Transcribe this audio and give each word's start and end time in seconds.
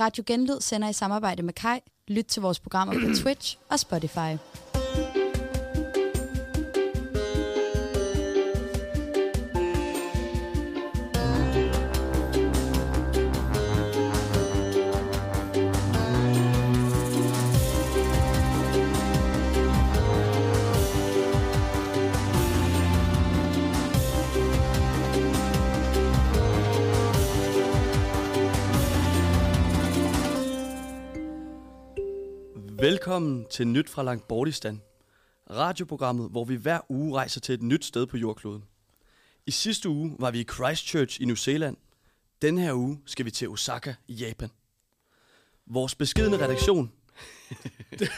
Radio 0.00 0.24
Genlyd 0.26 0.60
sender 0.60 0.88
i 0.88 0.92
samarbejde 0.92 1.42
med 1.42 1.52
Kai. 1.52 1.80
Lyt 2.08 2.24
til 2.24 2.42
vores 2.42 2.60
programmer 2.60 2.94
på 2.94 3.14
Twitch 3.22 3.58
og 3.70 3.80
Spotify. 3.80 4.36
Velkommen 33.08 33.46
til 33.50 33.68
Nyt 33.68 33.90
fra 33.90 34.02
Langbordistan. 34.02 34.82
Radioprogrammet, 35.50 36.30
hvor 36.30 36.44
vi 36.44 36.54
hver 36.54 36.80
uge 36.88 37.16
rejser 37.16 37.40
til 37.40 37.54
et 37.54 37.62
nyt 37.62 37.84
sted 37.84 38.06
på 38.06 38.16
jordkloden. 38.16 38.64
I 39.46 39.50
sidste 39.50 39.88
uge 39.88 40.16
var 40.18 40.30
vi 40.30 40.40
i 40.40 40.44
Christchurch 40.44 41.22
i 41.22 41.24
New 41.24 41.36
Zealand. 41.36 41.76
Den 42.42 42.58
her 42.58 42.72
uge 42.72 43.00
skal 43.06 43.24
vi 43.24 43.30
til 43.30 43.48
Osaka 43.48 43.94
i 44.08 44.14
Japan. 44.14 44.50
Vores 45.66 45.94
beskidende 45.94 46.44
redaktion... 46.44 46.92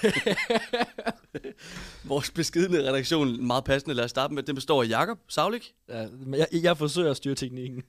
Vores 2.04 2.30
beskidende 2.30 2.88
redaktion, 2.88 3.46
meget 3.46 3.64
passende, 3.64 3.94
lad 3.94 4.04
os 4.04 4.10
starte 4.10 4.34
med, 4.34 4.42
den 4.42 4.54
består 4.54 4.82
af 4.82 4.88
Jakob 4.88 5.18
Savlik 5.28 5.74
Ja, 5.88 6.08
men 6.08 6.40
jeg, 6.40 6.48
jeg 6.52 6.76
forsøger 6.76 7.10
at 7.10 7.16
styre 7.16 7.34
teknikken. 7.34 7.82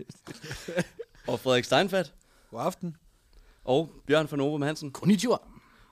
og 1.27 1.39
Frederik 1.39 1.63
Steinfeld 1.63 2.05
God 2.51 2.61
aften. 2.61 2.95
og 3.63 3.91
Bjørn 4.07 4.27
von 4.31 4.39
Ovum 4.39 4.61
Hansen. 4.61 4.91
Konnichiwa 4.91 5.37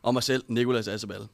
og 0.01 0.13
mig 0.13 0.23
selv, 0.23 0.43
Nikolas 0.47 0.87
Asabal. 0.87 1.27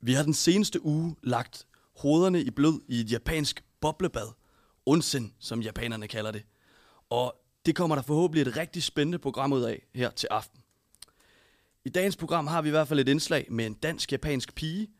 Vi 0.00 0.12
har 0.12 0.22
den 0.22 0.34
seneste 0.34 0.84
uge 0.84 1.16
lagt 1.22 1.66
hovederne 1.96 2.42
i 2.42 2.50
blød 2.50 2.80
i 2.88 3.00
et 3.00 3.12
japansk 3.12 3.64
boblebad. 3.80 4.28
Onsen, 4.86 5.34
som 5.38 5.62
japanerne 5.62 6.08
kalder 6.08 6.30
det. 6.30 6.42
Og 7.10 7.36
det 7.66 7.76
kommer 7.76 7.96
der 7.96 8.02
forhåbentlig 8.02 8.42
et 8.42 8.56
rigtig 8.56 8.82
spændende 8.82 9.18
program 9.18 9.52
ud 9.52 9.62
af 9.62 9.86
her 9.94 10.10
til 10.10 10.28
aften. 10.30 10.60
I 11.84 11.88
dagens 11.88 12.16
program 12.16 12.46
har 12.46 12.62
vi 12.62 12.68
i 12.68 12.70
hvert 12.70 12.88
fald 12.88 13.00
et 13.00 13.08
indslag 13.08 13.46
med 13.50 13.66
en 13.66 13.74
dansk-japansk 13.74 14.54
pige. 14.54 14.90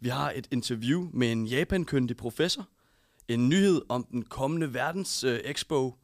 Vi 0.00 0.08
har 0.08 0.32
et 0.34 0.48
interview 0.50 1.10
med 1.12 1.32
en 1.32 1.46
japankyndig 1.46 2.16
professor. 2.16 2.68
En 3.28 3.48
nyhed 3.48 3.82
om 3.88 4.06
den 4.10 4.22
kommende 4.22 4.74
verdens 4.74 5.24
øh, 5.24 5.40
expo. 5.44 5.94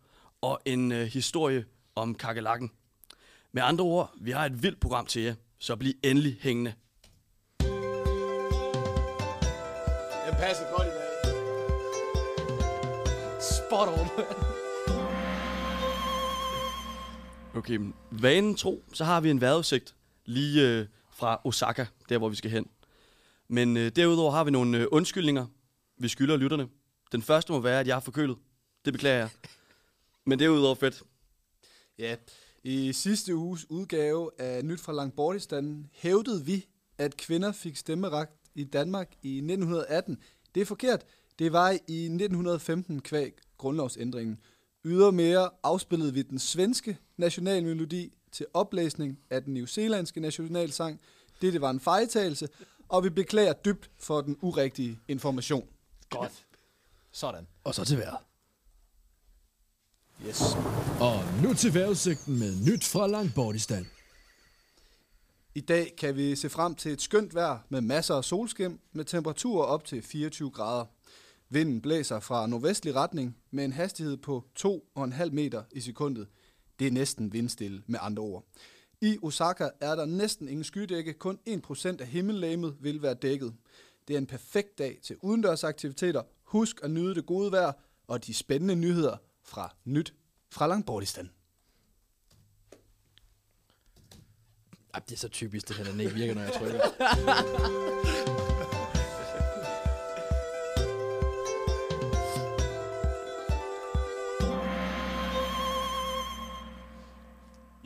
Og 0.41 0.61
en 0.65 0.92
øh, 0.92 1.07
historie 1.07 1.65
om 1.95 2.15
kakelakken. 2.15 2.70
Med 3.53 3.63
andre 3.63 3.85
ord, 3.85 4.15
vi 4.20 4.31
har 4.31 4.47
et 4.47 4.63
vildt 4.63 4.81
program 4.81 5.07
til 5.07 5.23
jer, 5.23 5.35
så 5.59 5.77
bliv 5.77 5.93
endelig 6.03 6.39
hængende. 6.41 6.75
Den 10.27 10.35
passer 10.39 10.65
godt 10.77 10.87
i 10.87 10.91
dag. 10.91 11.03
Spot 13.41 13.89
on. 13.89 14.09
Okay, 17.57 17.77
men 17.77 17.95
vanen 18.11 18.55
tro, 18.55 18.85
så 18.93 19.05
har 19.05 19.21
vi 19.21 19.31
en 19.31 19.41
vejrudsigt 19.41 19.95
lige 20.25 20.69
øh, 20.69 20.87
fra 21.11 21.41
Osaka, 21.45 21.87
der 22.09 22.19
hvor 22.19 22.29
vi 22.29 22.37
skal 22.37 22.51
hen. 22.51 22.70
Men 23.48 23.77
øh, 23.77 23.91
derudover 23.97 24.33
har 24.33 24.45
vi 24.45 24.51
nogle 24.51 24.79
øh, 24.79 24.87
undskyldninger, 24.93 25.47
vi 25.98 26.09
skylder 26.09 26.37
lytterne. 26.37 26.69
Den 27.13 27.23
første 27.23 27.53
må 27.53 27.61
være, 27.61 27.81
at 27.81 27.87
jeg 27.87 27.97
er 27.97 28.01
forkølet. 28.01 28.37
Det 28.85 28.93
beklager 28.93 29.19
jeg. 29.19 29.29
Men 30.25 30.39
derudover 30.39 30.75
fedt. 30.75 31.03
Ja, 31.98 32.17
i 32.67 32.92
sidste 32.92 33.36
uges 33.36 33.70
udgave 33.70 34.31
af 34.39 34.64
Nyt 34.64 34.81
fra 34.81 34.92
Langbordistan 34.92 35.86
hævdede 35.92 36.45
vi, 36.45 36.67
at 36.98 37.17
kvinder 37.17 37.53
fik 37.53 37.77
stemmeret 37.77 38.28
i 38.55 38.64
Danmark 38.64 39.14
i 39.23 39.36
1918. 39.36 40.19
Det 40.55 40.61
er 40.61 40.64
forkert. 40.64 41.05
Det 41.39 41.52
var 41.52 41.70
i 41.70 42.05
1915 42.05 43.01
kvæg 43.01 43.33
grundlovsændringen. 43.58 44.41
Ydermere 44.85 45.51
afspillede 45.63 46.14
vi 46.14 46.23
den 46.23 46.39
svenske 46.39 46.98
nationalmelodi 47.17 48.13
til 48.33 48.46
oplæsning 48.55 49.18
af 49.30 49.45
den 49.45 49.55
newzealandske 49.55 50.20
nationalsang. 50.20 51.01
Dette 51.42 51.61
var 51.61 51.70
en 51.70 51.80
fejltagelse, 51.80 52.48
og 52.89 53.05
vi 53.05 53.11
beklager 53.11 53.52
dybt 53.52 53.91
for 53.98 54.20
den 54.20 54.36
urigtige 54.41 54.98
information. 55.08 55.68
Godt. 56.11 56.46
Sådan. 57.12 57.46
Og 57.64 57.74
så 57.74 57.85
til 57.85 57.98
vejret. 57.98 58.18
Yes. 60.25 60.43
Og 61.01 61.43
nu 61.43 61.55
til 61.55 61.75
vejrudsigten 61.75 62.39
med 62.39 62.73
nyt 62.73 62.85
fra 62.85 63.07
Langbordistan. 63.07 63.87
I 65.55 65.61
dag 65.61 65.95
kan 65.99 66.17
vi 66.17 66.37
se 66.37 66.49
frem 66.49 66.75
til 66.75 66.93
et 66.93 67.03
skønt 67.03 67.35
vejr 67.35 67.59
med 67.69 67.81
masser 67.81 68.15
af 68.15 68.25
solskin 68.25 68.79
med 68.93 69.05
temperaturer 69.05 69.65
op 69.65 69.85
til 69.85 70.03
24 70.03 70.51
grader. 70.51 70.85
Vinden 71.49 71.81
blæser 71.81 72.21
fra 72.21 72.47
nordvestlig 72.47 72.95
retning 72.95 73.37
med 73.51 73.65
en 73.65 73.73
hastighed 73.73 74.17
på 74.17 74.45
2,5 74.59 75.31
meter 75.31 75.63
i 75.73 75.81
sekundet. 75.81 76.29
Det 76.79 76.87
er 76.87 76.91
næsten 76.91 77.33
vindstille 77.33 77.83
med 77.87 77.98
andre 78.03 78.23
ord. 78.23 78.45
I 79.01 79.19
Osaka 79.23 79.69
er 79.81 79.95
der 79.95 80.05
næsten 80.05 80.48
ingen 80.48 80.65
skydække, 80.65 81.13
kun 81.13 81.39
1% 81.48 82.01
af 82.01 82.07
himmellegemet 82.07 82.77
vil 82.81 83.03
være 83.03 83.15
dækket. 83.15 83.55
Det 84.09 84.15
er 84.15 84.19
en 84.19 84.27
perfekt 84.27 84.79
dag 84.79 84.98
til 85.03 85.17
udendørsaktiviteter. 85.23 86.23
Husk 86.45 86.81
at 86.83 86.91
nyde 86.91 87.15
det 87.15 87.27
gode 87.27 87.53
vejr 87.53 87.73
og 88.09 88.27
de 88.27 88.35
spændende 88.35 88.77
nyheder 88.77 89.17
fra 89.46 89.74
Nyt 89.84 90.14
fra 90.51 90.67
Langbordistan. 90.67 91.30
Ej, 94.95 95.01
det 95.08 95.12
er 95.14 95.18
så 95.18 95.29
typisk, 95.29 95.68
det 95.68 95.77
her, 95.77 95.84
den 95.84 96.01
ikke 96.01 96.14
virker, 96.14 96.34
når 96.34 96.42
jeg 96.42 96.52
trykker. 96.52 96.80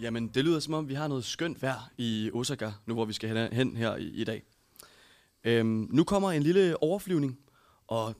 Jamen, 0.00 0.28
det 0.28 0.44
lyder 0.44 0.60
som 0.60 0.75
om, 0.75 0.88
vi 0.88 0.94
har 0.94 1.09
noget 1.09 1.25
skønt 1.25 1.62
vejr 1.62 1.91
i 1.99 2.31
Osaka, 2.34 2.70
nu 2.87 2.94
hvor 2.94 3.04
vi 3.04 3.12
skal 3.12 3.49
hen- 3.53 3.76
her 3.76 3.97
i, 3.97 4.04
i 4.09 4.25
dag. 4.25 4.43
Øhm, 5.44 5.88
nu 5.91 6.04
kommer 6.04 6.31
en 6.31 6.43
lille 6.43 6.82
overflyvning, 6.82 7.38
og 7.87 8.15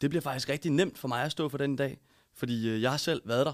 det 0.00 0.10
bliver 0.10 0.22
faktisk 0.22 0.48
rigtig 0.48 0.70
nemt 0.70 0.98
for 0.98 1.08
mig 1.08 1.22
at 1.24 1.32
stå 1.32 1.48
for 1.48 1.58
den 1.58 1.72
i 1.72 1.76
dag, 1.76 1.98
fordi 2.34 2.68
øh, 2.68 2.82
jeg 2.82 2.90
har 2.90 2.98
selv 2.98 3.22
været 3.24 3.46
der. 3.46 3.52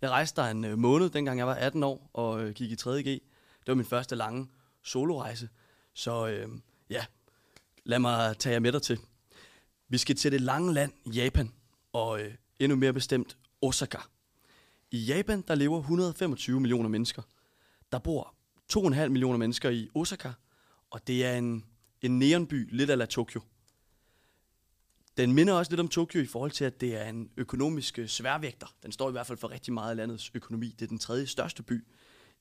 Jeg 0.00 0.10
rejste 0.10 0.40
der 0.40 0.48
en 0.48 0.64
øh, 0.64 0.78
måned, 0.78 1.10
dengang 1.10 1.38
jeg 1.38 1.46
var 1.46 1.54
18 1.54 1.82
år 1.82 2.10
og 2.12 2.42
øh, 2.42 2.54
gik 2.54 2.70
i 2.70 2.74
3.G. 2.74 3.04
Det 3.04 3.68
var 3.68 3.74
min 3.74 3.84
første 3.84 4.16
lange 4.16 4.48
solorejse, 4.82 5.48
så 5.94 6.26
øh, 6.26 6.48
ja, 6.90 7.04
lad 7.84 7.98
mig 7.98 8.38
tage 8.38 8.52
jer 8.52 8.60
med 8.60 8.72
dig 8.72 8.82
til. 8.82 8.98
Vi 9.88 9.98
skal 9.98 10.16
til 10.16 10.32
det 10.32 10.40
lange 10.40 10.72
land, 10.74 10.92
Japan, 11.06 11.52
og 11.92 12.20
øh, 12.20 12.34
endnu 12.58 12.76
mere 12.76 12.92
bestemt 12.92 13.36
Osaka. 13.62 13.98
I 14.90 14.98
Japan, 14.98 15.44
der 15.48 15.54
lever 15.54 15.78
125 15.78 16.60
millioner 16.60 16.88
mennesker. 16.88 17.22
Der 17.92 17.98
bor 17.98 18.34
2,5 18.72 19.08
millioner 19.08 19.38
mennesker 19.38 19.70
i 19.70 19.88
Osaka, 19.94 20.32
og 20.90 21.06
det 21.06 21.24
er 21.24 21.34
en, 21.38 21.64
en 22.02 22.18
neonby, 22.18 22.76
lidt 22.76 22.90
ala 22.90 23.06
Tokyo. 23.06 23.40
Den 25.16 25.32
minder 25.32 25.54
også 25.54 25.72
lidt 25.72 25.80
om 25.80 25.88
Tokyo 25.88 26.20
i 26.20 26.26
forhold 26.26 26.50
til, 26.50 26.64
at 26.64 26.80
det 26.80 26.96
er 26.96 27.08
en 27.08 27.30
økonomisk 27.36 27.98
øh, 27.98 28.08
sværvægter. 28.08 28.74
Den 28.82 28.92
står 28.92 29.08
i 29.08 29.12
hvert 29.12 29.26
fald 29.26 29.38
for 29.38 29.50
rigtig 29.50 29.72
meget 29.72 29.90
af 29.90 29.96
landets 29.96 30.30
økonomi. 30.34 30.74
Det 30.78 30.84
er 30.84 30.88
den 30.88 30.98
tredje 30.98 31.26
største 31.26 31.62
by 31.62 31.84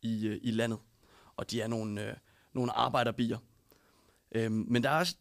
i, 0.01 0.27
øh, 0.27 0.39
i 0.43 0.51
landet, 0.51 0.79
og 1.35 1.51
de 1.51 1.61
er 1.61 1.67
nogle, 1.67 2.09
øh, 2.09 2.15
nogle 2.53 2.71
arbejderbier. 2.71 3.37
Øhm, 4.31 4.65
men 4.67 4.83
der 4.83 4.89
er 4.89 4.99
også 4.99 5.15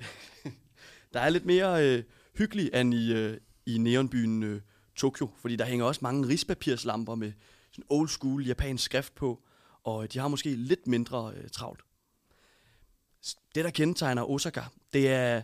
der 1.12 1.20
er 1.20 1.28
lidt 1.28 1.44
mere 1.44 1.88
øh, 1.88 2.04
hyggelig 2.38 2.70
end 2.74 2.94
i, 2.94 3.12
øh, 3.12 3.40
i 3.66 3.78
neonbyen 3.78 4.42
øh, 4.42 4.60
Tokyo, 4.96 5.30
fordi 5.38 5.56
der 5.56 5.64
hænger 5.64 5.84
også 5.84 6.00
mange 6.02 6.28
rispapirslamper 6.28 7.14
med 7.14 7.32
sådan 7.72 7.84
old 7.88 8.08
school 8.08 8.46
japansk 8.46 8.84
skrift 8.84 9.14
på, 9.14 9.42
og 9.82 10.12
de 10.12 10.18
har 10.18 10.28
måske 10.28 10.54
lidt 10.54 10.86
mindre 10.86 11.32
øh, 11.36 11.50
travlt. 11.50 11.80
Det, 13.54 13.64
der 13.64 13.70
kendetegner 13.70 14.30
Osaka, 14.30 14.62
det 14.92 15.08
er, 15.08 15.42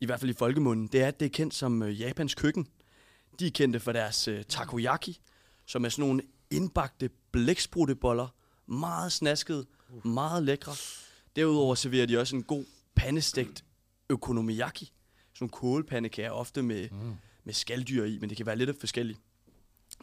i 0.00 0.06
hvert 0.06 0.20
fald 0.20 0.30
i 0.30 0.34
folkemunden, 0.34 0.86
det 0.86 1.02
er, 1.02 1.08
at 1.08 1.20
det 1.20 1.26
er 1.26 1.30
kendt 1.30 1.54
som 1.54 1.82
øh, 1.82 2.00
Japans 2.00 2.34
køkken. 2.34 2.66
De 3.38 3.46
er 3.46 3.50
kendte 3.50 3.80
for 3.80 3.92
deres 3.92 4.28
øh, 4.28 4.44
takoyaki, 4.44 5.20
som 5.66 5.84
er 5.84 5.88
sådan 5.88 6.04
nogle 6.04 6.22
indbagte 6.50 7.10
blækspruteboller, 7.32 8.28
meget 8.66 9.12
snaskede, 9.12 9.66
meget 10.04 10.42
lækre. 10.42 10.72
Derudover 11.36 11.74
serverer 11.74 12.06
de 12.06 12.18
også 12.18 12.36
en 12.36 12.42
god 12.42 12.64
pandestegt 12.94 13.64
økonomiyaki, 14.10 14.92
sådan 15.34 15.48
kålpandekager, 15.48 16.30
ofte 16.30 16.62
med, 16.62 16.88
mm. 16.90 17.16
med 17.44 17.54
skalddyr 17.54 18.04
i, 18.04 18.18
men 18.18 18.28
det 18.28 18.36
kan 18.36 18.46
være 18.46 18.56
lidt 18.56 18.80
forskelligt. 18.80 19.18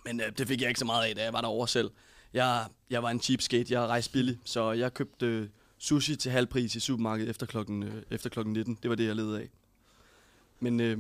Men 0.06 0.22
øh, 0.22 0.32
det 0.38 0.48
fik 0.48 0.62
jeg 0.62 0.68
ikke 0.70 0.80
så 0.80 0.86
meget 0.86 1.10
af, 1.10 1.16
da 1.16 1.24
jeg 1.24 1.34
var 1.34 1.42
derovre 1.42 1.68
selv. 1.68 1.92
Jeg, 2.34 2.68
jeg 2.90 3.04
var 3.04 3.10
en 3.10 3.20
cheapskate, 3.20 3.74
jeg 3.74 3.82
rejste 3.82 4.12
billigt, 4.12 4.40
så 4.44 4.72
jeg 4.72 4.94
købte 4.94 5.26
øh, 5.26 5.50
sushi 5.78 6.16
til 6.16 6.32
halv 6.32 6.48
pris 6.48 6.76
i 6.76 6.80
supermarkedet 6.80 7.30
efter 7.30 7.46
klokken, 7.46 7.84
øh, 7.84 8.04
efter 8.12 8.30
klokken 8.30 8.54
19. 8.54 8.78
Det 8.84 8.90
var 8.90 8.96
det, 8.96 9.06
jeg 9.06 9.16
levede 9.16 9.42
af. 9.42 9.50
Men 10.60 10.80
øh, 10.80 10.98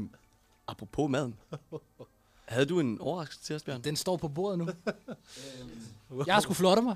apropos 0.67 1.09
maden. 1.11 1.35
Havde 2.45 2.65
du 2.65 2.79
en 2.79 3.01
overraskelse 3.01 3.43
til 3.43 3.55
os, 3.55 3.63
Bjørn? 3.63 3.81
Den 3.81 3.95
står 3.95 4.17
på 4.17 4.27
bordet 4.27 4.59
nu. 4.59 4.67
jeg 6.27 6.33
har 6.35 6.41
sgu 6.41 6.53
flotte 6.53 6.81
mig. 6.83 6.95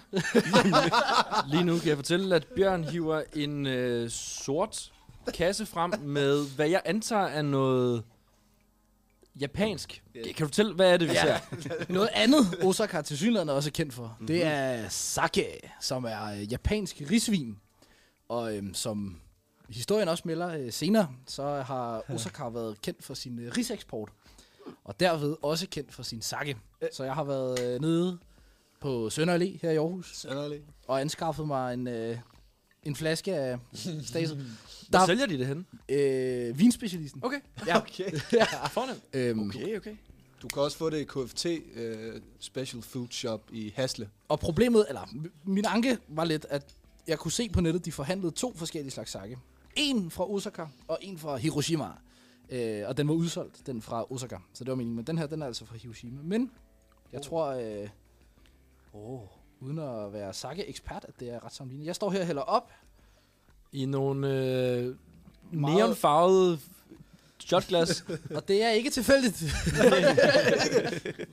Lige 1.52 1.64
nu 1.64 1.80
kan 1.80 1.88
jeg 1.88 1.98
fortælle, 1.98 2.36
at 2.36 2.48
Bjørn 2.56 2.84
hiver 2.84 3.24
en 3.36 3.66
øh, 3.68 4.10
sort 4.10 4.92
kasse 5.34 5.66
frem 5.66 5.94
med, 6.00 6.56
hvad 6.56 6.70
jeg 6.70 6.82
antager 6.86 7.26
er 7.28 7.42
noget 7.42 8.04
japansk. 9.40 10.04
Kan 10.14 10.34
du 10.40 10.46
fortælle, 10.46 10.74
hvad 10.74 10.94
er 10.94 10.98
det, 10.98 11.08
vi 11.10 11.14
Ja. 11.14 11.40
ser? 11.40 11.92
Noget 11.94 12.10
andet, 12.14 12.40
Osaka 12.64 13.02
til 13.02 13.18
synligheden 13.18 13.50
er 13.50 13.54
også 13.54 13.72
kendt 13.72 13.94
for, 13.94 14.16
Mhm. 14.20 14.28
det 14.28 14.46
er 14.46 14.90
sake, 14.90 15.46
som 15.82 16.04
er 16.06 16.26
øh, 16.26 16.52
japansk 16.52 17.02
risvin. 17.12 17.58
Og 18.30 18.58
øhm, 18.58 18.74
som 18.74 19.20
historien 19.70 20.08
også 20.08 20.24
melder 20.26 20.48
øh, 20.58 20.72
senere, 20.74 21.08
så 21.28 21.44
har 21.62 22.04
Osaka 22.14 22.50
været 22.50 22.82
kendt 22.82 23.04
for 23.04 23.14
sin 23.14 23.40
øh, 23.40 23.52
riseksport. 23.58 24.10
Og 24.84 25.00
derved 25.00 25.36
også 25.42 25.68
kendt 25.68 25.94
for 25.94 26.04
sin 26.04 26.22
sake. 26.22 26.58
Så 26.94 27.04
jeg 27.04 27.14
har 27.14 27.24
været 27.24 27.60
øh, 27.64 27.82
nede 27.82 28.18
på 28.80 29.10
Sønder 29.10 29.38
Allé 29.38 29.58
her 29.62 29.72
i 29.72 29.76
Aarhus, 29.76 30.18
Sønderlig. 30.18 30.62
og 30.88 31.02
anskaffet 31.02 31.48
mig 31.48 31.74
en, 31.74 31.88
øh, 31.88 32.18
en 32.84 32.96
flaske 32.96 33.36
af 33.36 33.58
Staset. 34.04 34.38
Hvor 34.90 35.00
Der- 35.00 35.06
sælger 35.06 35.26
de 35.26 35.38
det 35.38 35.48
hen? 35.48 35.68
Øh, 35.90 36.60
vinspecialisten. 36.60 37.22
Okay. 37.26 37.40
Ja. 37.68 37.78
Okay. 37.78 38.12
ja. 38.34 38.46
Fornemt. 38.68 39.04
Øhm, 39.14 39.50
Okay, 39.50 39.78
okay. 39.78 39.96
Du 40.42 40.48
kan 40.48 40.62
også 40.64 40.78
få 40.78 40.90
det 40.90 40.98
i 40.98 41.04
KFT 41.04 41.46
uh, 41.46 42.22
Special 42.40 42.82
Food 42.84 43.08
Shop 43.12 43.42
i 43.52 43.74
Hasle. 43.76 44.10
Og 44.30 44.40
problemet, 44.40 44.86
eller 44.90 45.02
min 45.44 45.66
anke 45.68 45.98
var 46.08 46.24
lidt, 46.24 46.46
at 46.50 46.76
jeg 47.08 47.20
kunne 47.20 47.32
se 47.32 47.50
på 47.50 47.62
nettet, 47.62 47.86
de 47.86 47.92
forhandlede 47.92 48.32
to 48.32 48.54
forskellige 48.56 48.92
slags 48.92 49.12
sake. 49.12 49.38
En 49.80 50.12
fra 50.12 50.30
Osaka, 50.32 50.66
og 50.88 50.98
en 51.02 51.18
fra 51.18 51.36
Hiroshima. 51.38 51.88
Øh, 52.50 52.84
og 52.88 52.98
den 52.98 53.08
var 53.08 53.14
udsolgt, 53.14 53.62
den 53.66 53.82
fra 53.82 54.12
Osaka. 54.12 54.38
Så 54.54 54.64
det 54.64 54.70
var 54.72 54.76
meningen. 54.76 54.96
Men 54.96 55.08
den 55.08 55.18
her, 55.18 55.28
den 55.28 55.42
er 55.42 55.46
altså 55.46 55.66
fra 55.66 55.76
Hiroshima. 55.76 56.22
Men 56.24 56.52
jeg 57.14 57.22
tror, 57.22 57.46
øh, 57.48 57.90
oh, 58.94 59.22
uden 59.60 59.80
at 59.80 60.14
være 60.14 60.34
sake-ekspert, 60.34 61.06
at 61.08 61.20
det 61.20 61.30
er 61.30 61.46
ret 61.46 61.54
sammenlignet. 61.54 61.88
Jeg 61.88 61.96
står 61.96 62.10
her 62.12 62.20
og 62.22 62.26
hælder 62.28 62.42
op. 62.42 62.72
I 63.72 63.86
nogle 63.86 64.28
øh, 64.28 64.96
neonfarvede 65.52 66.60
shotglas. 67.40 68.06
Og 68.36 68.48
det 68.48 68.64
er 68.64 68.70
ikke 68.70 68.90
tilfældigt. 68.90 69.38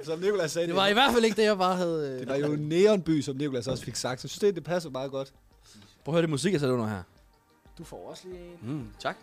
Som 0.06 0.18
Nicolas 0.20 0.52
sagde, 0.52 0.68
Det 0.68 0.76
var 0.76 0.86
i 0.86 0.92
hvert 0.92 1.12
fald 1.12 1.24
ikke 1.24 1.36
det, 1.36 1.44
jeg 1.44 1.58
bare 1.58 1.76
havde... 1.76 2.14
det 2.14 2.20
Øh, 2.20 2.28
var 2.28 2.36
jo 2.36 2.52
en 2.52 2.68
neonby, 2.68 3.20
som 3.20 3.36
Nicolas 3.36 3.68
også 3.68 3.84
fik 3.84 3.96
sagt. 3.96 4.20
Så 4.20 4.24
jeg 4.24 4.30
synes, 4.30 4.40
det, 4.40 4.54
det 4.54 4.64
passer 4.64 4.90
meget 4.90 5.10
godt. 5.10 5.32
Prøv 6.04 6.12
at 6.12 6.14
høre 6.14 6.22
det 6.22 6.30
musik, 6.30 6.52
jeg 6.52 6.60
sætter 6.60 6.74
under 6.74 6.88
her. 6.88 7.02
Du 7.78 7.84
får 7.84 8.10
også 8.10 8.28
lige 8.28 8.44
en. 8.44 8.58
Mm, 8.62 8.92
tak. 8.98 9.16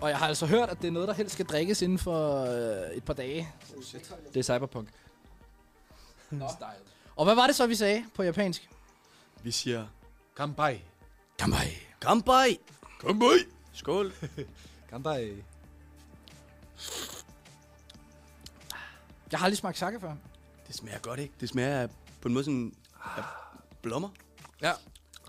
Og 0.00 0.08
jeg 0.08 0.18
har 0.18 0.28
altså 0.28 0.46
hørt, 0.46 0.68
at 0.68 0.82
det 0.82 0.88
er 0.88 0.92
noget, 0.92 1.08
der 1.08 1.14
helst 1.14 1.32
skal 1.32 1.46
drikkes 1.46 1.82
inden 1.82 1.98
for 1.98 2.44
øh, 2.44 2.96
et 2.96 3.04
par 3.04 3.14
dage. 3.14 3.48
Det 4.34 4.36
er 4.36 4.42
cyberpunk. 4.42 4.88
Og 7.16 7.24
hvad 7.24 7.34
var 7.34 7.46
det 7.46 7.56
så, 7.56 7.66
vi 7.66 7.74
sagde 7.74 8.04
på 8.14 8.22
japansk? 8.22 8.70
Vi 9.42 9.50
siger, 9.50 9.86
Kampai. 10.36 10.80
Kampai. 11.38 11.68
kampai! 12.00 12.58
Kampai! 13.00 13.38
Skål! 13.72 14.12
Kampai. 14.90 15.42
Jeg 19.32 19.38
har 19.40 19.44
aldrig 19.44 19.58
smagt 19.58 19.78
sake 19.78 20.00
før. 20.00 20.14
Det 20.66 20.74
smager 20.74 20.98
godt, 20.98 21.20
ikke? 21.20 21.34
Det 21.40 21.48
smager 21.48 21.88
på 22.20 22.28
en 22.28 22.34
måde 22.34 22.44
sådan 22.44 22.74
af 23.16 23.22
blommer. 23.82 24.08
Ja. 24.62 24.72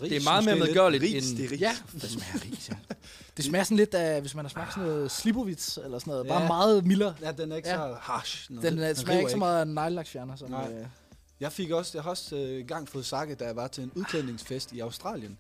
Ris, 0.01 0.09
Det 0.09 0.17
er 0.17 0.23
meget 0.23 0.45
mere 0.45 0.55
medgørligt 0.55 1.03
Ris, 1.03 1.29
end... 1.29 1.37
det 1.37 1.45
er 1.45 1.51
ris. 1.51 1.61
Ja, 1.61 1.75
det 1.93 2.03
smager 2.09 2.45
ris, 2.51 2.69
ja. 2.69 2.75
Det 3.37 3.45
smager 3.45 3.63
sådan 3.63 3.77
lidt 3.77 3.93
af, 3.93 4.21
hvis 4.21 4.35
man 4.35 4.45
har 4.45 4.49
smagt 4.49 4.73
sådan 4.73 4.89
noget 4.89 5.11
slibovits 5.11 5.79
eller 5.83 5.99
sådan 5.99 6.11
noget. 6.11 6.27
Bare 6.27 6.41
Ja. 6.41 6.47
meget 6.47 6.85
mildere. 6.85 7.15
Ja, 7.21 7.31
den 7.31 7.51
er 7.51 7.55
ikke 7.55 7.69
Ja. 7.69 7.75
så 7.75 7.95
harsh. 8.01 8.51
Nå, 8.51 8.61
Den, 8.61 8.77
den 8.77 8.95
smager 8.95 9.09
river 9.11 9.19
ikke 9.19 9.31
så 9.31 9.37
meget 9.37 9.59
af 9.59 9.67
neglelaksfjerner. 9.67 10.35
Som, 10.35 10.49
Nej. 10.49 10.71
øh, 10.73 10.85
Jeg 11.39 11.51
fik 11.51 11.71
også, 11.71 11.91
jeg 11.97 12.03
har 12.03 12.09
også 12.09 12.35
øh, 12.35 12.59
engang 12.59 12.89
fået 12.89 13.05
sake, 13.05 13.35
da 13.35 13.45
jeg 13.45 13.55
var 13.55 13.67
til 13.67 13.83
en 13.83 13.91
udklædningsfest 13.95 14.71
i 14.73 14.79
Australien, 14.79 15.37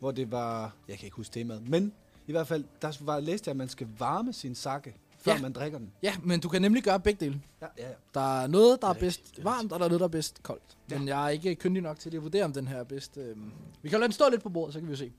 hvor 0.00 0.10
det 0.10 0.30
var, 0.32 0.72
jeg 0.88 0.98
kan 0.98 1.06
ikke 1.06 1.16
huske 1.16 1.32
temaet, 1.32 1.68
men 1.68 1.92
i 2.26 2.32
hvert 2.32 2.46
fald, 2.48 2.64
der 2.82 2.92
var 3.00 3.20
læste 3.20 3.48
jeg, 3.48 3.52
at 3.52 3.56
man 3.56 3.68
skal 3.68 3.86
varme 3.98 4.32
sin 4.32 4.54
sake, 4.54 4.94
før 5.24 5.32
Ja. 5.32 5.40
man 5.42 5.52
drikker 5.52 5.78
den. 5.78 5.90
ja, 6.02 6.14
men 6.22 6.40
du 6.40 6.48
kan 6.48 6.62
nemlig 6.62 6.82
gøre 6.82 7.00
begge 7.00 7.24
dele. 7.24 7.40
Ja, 7.62 7.66
ja, 7.78 7.88
ja. 7.88 7.94
Der 8.14 8.40
er 8.42 8.46
noget, 8.46 8.82
der 8.82 8.88
er 8.88 8.94
er 8.94 8.98
bedst 8.98 9.38
er 9.38 9.42
varmt, 9.42 9.72
og 9.72 9.78
der 9.78 9.84
er 9.84 9.88
noget, 9.88 10.00
der 10.00 10.06
er 10.06 10.10
bedst 10.10 10.42
koldt. 10.42 10.76
Men 10.90 11.08
jeg 11.08 11.24
er 11.24 11.28
ikke 11.28 11.54
kyndig 11.54 11.82
nok 11.82 11.98
til 11.98 12.16
at 12.16 12.22
vurdere, 12.22 12.44
om 12.44 12.52
den 12.52 12.68
her 12.68 12.76
er 12.76 12.84
bedst. 12.84 13.16
Øh. 13.16 13.36
Vi 13.82 13.88
kan 13.88 13.98
lade 13.98 14.08
den 14.08 14.12
stå 14.12 14.24
lidt 14.30 14.42
på 14.42 14.48
bordet, 14.48 14.74
så 14.74 14.80
kan 14.80 14.86
vi 14.88 14.92
jo 14.92 14.96
se. 14.96 15.12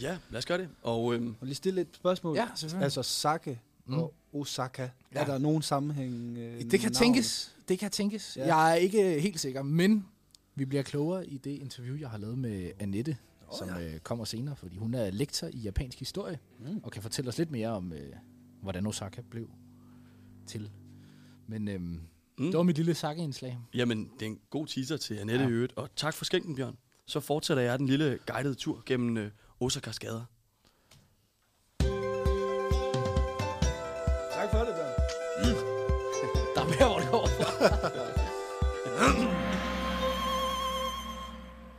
Ja, 0.00 0.18
lad 0.30 0.38
os 0.38 0.46
gøre 0.46 0.58
det. 0.58 0.68
Og 0.82 1.14
øhm, 1.14 1.34
Og 1.40 1.46
lige 1.46 1.54
stille 1.54 1.80
et 1.80 1.88
spørgsmål. 1.92 2.36
Ja, 2.36 2.48
selvfølgelig. 2.54 2.84
Altså 2.84 3.02
sake 3.02 3.60
Mm. 3.86 3.98
og 3.98 4.14
Osaka. 4.32 4.82
Ja. 5.14 5.20
Er 5.20 5.24
der 5.24 5.38
nogen 5.38 5.62
sammenhæng? 5.62 6.38
Øh, 6.38 6.60
Det 6.60 6.70
kan 6.70 6.80
navn? 6.80 6.92
tænkes. 6.94 7.54
Det 7.68 7.78
kan 7.78 7.90
tænkes. 7.90 8.36
Ja. 8.36 8.46
Ja. 8.46 8.56
Jeg 8.56 8.70
er 8.70 8.74
ikke 8.74 9.20
helt 9.20 9.40
sikker, 9.40 9.62
men 9.62 10.06
vi 10.54 10.64
bliver 10.64 10.82
klogere 10.82 11.26
i 11.26 11.36
det 11.38 11.50
interview, 11.50 11.98
jeg 11.98 12.10
har 12.10 12.18
lavet 12.18 12.38
med 12.38 12.70
Annette, 12.78 13.16
oh, 13.48 13.58
som 13.58 13.68
ja. 13.68 13.80
øh, 13.94 13.98
kommer 14.00 14.24
senere, 14.24 14.56
fordi 14.56 14.76
hun 14.76 14.94
er 14.94 15.10
lektor 15.10 15.46
i 15.46 15.56
japansk 15.58 15.98
historie, 15.98 16.38
Mm. 16.58 16.80
og 16.82 16.90
kan 16.92 17.02
fortælle 17.02 17.28
os 17.28 17.38
lidt 17.38 17.50
mere 17.50 17.68
om, 17.68 17.92
øh, 17.92 18.12
hvordan 18.62 18.86
Osaka 18.86 19.20
blev 19.30 19.48
til. 20.46 20.70
Men 21.48 21.68
øhm, 21.68 21.82
mm. 22.38 22.46
det 22.46 22.56
var 22.56 22.62
mit 22.62 22.76
lille 22.76 22.94
sake-indslag. 22.94 23.58
jamen, 23.74 24.10
det 24.18 24.22
er 24.22 24.30
en 24.30 24.38
god 24.50 24.66
teaser 24.66 24.96
til 24.96 25.14
Annette 25.14 25.44
Ja. 25.44 25.50
Øvrigt. 25.50 25.72
Og 25.76 25.88
tak 25.96 26.14
for 26.14 26.24
skænken, 26.24 26.56
Bjørn. 26.56 26.76
Så 27.06 27.20
fortsætter 27.20 27.62
jeg 27.62 27.78
den 27.78 27.86
lille 27.86 28.18
guidede 28.26 28.54
tur 28.54 28.82
gennem 28.86 29.16
øh, 29.16 29.30
Osakas 29.60 29.98
gader. 29.98 30.24
Tak 34.32 34.50
for 34.50 34.58
det, 34.58 34.74
Bjørn. 34.74 34.90
Der 36.54 36.60
er 36.60 36.66
mere, 36.66 36.88
hvor 36.88 36.98
det 36.98 37.10
går. 37.10 37.26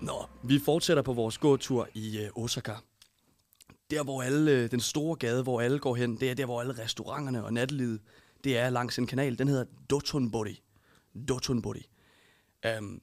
Nå, 0.05 0.25
vi 0.43 0.59
fortsætter 0.59 1.03
på 1.03 1.13
vores 1.13 1.37
gåtur 1.37 1.87
i 1.93 2.17
øh, 2.17 2.29
Osaka. 2.35 2.73
Der, 3.91 4.03
hvor 4.03 4.21
alle, 4.23 4.51
øh, 4.51 4.71
den 4.71 4.79
store 4.79 5.15
gade, 5.15 5.43
hvor 5.43 5.61
alle 5.61 5.79
går 5.79 5.95
hen, 5.95 6.15
det 6.19 6.31
er 6.31 6.33
der, 6.33 6.45
hvor 6.45 6.61
alle 6.61 6.83
restauranterne 6.83 7.43
og 7.45 7.53
nattelivet, 7.53 7.99
det 8.43 8.57
er 8.57 8.69
langs 8.69 8.99
en 8.99 9.07
kanal. 9.07 9.37
Den 9.37 9.47
hedder 9.47 9.65
Dotonbori. 9.89 10.61
Dotonbori. 11.27 11.89
Um, 12.77 13.01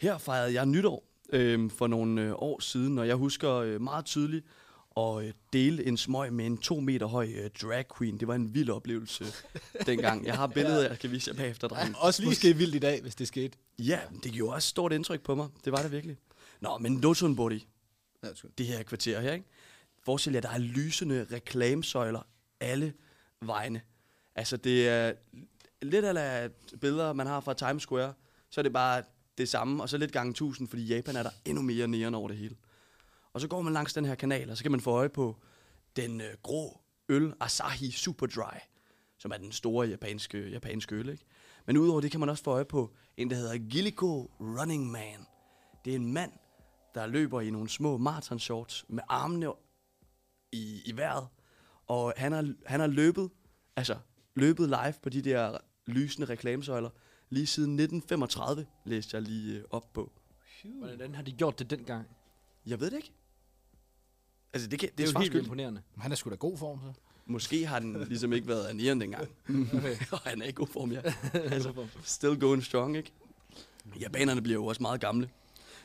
her 0.00 0.18
fejrede 0.18 0.54
jeg 0.54 0.66
nytår 0.66 1.04
um, 1.32 1.70
for 1.70 1.86
nogle 1.86 2.22
øh, 2.22 2.32
år 2.36 2.60
siden, 2.60 2.98
og 2.98 3.08
jeg 3.08 3.16
husker 3.16 3.52
øh, 3.52 3.80
meget 3.80 4.04
tydeligt 4.04 4.46
at 4.96 5.34
dele 5.52 5.86
en 5.86 5.96
smøg 5.96 6.32
med 6.32 6.46
en 6.46 6.58
to 6.58 6.80
meter 6.80 7.06
høj 7.06 7.28
drag 7.62 7.84
queen. 7.98 8.20
Det 8.20 8.28
var 8.28 8.34
en 8.34 8.54
vild 8.54 8.70
oplevelse 8.70 9.24
dengang. 9.86 10.26
Jeg 10.26 10.34
har 10.34 10.46
billeder, 10.46 10.88
jeg 10.88 10.98
kan 10.98 11.10
vise 11.10 11.30
jer 11.30 11.36
bagefter, 11.36 11.68
drenge. 11.68 11.98
Også 12.06 12.24
måske 12.24 12.56
vildt 12.56 12.74
i 12.74 12.78
dag, 12.78 13.02
hvis 13.02 13.14
det 13.14 13.28
skete. 13.28 13.58
Ja, 13.78 14.00
det 14.24 14.32
gjorde 14.32 14.54
også 14.54 14.68
stort 14.68 14.92
indtryk 14.92 15.22
på 15.22 15.34
mig. 15.34 15.48
Det 15.64 15.72
var 15.72 15.82
det 15.82 15.92
virkelig. 15.92 16.16
Nå, 16.60 16.78
men 16.78 17.02
Dotonbori, 17.02 17.66
det 18.58 18.66
her 18.66 18.82
kvarter 18.82 19.20
her, 19.20 19.32
ikke? 19.32 19.46
Forestil 20.08 20.32
jer, 20.32 20.40
der 20.40 20.48
er 20.48 20.58
lysende 20.58 21.26
reklamesøjler 21.32 22.20
alle 22.60 22.94
vegne. 23.42 23.80
Altså, 24.34 24.56
det 24.56 24.88
er 24.88 25.12
lidt 25.82 26.04
af 26.04 26.50
billeder, 26.80 27.12
man 27.12 27.26
har 27.26 27.40
fra 27.40 27.54
Times 27.54 27.82
Square, 27.82 28.14
så 28.50 28.60
er 28.60 28.62
det 28.62 28.72
bare 28.72 29.02
det 29.38 29.48
samme, 29.48 29.82
og 29.82 29.88
så 29.88 29.98
lidt 29.98 30.12
gange 30.12 30.32
tusind, 30.32 30.68
fordi 30.68 30.82
i 30.82 30.86
Japan 30.86 31.16
er 31.16 31.22
der 31.22 31.30
endnu 31.44 31.62
mere 31.62 31.88
neon 31.88 32.14
over 32.14 32.28
det 32.28 32.36
hele. 32.36 32.56
Og 33.32 33.40
så 33.40 33.48
går 33.48 33.62
man 33.62 33.72
langs 33.72 33.94
den 33.94 34.04
her 34.04 34.14
kanal, 34.14 34.50
og 34.50 34.56
så 34.56 34.64
kan 34.64 34.70
man 34.70 34.80
få 34.80 34.90
øje 34.90 35.08
på 35.08 35.36
den 35.96 36.20
øh, 36.20 36.34
grå 36.42 36.80
øl 37.08 37.32
Asahi 37.40 37.90
Super 37.90 38.26
Dry, 38.26 38.58
som 39.18 39.30
er 39.30 39.36
den 39.36 39.52
store 39.52 39.88
japanske, 39.88 40.48
japanske 40.48 40.94
øl, 40.94 41.08
ikke? 41.08 41.24
Men 41.66 41.76
udover 41.76 42.00
det 42.00 42.10
kan 42.10 42.20
man 42.20 42.28
også 42.28 42.44
få 42.44 42.50
øje 42.50 42.64
på 42.64 42.94
en, 43.16 43.30
der 43.30 43.36
hedder 43.36 43.58
Gillico 43.58 44.30
Running 44.40 44.90
Man. 44.90 45.26
Det 45.84 45.90
er 45.90 45.96
en 45.96 46.12
mand, 46.12 46.32
der 46.94 47.06
løber 47.06 47.40
i 47.40 47.50
nogle 47.50 47.68
små 47.68 47.98
marathon-shorts 47.98 48.84
med 48.88 49.02
armene 49.08 49.52
i, 50.52 50.82
i 50.84 50.96
vejret. 50.96 51.26
Og 51.86 52.12
han 52.16 52.32
har, 52.32 52.54
han 52.66 52.80
har 52.80 52.86
løbet, 52.86 53.30
altså 53.76 53.96
løbet 54.34 54.68
live 54.68 54.94
på 55.02 55.08
de 55.08 55.22
der 55.22 55.58
lysende 55.86 56.28
reklamesøjler, 56.28 56.90
lige 57.30 57.46
siden 57.46 57.70
1935, 57.72 58.66
læste 58.84 59.16
jeg 59.16 59.22
lige 59.22 59.58
øh, 59.58 59.64
op 59.70 59.92
på. 59.92 60.12
Hvordan 60.64 61.14
har 61.14 61.22
de 61.22 61.32
gjort 61.32 61.58
det 61.58 61.70
dengang? 61.70 62.06
Jeg 62.66 62.80
ved 62.80 62.90
det 62.90 62.96
ikke. 62.96 63.12
Altså, 64.52 64.68
det, 64.68 64.78
kan, 64.78 64.88
det, 64.88 64.98
Det 64.98 65.08
er 65.08 65.12
jo 65.12 65.18
helt 65.18 65.32
skyld. 65.32 65.42
imponerende. 65.42 65.82
Han 65.98 66.12
er 66.12 66.16
sgu 66.16 66.30
da 66.30 66.34
god 66.34 66.58
form, 66.58 66.80
så. 66.80 67.00
Måske 67.26 67.66
har 67.66 67.78
den 67.78 68.04
ligesom 68.08 68.32
ikke 68.32 68.48
været 68.48 68.66
Anieren 68.66 69.00
dengang. 69.00 69.28
Okay. 69.76 69.96
og 70.12 70.18
han 70.18 70.42
er 70.42 70.46
i 70.46 70.52
god 70.52 70.66
form, 70.66 70.92
ja. 70.92 71.00
altså, 71.34 71.86
still 72.02 72.40
going 72.40 72.64
strong, 72.64 72.96
ikke? 72.96 73.12
Japanerne 74.00 74.42
bliver 74.42 74.54
jo 74.54 74.66
også 74.66 74.82
meget 74.82 75.00
gamle. 75.00 75.30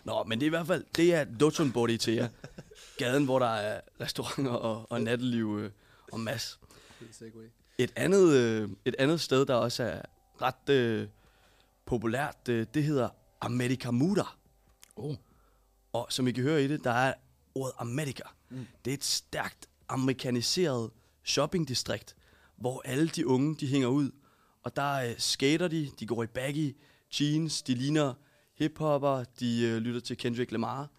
Nå, 0.03 0.23
men 0.23 0.39
det 0.39 0.45
er 0.45 0.47
i 0.47 0.49
hvert 0.49 0.67
fald, 0.67 0.85
det 0.95 1.13
er 1.13 1.23
Dotonbori 1.23 1.97
til 1.97 2.13
jer. 2.13 2.29
Gaden, 2.97 3.25
hvor 3.25 3.39
der 3.39 3.45
er 3.45 3.81
restauranter 4.01 4.51
og, 4.51 4.91
og 4.91 5.01
natteliv 5.01 5.57
øh, 5.59 5.71
og 6.11 6.19
mass. 6.19 6.59
Et 7.77 7.93
andet, 7.95 8.33
øh, 8.33 8.69
et 8.85 8.95
andet 8.99 9.21
sted, 9.21 9.45
der 9.45 9.55
også 9.55 9.83
er 9.83 10.01
ret 10.41 10.69
øh, 10.69 11.07
populært, 11.85 12.49
øh, 12.49 12.65
det 12.73 12.83
hedder 12.83 13.09
Amerikamuda. 13.41 14.23
Oh. 14.95 15.15
Og 15.93 16.07
som 16.09 16.27
I 16.27 16.31
kan 16.31 16.43
høre 16.43 16.63
i 16.63 16.67
det, 16.67 16.83
der 16.83 16.91
er 16.91 17.13
ordet 17.55 17.73
Amerika. 17.77 18.23
Mm. 18.49 18.67
Det 18.85 18.91
er 18.91 18.97
et 18.97 19.03
stærkt 19.03 19.69
amerikaniseret 19.89 20.91
shoppingdistrikt, 21.23 22.15
hvor 22.55 22.81
alle 22.85 23.07
de 23.07 23.27
unge, 23.27 23.55
de 23.55 23.67
hænger 23.67 23.87
ud 23.87 24.11
Og 24.63 24.75
der 24.75 24.93
øh, 24.93 25.13
skater 25.17 25.67
de, 25.67 25.91
de 25.99 26.07
går 26.07 26.23
i 26.23 26.27
baggy 26.27 26.75
jeans, 27.19 27.61
de 27.61 27.73
ligner 27.73 28.13
hiphopper, 28.55 29.23
de 29.39 29.61
øh, 29.65 29.77
lytter 29.77 30.01
til 30.01 30.17
Kendrick 30.17 30.51
Lamar 30.51 30.89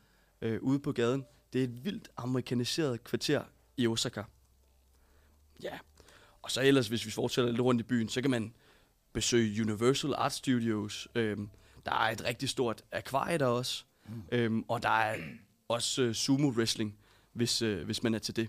øh, 0.42 0.62
ude 0.62 0.78
på 0.78 0.92
gaden. 0.92 1.24
Det 1.54 1.60
er 1.60 1.64
et 1.64 1.84
vildt 1.84 2.08
amerikaniseret 2.16 3.04
kvarter 3.04 3.44
i 3.76 3.86
Osaka. 3.86 4.22
Ja, 5.62 5.78
og 6.42 6.50
så 6.50 6.62
ellers, 6.62 6.88
hvis 6.88 7.06
vi 7.06 7.10
fortsætter 7.10 7.50
lidt 7.50 7.60
rundt 7.60 7.80
i 7.80 7.84
byen, 7.84 8.08
så 8.08 8.20
kan 8.20 8.30
man 8.30 8.54
besøge 9.12 9.62
Universal 9.62 10.14
Art 10.14 10.32
Studios. 10.32 11.08
Øhm, 11.14 11.50
der 11.86 11.92
er 11.92 12.10
et 12.10 12.24
rigtig 12.24 12.48
stort 12.48 12.84
akvarie 12.92 13.38
der 13.38 13.46
også. 13.46 13.84
Mm. 14.08 14.22
Øhm, 14.32 14.64
og 14.68 14.82
der 14.82 14.88
er 14.88 15.16
også 15.68 16.02
øh, 16.02 16.14
sumo 16.14 16.48
wrestling, 16.48 16.98
hvis, 17.32 17.62
øh, 17.62 17.84
hvis 17.84 18.02
man 18.02 18.14
er 18.14 18.18
til 18.18 18.36
det. 18.36 18.48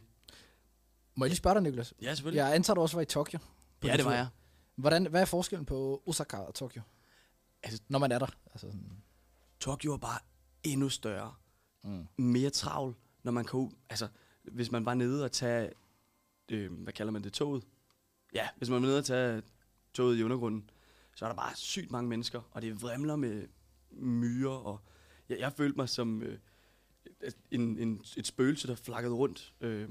Må 1.16 1.26
jeg 1.26 1.30
lige 1.30 1.38
spørge 1.38 1.54
dig, 1.54 1.64
Niklas? 1.64 1.94
Ja, 2.02 2.16
selvfølgelig. 2.16 2.40
Jeg 2.40 2.56
antager, 2.56 2.76
du 2.76 2.82
også 2.82 2.98
var 2.98 3.02
i 3.02 3.06
Tokyo. 3.06 3.40
Ja, 3.84 3.98
det 3.98 4.06
var 4.06 4.14
jeg. 4.14 4.28
Hvordan, 4.76 5.06
hvad 5.06 5.22
er 5.22 5.26
forskellen 5.26 5.66
på 5.66 6.04
Osaka 6.06 6.38
og 6.38 6.56
Tokyo? 6.56 6.82
Altså- 7.64 7.82
når 7.88 8.00
man 8.00 8.12
er 8.12 8.20
der. 8.20 8.28
Altså, 8.52 8.68
sådan, 8.68 9.04
Tokyo 9.60 9.94
er 9.94 9.98
bare 9.98 10.20
endnu 10.64 10.90
større. 10.90 11.34
Mm. 11.86 12.08
Mere 12.18 12.50
travl, 12.50 12.96
når 13.24 13.32
man 13.32 13.46
kan 13.46 13.60
ud. 13.60 13.70
Altså, 13.90 14.08
hvis 14.44 14.72
man 14.72 14.86
var 14.86 14.94
nede 14.94 15.24
og 15.24 15.32
tage, 15.32 15.72
øh, 16.52 16.74
hvad 16.74 16.94
kalder 16.94 17.12
man 17.12 17.24
det, 17.24 17.34
toget? 17.34 17.64
Ja, 18.34 18.50
hvis 18.58 18.70
man 18.70 18.82
var 18.82 18.88
nede 18.88 18.98
og 18.98 19.06
tage 19.06 19.42
toget 19.94 20.18
i 20.18 20.24
undergrunden, 20.24 20.70
så 21.16 21.26
er 21.26 21.30
der 21.30 21.36
bare 21.36 21.56
sygt 21.56 21.92
mange 21.92 22.10
mennesker, 22.10 22.42
og 22.52 22.62
det 22.62 22.82
vrimler 22.82 23.16
med 23.16 23.48
myrer, 23.92 24.52
og 24.56 24.80
jeg, 25.30 25.40
jeg 25.40 25.54
følte 25.54 25.76
mig 25.78 25.90
som 25.90 26.22
øh, 26.24 26.40
en, 27.52 27.78
en, 27.80 28.02
et 28.18 28.28
spøgelse, 28.28 28.68
der 28.68 28.76
flakkede 28.76 29.14
rundt. 29.14 29.54
Øh, 29.62 29.90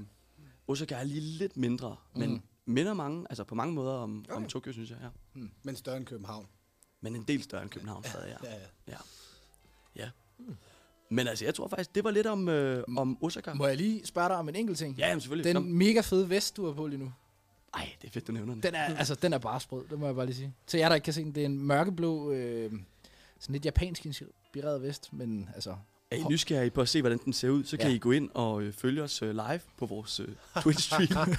Osaka 0.67 0.95
er 0.95 1.03
lige 1.03 1.21
lidt 1.21 1.57
mindre, 1.57 1.95
men 2.15 2.29
Mhm. 2.31 2.41
minder 2.65 2.93
mange, 2.93 3.25
altså 3.29 3.43
på 3.43 3.55
mange 3.55 3.73
måder 3.73 3.93
om, 3.93 4.19
okay. 4.19 4.33
om. 4.35 4.47
Tokyo, 4.47 4.73
synes 4.73 4.89
jeg, 4.89 4.97
ja. 5.01 5.09
Hmm. 5.33 5.51
Men 5.63 5.75
større 5.75 5.97
end 5.97 6.05
København. 6.05 6.47
Men 7.01 7.15
en 7.15 7.23
del 7.23 7.43
større 7.43 7.61
end 7.63 7.71
København 7.71 8.03
stadig, 8.03 8.37
ja. 8.43 8.49
Ja, 8.53 8.59
ja. 8.87 8.97
Ja. 9.95 10.09
Men 11.09 11.27
altså, 11.27 11.45
jeg 11.45 11.55
tror 11.55 11.67
faktisk, 11.67 11.95
det 11.95 12.03
var 12.03 12.11
lidt 12.11 12.27
om, 12.27 12.49
øh, 12.49 12.83
om 12.97 13.23
Osaka. 13.23 13.53
Må 13.53 13.67
jeg 13.67 13.77
lige 13.77 14.05
spørge 14.05 14.29
dig 14.29 14.37
om 14.37 14.49
en 14.49 14.55
enkelt 14.55 14.77
ting? 14.77 14.95
Ja, 14.97 15.07
jamen, 15.07 15.21
selvfølgelig. 15.21 15.53
Kom. 15.55 15.63
Den 15.63 15.73
mega 15.73 16.01
fede 16.01 16.29
vest, 16.29 16.57
du 16.57 16.65
har 16.65 16.73
på 16.73 16.87
lige 16.87 16.99
nu. 16.99 17.11
Ej, 17.73 17.89
det 18.01 18.07
er 18.07 18.11
fedt, 18.11 18.27
du 18.27 18.31
nævner 18.31 18.53
den. 18.53 18.63
Den 18.63 18.75
er, 18.75 18.83
altså, 18.97 19.15
den 19.15 19.33
er 19.33 19.37
bare 19.37 19.59
sprød, 19.61 19.83
det 19.89 19.99
må 19.99 20.05
jeg 20.05 20.15
bare 20.15 20.25
lige 20.25 20.35
sige. 20.35 20.53
Til 20.67 20.77
jer, 20.77 20.87
der 20.89 20.95
ikke 20.95 21.05
kan 21.05 21.13
se 21.13 21.23
den, 21.23 21.35
det 21.35 21.41
er 21.41 21.45
en 21.45 21.59
mørkeblå, 21.59 22.31
øh, 22.31 22.71
sådan 23.39 23.53
lidt 23.53 23.65
japansk 23.65 24.05
inspireret 24.05 24.81
vest, 24.81 25.13
men 25.13 25.49
altså... 25.55 25.75
Er 26.11 26.15
I 26.15 26.23
nysgerrige 26.29 26.71
på 26.71 26.81
at 26.81 26.89
se, 26.89 27.01
hvordan 27.01 27.19
den 27.25 27.33
ser 27.33 27.49
ud, 27.49 27.63
så 27.63 27.77
kan 27.77 27.89
Ja. 27.89 27.95
I 27.95 27.97
gå 27.97 28.11
ind 28.11 28.29
og 28.33 28.61
øh, 28.61 28.73
følge 28.73 29.03
os 29.03 29.21
øh, 29.21 29.31
live 29.31 29.59
på 29.77 29.85
vores 29.85 30.19
øh, 30.19 30.27
Twitch-stream. 30.57 31.35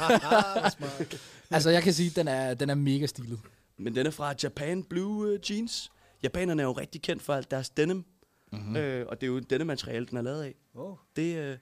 Altså, 1.50 1.70
jeg 1.70 1.82
kan 1.82 1.92
sige, 1.92 2.10
at 2.10 2.16
den 2.16 2.28
er, 2.28 2.54
den 2.54 2.70
er 2.70 2.74
mega 2.74 3.06
stilet. 3.06 3.38
Men 3.76 3.94
den 3.94 4.06
er 4.06 4.10
fra 4.10 4.34
Japan 4.42 4.82
Blue 4.84 5.28
øh, 5.28 5.50
Jeans. 5.50 5.92
Japanerne 6.22 6.62
er 6.62 6.66
jo 6.66 6.72
rigtig 6.72 7.02
kendt 7.02 7.22
for 7.22 7.34
alt 7.34 7.50
deres 7.50 7.68
denim. 7.70 8.04
Mm-hmm. 8.56 8.76
øh, 8.76 9.06
og 9.08 9.20
det 9.20 9.26
er 9.26 9.30
jo 9.30 9.38
denne 9.38 9.64
materiale, 9.64 10.06
den 10.06 10.18
er 10.18 10.22
lavet 10.22 10.42
af. 10.42 10.54
Oh. 10.74 10.96
Det, 11.16 11.36
øh, 11.36 11.58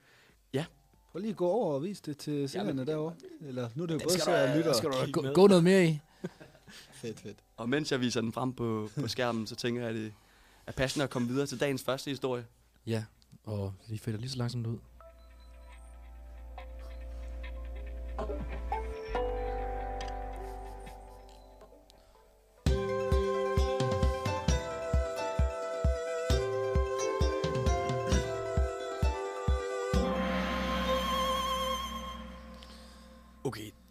Prøv 1.15 1.19
lige 1.19 1.31
at 1.31 1.37
gå 1.37 1.47
over 1.47 1.73
og 1.73 1.83
vise 1.83 2.01
det 2.05 2.17
til 2.17 2.49
seerne 2.49 2.85
derovre. 2.85 3.15
Eller 3.41 3.69
nu 3.75 3.83
er 3.83 3.87
det 3.87 3.93
jo 3.93 3.99
både 3.99 4.13
skal 4.13 4.23
seere 4.23 4.51
og 4.51 4.57
lyttere. 4.57 4.73
skal 4.73 4.89
du 4.89 5.11
gå, 5.11 5.33
gå 5.33 5.47
noget 5.47 5.63
mere 5.63 5.85
i. 5.85 5.99
Fedt, 7.01 7.19
fedt. 7.19 7.37
og 7.57 7.69
mens 7.69 7.91
jeg 7.91 7.99
viser 8.01 8.21
den 8.21 8.33
frem 8.33 8.53
på, 8.53 8.89
på 8.99 9.07
skærmen, 9.07 9.47
så 9.47 9.55
tænker 9.55 9.81
jeg, 9.81 9.89
at 9.89 9.95
det 9.95 10.13
er 10.67 10.71
passende 10.71 11.03
at 11.03 11.09
komme 11.09 11.27
videre 11.27 11.45
til 11.45 11.59
dagens 11.59 11.83
første 11.83 12.09
historie. 12.09 12.45
Ja, 12.87 13.03
og 13.43 13.73
de 13.89 13.99
fælder 13.99 14.19
lige 14.19 14.29
så 14.29 14.37
langsomt 14.37 14.67
ud. 14.67 14.77
Okay, 18.17 18.64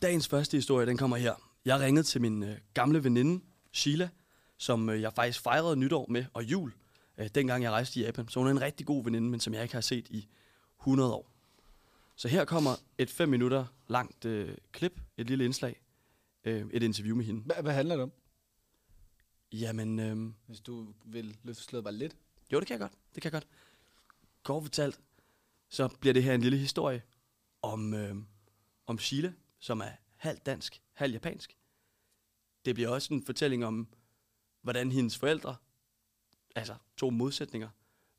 dagens 0.05 0.29
første 0.29 0.57
historie, 0.57 0.87
den 0.87 0.97
kommer 0.97 1.17
her. 1.17 1.35
Jeg 1.65 1.81
ringede 1.81 2.07
til 2.07 2.21
min 2.21 2.43
øh, 2.43 2.57
gamle 2.75 3.05
veninde, 3.05 3.45
Sheila, 3.73 4.09
som 4.59 4.89
øh, 4.89 5.01
jeg 5.01 5.13
faktisk 5.13 5.41
fejrede 5.41 5.77
nytår 5.77 6.07
med 6.11 6.25
og 6.33 6.45
jul, 6.45 6.73
øh, 7.19 7.29
dengang 7.35 7.63
jeg 7.63 7.71
rejste 7.73 8.01
i 8.01 8.03
Japan. 8.05 8.29
Så 8.29 8.41
hun 8.41 8.47
er 8.47 8.51
en 8.51 8.61
rigtig 8.61 8.87
god 8.87 9.05
veninde, 9.05 9.29
men 9.31 9.41
som 9.41 9.55
jeg 9.55 9.63
ikke 9.63 9.75
har 9.75 9.81
set 9.81 10.09
i 10.09 10.29
100 10.81 11.15
år. 11.15 11.31
Så 12.17 12.29
her 12.29 12.45
kommer 12.45 12.71
et 12.99 13.11
5 13.11 13.29
minutter 13.29 13.67
langt 13.89 14.25
øh, 14.25 14.57
klip, 14.73 15.01
et 15.17 15.27
lille 15.27 15.45
indslag, 15.45 15.81
øh, 16.45 16.67
et 16.73 16.83
interview 16.83 17.17
med 17.17 17.25
hende. 17.25 17.41
Hvad, 17.41 17.57
hvad 17.63 17.73
handler 17.73 17.97
det 17.97 18.03
om? 18.03 18.13
Jamen, 19.53 19.99
øh, 19.99 20.33
Hvis 20.47 20.61
du 20.61 20.87
vil 21.05 21.37
løfte 21.43 21.63
slået 21.63 21.85
bare 21.85 21.95
lidt. 21.95 22.17
jo, 22.53 22.61
det 22.61 22.67
kan 22.67 22.75
jeg 22.75 22.81
godt. 22.81 22.93
Det 23.15 23.23
kan 23.23 23.33
jeg 23.33 23.43
godt. 23.43 23.47
Kort 24.43 24.63
fortalt, 24.63 25.01
så 25.69 25.89
bliver 26.01 26.13
det 26.13 26.23
her 26.23 26.35
en 26.35 26.41
lille 26.41 26.59
historie 26.59 27.03
om, 27.63 27.95
øh, 27.95 28.17
om 28.87 28.99
Sheila, 28.99 29.33
som 29.64 29.80
er 29.80 29.90
halvt 30.16 30.47
dansk, 30.47 30.83
halvt 30.92 31.14
japansk. 31.14 31.56
Det 32.64 32.75
bliver 32.75 32.88
også 32.88 33.14
en 33.14 33.23
fortælling 33.23 33.64
om, 33.64 33.88
hvordan 34.62 34.92
hendes 34.92 35.18
forældre, 35.18 35.56
altså 36.54 36.75
to 36.97 37.11
modsætninger, 37.11 37.68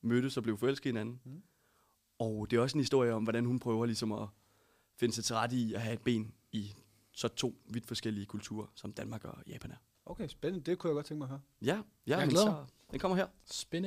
mødtes 0.01 0.37
og 0.37 0.43
blev 0.43 0.57
forelsket 0.57 0.85
i 0.85 0.89
hinanden. 0.89 1.21
Mm. 1.23 1.43
Og 2.19 2.51
det 2.51 2.57
er 2.57 2.61
også 2.61 2.77
en 2.77 2.81
historie 2.81 3.13
om, 3.13 3.23
hvordan 3.23 3.45
hun 3.45 3.59
prøver 3.59 3.85
ligesom 3.85 4.11
at 4.11 4.27
finde 4.95 5.15
sig 5.15 5.23
til 5.23 5.35
rette 5.35 5.55
i 5.55 5.73
at 5.73 5.81
have 5.81 5.93
et 5.93 6.01
ben 6.01 6.33
i 6.51 6.73
så 7.11 7.27
to 7.27 7.61
vidt 7.65 7.85
forskellige 7.85 8.25
kulturer, 8.25 8.67
som 8.75 8.93
Danmark 8.93 9.25
og 9.25 9.37
Japan 9.47 9.71
er. 9.71 9.77
Okay, 10.05 10.27
spændende. 10.27 10.71
Det 10.71 10.79
kunne 10.79 10.89
jeg 10.89 10.95
godt 10.95 11.05
tænke 11.05 11.17
mig 11.17 11.25
at 11.25 11.29
høre. 11.29 11.41
Ja, 11.61 11.81
ja 12.07 12.17
Jeg 12.17 12.27
men 12.27 12.35
så, 12.35 12.65
den 12.91 12.99
kommer 12.99 13.17
her. 13.17 13.27
Spin 13.45 13.85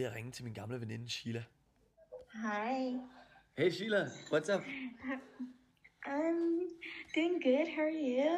ved 0.00 0.06
at 0.06 0.14
ringe 0.14 0.30
til 0.30 0.44
min 0.44 0.52
gamle 0.54 0.80
veninde 0.80 1.08
Sheila. 1.08 1.44
Hi. 2.34 2.96
Hey 3.58 3.70
Sheila, 3.70 4.02
what's 4.32 4.48
up? 4.54 4.62
I'm 6.06 6.40
doing 7.14 7.42
good. 7.42 7.66
How 7.76 7.82
are 7.82 7.98
you? 8.12 8.30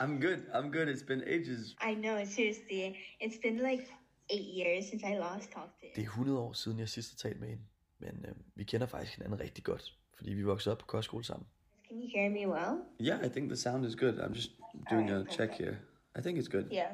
I'm 0.00 0.20
good, 0.26 0.40
I'm 0.54 0.70
good. 0.76 0.88
It's 0.88 1.06
been 1.06 1.22
ages. 1.26 1.76
I 1.90 1.94
know, 1.94 2.24
seriously. 2.24 2.96
It's 3.24 3.38
been 3.42 3.58
like 3.70 3.84
eight 4.30 4.48
years 4.58 4.86
since 4.90 5.02
I 5.06 5.14
last 5.18 5.50
talked 5.52 5.74
to 5.80 5.86
Det 5.96 5.98
er 5.98 6.02
you. 6.02 6.08
100 6.08 6.38
år 6.38 6.52
siden, 6.52 6.78
jeg 6.78 6.88
sidst 6.88 7.12
har 7.12 7.28
talt 7.28 7.40
med 7.40 7.48
hende. 7.48 7.62
Men 7.98 8.24
øh, 8.28 8.34
vi 8.54 8.64
kender 8.64 8.86
faktisk 8.86 9.16
hinanden 9.16 9.40
rigtig 9.40 9.64
godt, 9.64 9.94
fordi 10.16 10.32
vi 10.34 10.42
voksede 10.42 10.72
op 10.72 10.78
på 10.78 10.86
kostskole 10.86 11.24
sammen. 11.24 11.46
Can 11.88 11.96
you 12.02 12.08
hear 12.14 12.30
me 12.30 12.48
well? 12.54 12.74
Yeah, 13.00 13.26
I 13.26 13.28
think 13.28 13.48
the 13.48 13.56
sound 13.56 13.86
is 13.86 13.96
good. 13.96 14.14
I'm 14.20 14.34
just 14.34 14.50
doing 14.90 15.10
a 15.10 15.12
Alright, 15.14 15.32
check 15.32 15.50
here. 15.50 15.76
I 16.18 16.20
think 16.22 16.38
it's 16.38 16.50
good. 16.56 16.66
Yeah. 16.72 16.90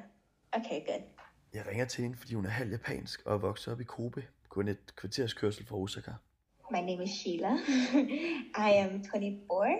Okay, 0.59 0.81
good. 0.87 1.03
Jeg 1.55 1.67
ringer 1.67 1.85
til 1.85 2.03
hende, 2.03 2.17
fordi 2.17 2.35
hun 2.35 2.45
er 2.45 2.51
halv 2.51 2.71
japansk 2.71 3.23
og 3.27 3.35
er 3.35 3.39
vokset 3.39 3.73
op 3.73 3.81
i 3.81 3.85
Kobe, 3.85 4.25
kun 4.49 4.69
et 4.69 4.97
kvarterskørsel 4.97 5.67
fra 5.67 5.77
Osaka. 5.77 6.11
My 6.71 6.81
name 6.81 7.03
is 7.05 7.11
Sheila. 7.11 7.53
I 8.69 8.71
am 8.85 9.05
24 9.05 9.79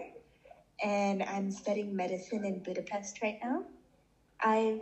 and 0.83 1.23
I'm 1.23 1.51
studying 1.51 1.97
medicine 1.97 2.45
in 2.47 2.63
Budapest 2.65 3.23
right 3.23 3.39
now. 3.45 3.59
I've 4.41 4.81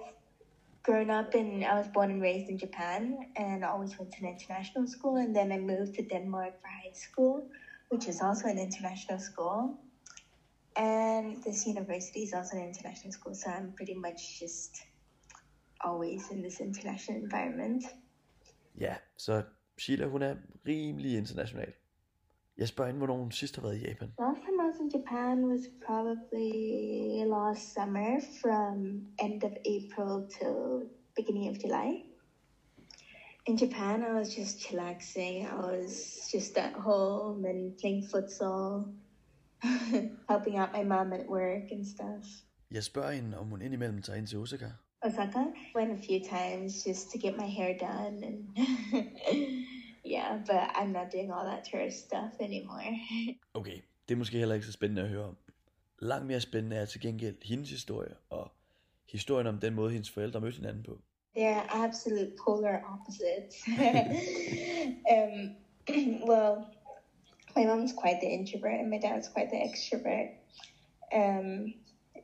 grown 0.83 1.11
up 1.11 1.35
and 1.35 1.65
I 1.65 1.75
was 1.81 1.89
born 1.95 2.11
and 2.11 2.23
raised 2.23 2.49
in 2.51 2.59
Japan 2.59 3.01
and 3.37 3.65
always 3.65 3.99
went 3.99 4.13
to 4.13 4.19
an 4.27 4.29
international 4.37 4.87
school. 4.87 5.17
And 5.17 5.35
then 5.35 5.51
I 5.53 5.59
moved 5.59 5.95
to 5.95 6.03
Denmark 6.03 6.53
for 6.61 6.69
high 6.69 6.95
school, 7.07 7.49
which 7.89 8.07
is 8.09 8.21
also 8.23 8.47
an 8.49 8.59
international 8.59 9.19
school. 9.19 9.79
And 10.77 11.43
this 11.43 11.67
university 11.67 12.23
is 12.23 12.33
also 12.33 12.57
an 12.57 12.65
international 12.65 13.13
school. 13.13 13.35
So 13.35 13.51
I'm 13.51 13.73
pretty 13.73 13.95
much 13.95 14.39
just 14.39 14.73
always 15.81 16.31
in 16.31 16.43
this 16.43 16.61
international 16.61 17.23
environment. 17.23 17.85
Ja, 18.81 18.95
så 19.17 19.43
Sheila, 19.79 20.07
hun 20.07 20.23
er 20.23 20.37
rimelig 20.67 21.17
international. 21.17 21.73
Jeg 22.59 22.69
spørger 22.69 22.87
hende, 22.87 22.99
hvornår 22.99 23.17
hun 23.17 23.33
sidst 23.33 23.57
har 23.57 23.63
været 23.63 23.77
i 23.77 23.81
Japan. 23.81 24.13
Last 24.19 24.41
time 24.45 24.59
I 24.63 24.67
was 24.71 24.81
in 24.81 24.91
Japan 24.99 25.45
was 25.53 25.63
probably 25.87 26.53
last 27.37 27.63
summer 27.75 28.21
from 28.41 28.75
end 29.25 29.45
of 29.49 29.53
April 29.77 30.13
till 30.37 30.89
beginning 31.17 31.47
of 31.51 31.57
July. 31.65 31.89
In 33.47 33.57
Japan, 33.57 33.97
I 34.11 34.13
was 34.21 34.29
just 34.39 34.55
chillaxing. 34.65 35.35
I 35.45 35.61
was 35.73 35.93
just 36.35 36.59
at 36.59 36.73
home 36.73 37.45
and 37.45 37.79
playing 37.81 38.03
futsal, 38.11 38.65
helping 40.29 40.57
out 40.61 40.71
my 40.73 40.85
mom 40.85 41.13
at 41.13 41.27
work 41.29 41.71
and 41.71 41.87
stuff. 41.87 42.25
Jeg 42.71 42.85
spørger 42.85 43.11
hende, 43.11 43.39
om 43.39 43.47
hun 43.47 43.63
indimellem 43.63 44.03
tager 44.03 44.19
ind 44.19 44.27
til 44.27 44.39
Osaka. 44.39 44.67
Osaka 45.03 45.45
went 45.75 45.93
a 45.93 45.97
few 45.97 46.21
times 46.21 46.85
just 46.85 47.11
to 47.11 47.19
get 47.19 47.37
my 47.37 47.47
hair 47.47 47.77
done 47.79 48.23
and 48.25 48.39
yeah, 50.05 50.39
but 50.47 50.71
I'm 50.75 50.93
not 50.93 51.11
doing 51.13 51.31
all 51.31 51.45
that 51.45 51.65
tourist 51.71 52.07
stuff 52.07 52.33
anymore. 52.41 52.83
Okay, 53.55 53.81
det 54.09 54.15
er 54.15 54.19
måske 54.19 54.39
heller 54.39 54.55
ikke 54.55 54.67
så 54.67 54.73
spændende 54.73 55.03
at 55.03 55.09
høre 55.09 55.25
om. 55.25 55.37
Langt 55.99 56.27
mere 56.27 56.41
spændende 56.41 56.77
er 56.77 56.85
til 56.85 57.01
gengæld 57.01 57.37
hendes 57.45 57.71
historie, 57.71 58.15
og 58.31 58.53
historien 59.13 59.47
om 59.47 59.59
den 59.59 59.75
måde, 59.75 59.93
hendes 59.93 60.11
forældre 60.11 60.41
mødte 60.41 60.57
hinanden 60.57 60.83
på. 60.83 60.99
They're 61.37 61.77
absolute 61.85 62.33
polar 62.45 62.79
opposites. 62.93 63.69
um, 65.15 65.57
well, 66.31 66.55
my 67.57 67.65
mom's 67.65 67.93
quite 67.93 68.19
the 68.23 68.31
introvert 68.39 68.81
and 68.81 68.91
my 68.91 68.99
dad's 68.99 69.29
quite 69.35 69.49
the 69.51 69.61
extrovert. 69.69 70.29
Um, 71.13 71.75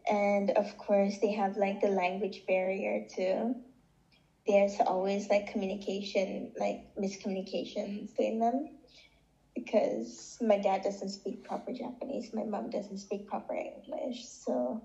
and 0.07 0.51
of 0.51 0.77
course, 0.79 1.19
they 1.19 1.33
have 1.33 1.57
like 1.57 1.81
the 1.81 1.89
language 1.89 2.45
barrier 2.47 3.07
too. 3.17 3.55
There's 4.47 4.81
always 4.81 5.29
like 5.31 5.53
communication, 5.53 6.53
like 6.59 6.81
miscommunications 6.99 8.09
between 8.09 8.41
them 8.41 8.69
because 9.55 10.39
my 10.41 10.59
dad 10.59 10.83
doesn't 10.83 11.11
speak 11.11 11.45
proper 11.45 11.73
Japanese, 11.73 12.33
my 12.35 12.45
mom 12.45 12.71
doesn't 12.71 12.99
speak 12.99 13.29
proper 13.29 13.55
English. 13.55 14.27
So 14.45 14.81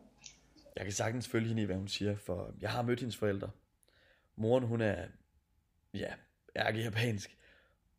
Jeg 0.75 0.85
kan 0.85 0.93
sagtens 0.93 1.27
følge 1.27 1.47
hende 1.47 1.61
i, 1.61 1.65
hvad 1.65 1.75
hun 1.75 1.87
siger, 1.87 2.15
for 2.15 2.53
jeg 2.61 2.69
har 2.69 2.81
mødt 2.81 2.99
hendes 2.99 3.17
forældre. 3.17 3.49
Moren, 4.35 4.63
hun 4.63 4.81
er, 4.81 5.05
ja, 5.93 6.13
ærke 6.55 6.79
japansk, 6.79 7.37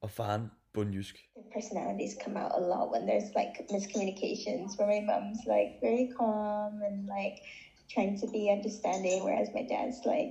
og 0.00 0.10
faren 0.10 0.50
bundjysk. 0.78 1.14
personalities 1.52 2.14
come 2.24 2.36
out 2.36 2.52
a 2.56 2.60
lot 2.60 2.90
when 2.90 3.06
there's 3.06 3.30
like 3.34 3.54
miscommunications 3.70 4.78
where 4.78 4.88
my 4.88 5.00
mom's 5.00 5.40
like 5.46 5.70
very 5.80 6.08
calm 6.16 6.80
and 6.82 7.06
like 7.06 7.36
trying 7.90 8.16
to 8.18 8.26
be 8.28 8.50
understanding 8.50 9.22
whereas 9.24 9.48
my 9.54 9.62
dad's 9.62 10.00
like 10.04 10.30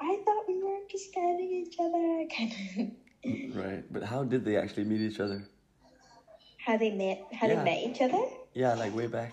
i 0.00 0.16
thought 0.24 0.44
we 0.48 0.56
were 0.62 0.76
understanding 0.84 1.50
each 1.66 1.76
other 1.80 2.24
kind 2.36 2.52
of 2.52 2.86
Right. 3.54 3.84
But 3.90 4.02
how 4.02 4.24
did 4.24 4.44
they 4.44 4.56
actually 4.56 4.84
meet 4.84 5.00
each 5.00 5.20
other? 5.20 5.46
how 6.66 6.76
they 6.76 6.90
met 6.90 7.18
how 7.32 7.46
Yeah. 7.48 7.56
they 7.56 7.64
met 7.70 7.78
each 7.78 8.00
other 8.00 8.22
Yeah, 8.54 8.74
like 8.74 8.94
way 8.94 9.06
back. 9.06 9.32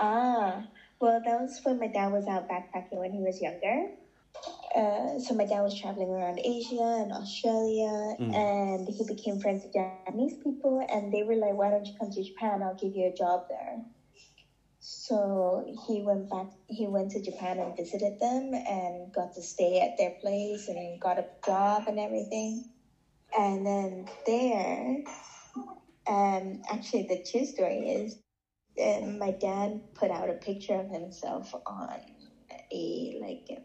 ah 0.00 0.64
well 1.00 1.20
that 1.24 1.40
was 1.40 1.60
when 1.64 1.78
my 1.78 1.88
dad 1.88 2.08
was 2.12 2.26
out 2.28 2.48
backpacking 2.48 2.98
when 2.98 3.12
he 3.12 3.20
was 3.22 3.40
younger 3.40 3.76
uh, 4.74 5.18
so 5.18 5.34
my 5.34 5.44
dad 5.44 5.60
was 5.62 5.74
traveling 5.74 6.10
around 6.10 6.40
Asia 6.44 6.98
and 7.02 7.12
Australia, 7.12 8.14
and 8.32 8.88
he 8.88 9.04
became 9.06 9.38
friends 9.38 9.62
with 9.64 9.72
Japanese 9.72 10.16
people, 10.20 10.62
and 10.68 10.92
they 10.92 11.02
were 11.02 11.36
like, 11.36 11.54
"Why 11.54 11.70
don't 11.70 11.70
you 11.70 11.74
come 11.78 11.92
to 11.92 12.04
Japan? 12.04 12.48
I'll 12.50 12.62
give 12.64 12.82
you 12.82 12.94
a 12.96 13.02
job 13.04 13.40
there." 13.48 13.82
So 14.80 15.64
he 15.86 16.00
went 16.02 16.28
back. 16.30 16.46
He 16.68 16.86
went 16.86 17.10
to 17.12 17.20
Japan 17.20 17.58
and 17.58 17.76
visited 17.76 18.18
them, 18.20 18.52
and 18.66 19.12
got 19.12 19.32
to 19.34 19.42
stay 19.42 19.80
at 19.80 19.96
their 19.98 20.10
place 20.10 20.68
and 20.68 21.00
got 21.00 21.18
a 21.18 21.24
job 21.44 21.84
and 21.86 21.98
everything. 21.98 22.64
And 23.36 23.66
then 23.66 24.04
there, 24.26 25.02
um, 26.06 26.60
actually, 26.70 27.02
the 27.08 27.18
true 27.30 27.44
story 27.44 27.88
is, 27.90 28.16
uh, 28.82 29.00
my 29.18 29.30
dad 29.30 29.80
put 29.94 30.10
out 30.10 30.28
a 30.30 30.34
picture 30.34 30.74
of 30.78 30.88
himself 30.88 31.54
on 31.66 32.00
a 32.72 33.16
like. 33.20 33.60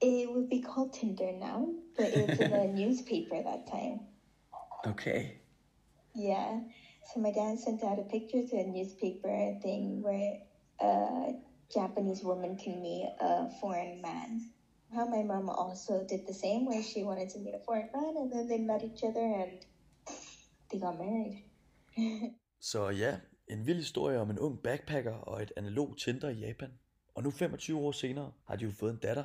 It 0.00 0.30
would 0.30 0.48
be 0.48 0.60
called 0.60 0.92
Tinder 0.92 1.32
now, 1.32 1.68
but 1.96 2.06
it 2.06 2.28
was 2.28 2.38
in 2.38 2.52
a 2.52 2.66
newspaper 2.80 3.42
that 3.42 3.70
time. 3.70 4.00
Okay. 4.86 5.40
Yeah. 6.14 6.60
So 7.12 7.20
my 7.20 7.32
dad 7.32 7.58
sent 7.58 7.82
out 7.84 7.98
a 7.98 8.02
picture 8.02 8.42
to 8.46 8.56
a 8.56 8.66
newspaper 8.66 9.58
thing 9.62 10.02
where 10.02 10.38
a 10.80 11.32
Japanese 11.72 12.22
woman 12.22 12.56
can 12.56 12.82
meet 12.82 13.08
a 13.20 13.48
foreign 13.60 14.00
man. 14.02 14.50
How 14.94 15.06
my 15.06 15.22
mom 15.22 15.48
also 15.48 16.06
did 16.08 16.26
the 16.26 16.34
same, 16.34 16.66
where 16.66 16.82
she 16.82 17.02
wanted 17.02 17.30
to 17.30 17.38
meet 17.40 17.54
a 17.54 17.64
foreign 17.64 17.90
man, 17.92 18.14
and 18.16 18.32
then 18.32 18.48
they 18.48 18.58
met 18.58 18.84
each 18.84 19.02
other 19.02 19.20
and 19.20 19.58
they 20.70 20.78
got 20.78 20.98
married. 20.98 21.42
Så 22.60 22.90
ja, 22.90 23.16
en 23.46 23.66
vild 23.66 23.78
historie 23.78 24.20
om 24.20 24.30
en 24.30 24.38
ung 24.38 24.62
backpacker 24.62 25.12
og 25.12 25.42
et 25.42 25.52
analog 25.56 25.98
Tinder 25.98 26.28
i 26.28 26.46
Japan. 26.46 26.70
Og 27.14 27.22
nu 27.22 27.30
25 27.30 27.78
år 27.78 27.92
senere 27.92 28.32
har 28.44 28.56
de 28.56 28.64
jo 28.64 28.70
fået 28.70 28.90
en 28.90 28.98
datter, 28.98 29.24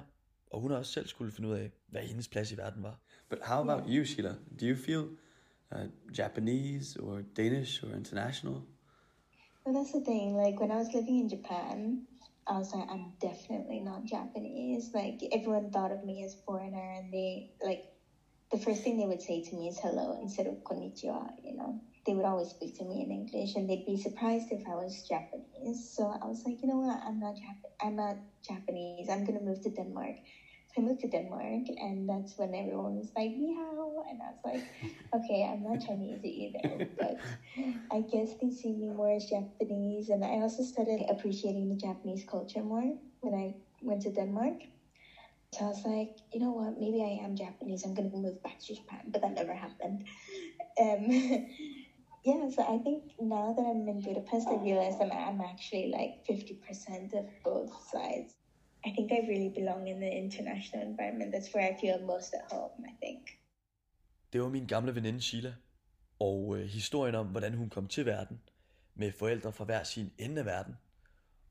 og 0.51 0.61
hun 0.61 0.71
har 0.71 0.77
også 0.77 0.91
selv 0.91 1.07
skulle 1.07 1.31
finde 1.31 1.49
ud 1.49 1.53
af, 1.55 1.71
hvad 1.87 2.01
hendes 2.01 2.27
plads 2.27 2.51
i 2.51 2.57
verden 2.57 2.83
var. 2.83 2.99
But 3.29 3.39
how 3.41 3.61
about 3.61 3.83
you, 3.87 4.05
Sheila? 4.05 4.35
Do 4.59 4.65
you 4.65 4.75
feel 4.75 5.03
uh, 5.75 5.87
Japanese 6.17 6.99
or 6.99 7.21
Danish 7.37 7.83
or 7.83 7.95
international? 7.95 8.55
Well, 9.65 9.75
that's 9.75 9.91
the 9.91 10.01
thing. 10.01 10.35
Like 10.35 10.59
when 10.59 10.71
I 10.71 10.77
was 10.77 10.91
living 10.93 11.19
in 11.19 11.29
Japan, 11.29 12.07
I 12.47 12.53
was 12.57 12.73
like, 12.73 12.89
I'm 12.89 13.13
definitely 13.21 13.79
not 13.79 14.05
Japanese. 14.05 14.89
Like 14.93 15.19
everyone 15.31 15.71
thought 15.71 15.91
of 15.91 16.03
me 16.03 16.23
as 16.25 16.35
foreigner, 16.45 16.87
and 16.97 17.13
they 17.13 17.51
like 17.63 17.83
the 18.51 18.57
first 18.57 18.83
thing 18.83 18.97
they 18.97 19.05
would 19.05 19.21
say 19.21 19.43
to 19.43 19.55
me 19.55 19.69
is 19.69 19.79
hello 19.79 20.19
instead 20.21 20.47
of 20.47 20.55
konnichiwa. 20.63 21.21
You 21.43 21.55
know, 21.57 21.79
they 22.05 22.13
would 22.15 22.25
always 22.25 22.49
speak 22.49 22.77
to 22.79 22.85
me 22.85 23.03
in 23.05 23.11
English, 23.11 23.55
and 23.55 23.69
they'd 23.69 23.85
be 23.85 23.97
surprised 23.97 24.47
if 24.51 24.63
I 24.67 24.75
was 24.75 25.07
Japanese. 25.07 25.93
So 25.95 26.03
I 26.09 26.25
was 26.25 26.41
like, 26.45 26.57
you 26.61 26.67
know 26.67 26.79
what? 26.79 26.99
I'm 27.05 27.19
not 27.19 27.35
Jap- 27.35 27.71
I'm 27.85 27.95
not 27.95 28.15
Japanese. 28.49 29.09
I'm 29.09 29.25
gonna 29.25 29.41
move 29.41 29.61
to 29.61 29.69
Denmark. 29.69 30.15
I 30.77 30.81
moved 30.81 31.01
to 31.01 31.07
Denmark, 31.07 31.67
and 31.77 32.07
that's 32.07 32.37
when 32.37 32.53
everyone 32.55 32.95
was 32.95 33.11
like, 33.15 33.31
meow. 33.35 34.03
And 34.09 34.21
I 34.21 34.31
was 34.31 34.39
like, 34.43 34.63
okay, 35.15 35.43
I'm 35.43 35.63
not 35.63 35.85
Chinese 35.85 36.23
either, 36.23 36.87
but 36.97 37.17
I 37.91 38.01
guess 38.11 38.35
they 38.41 38.51
see 38.51 38.73
me 38.73 38.89
more 38.89 39.11
as 39.11 39.25
Japanese. 39.25 40.09
And 40.09 40.23
I 40.23 40.39
also 40.39 40.63
started 40.63 41.03
appreciating 41.09 41.69
the 41.69 41.75
Japanese 41.75 42.23
culture 42.29 42.63
more 42.63 42.89
when 43.19 43.33
I 43.33 43.53
went 43.81 44.01
to 44.03 44.11
Denmark. 44.11 44.55
So 45.53 45.65
I 45.65 45.67
was 45.67 45.83
like, 45.83 46.11
you 46.31 46.39
know 46.39 46.51
what, 46.51 46.77
maybe 46.77 47.01
I 47.03 47.23
am 47.25 47.35
Japanese. 47.35 47.83
I'm 47.83 47.93
going 47.93 48.09
to 48.09 48.15
move 48.15 48.41
back 48.41 48.57
to 48.59 48.73
Japan. 48.73 49.01
But 49.11 49.21
that 49.21 49.33
never 49.33 49.53
happened. 49.53 50.03
Um, 50.79 51.09
yeah, 52.23 52.47
so 52.49 52.63
I 52.63 52.77
think 52.77 53.03
now 53.19 53.51
that 53.51 53.61
I'm 53.61 53.87
in 53.87 53.99
Budapest, 53.99 54.47
I 54.47 54.55
realize 54.55 54.95
I'm, 55.01 55.11
I'm 55.11 55.41
actually 55.41 55.91
like 55.91 56.13
50% 56.29 57.13
of 57.13 57.25
both 57.43 57.71
sides. 57.91 58.35
I 58.85 58.89
think 58.95 59.11
I 59.11 59.19
really 59.31 59.53
belong 59.59 59.87
in 59.87 59.99
the 59.99 60.11
international 60.23 60.87
environment. 60.87 61.33
That's 61.33 61.55
where 61.55 61.71
I 61.71 61.75
feel 61.81 62.05
most 62.05 62.33
at 62.33 62.51
home, 62.51 62.85
I 62.85 63.05
think. 63.05 63.29
Det 64.33 64.41
var 64.41 64.49
min 64.49 64.67
gamle 64.67 64.95
veninde 64.95 65.21
Sheila, 65.21 65.53
og 66.19 66.57
øh, 66.57 66.65
historien 66.65 67.15
om, 67.15 67.27
hvordan 67.27 67.53
hun 67.53 67.69
kom 67.69 67.87
til 67.87 68.05
verden, 68.05 68.41
med 68.95 69.11
forældre 69.11 69.51
fra 69.53 69.65
hver 69.65 69.83
sin 69.83 70.11
ende 70.17 70.39
af 70.39 70.45
verden, 70.45 70.75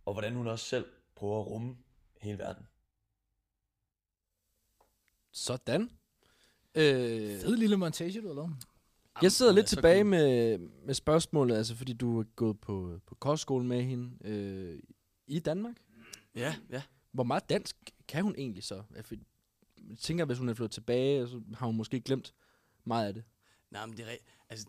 og 0.07 0.13
hvordan 0.13 0.35
hun 0.35 0.47
også 0.47 0.65
selv 0.65 0.87
prøver 1.17 1.41
at 1.41 1.47
rumme 1.47 1.77
hele 2.21 2.39
verden. 2.39 2.67
Sådan. 5.33 5.91
Øh, 6.75 7.41
Fed 7.41 7.57
lille 7.57 7.77
montage, 7.77 8.23
du 8.23 8.27
har 8.27 8.35
lavet. 8.35 8.57
jeg 9.23 9.33
sidder 9.33 9.53
lidt 9.53 9.67
tilbage 9.67 10.03
cool. 10.03 10.07
med, 10.07 10.59
med 10.59 10.95
spørgsmålet, 10.95 11.57
altså 11.57 11.77
fordi 11.77 11.93
du 11.93 12.21
er 12.21 12.25
gået 12.25 12.61
på, 12.61 13.01
på 13.07 13.15
kostskole 13.15 13.67
med 13.67 13.83
hende 13.83 14.29
øh, 14.29 14.79
i 15.27 15.39
Danmark. 15.39 15.77
Ja, 16.35 16.55
ja. 16.71 16.83
Hvor 17.13 17.25
meget 17.25 17.49
dansk 17.49 17.77
kan 18.09 18.23
hun 18.25 18.35
egentlig 18.39 18.65
så? 18.65 18.83
Jeg 18.95 19.05
tænker, 19.99 20.25
hvis 20.25 20.39
hun 20.39 20.49
er 20.49 20.55
flyttet 20.55 20.73
tilbage, 20.75 21.29
så 21.29 21.43
har 21.55 21.67
hun 21.67 21.77
måske 21.77 22.01
glemt 22.01 22.35
meget 22.85 23.07
af 23.09 23.15
det. 23.15 23.25
Nej, 23.71 23.87
men 23.87 23.97
det 23.97 24.13
er 24.13 24.17
altså, 24.49 24.67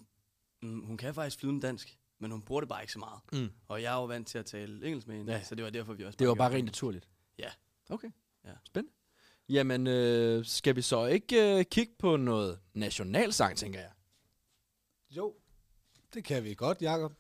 mm, 0.62 0.86
hun 0.86 0.98
kan 0.98 1.14
faktisk 1.14 1.40
flydende 1.40 1.62
dansk, 1.68 1.98
men 2.20 2.32
hun 2.32 2.42
bruger 2.42 2.62
det 2.62 2.70
bare 2.70 2.82
ikke 2.84 2.94
så 2.94 3.00
meget. 3.00 3.20
Mm. 3.34 3.50
Og 3.68 3.82
jeg 3.82 3.94
er 3.94 3.98
jo 3.98 4.06
vant 4.06 4.28
til 4.28 4.38
at 4.38 4.46
tale 4.46 4.86
engelsk 4.88 5.08
med 5.08 5.16
hende, 5.18 5.34
Ja. 5.34 5.44
så 5.44 5.56
det 5.56 5.64
var 5.64 5.70
derfor, 5.70 5.94
vi 5.94 6.06
også 6.06 6.18
Det 6.18 6.28
var 6.28 6.36
bare 6.36 6.52
rent 6.54 6.66
naturligt. 6.66 7.08
Ja. 7.38 7.50
Okay. 7.90 8.10
Ja. 8.46 8.54
Spændende. 8.66 8.96
Jamen, 9.50 9.88
øh, 9.88 10.46
skal 10.46 10.76
vi 10.76 10.82
så 10.82 11.06
ikke 11.06 11.58
øh, 11.60 11.66
kigge 11.66 11.94
på 12.00 12.18
noget 12.18 12.60
nationalsang, 12.74 13.58
tænker 13.58 13.80
jeg? 13.80 13.92
Jo, 15.10 15.36
det 16.14 16.24
kan 16.24 16.44
vi 16.44 16.54
godt, 16.54 16.82
Jakob. 16.82 17.14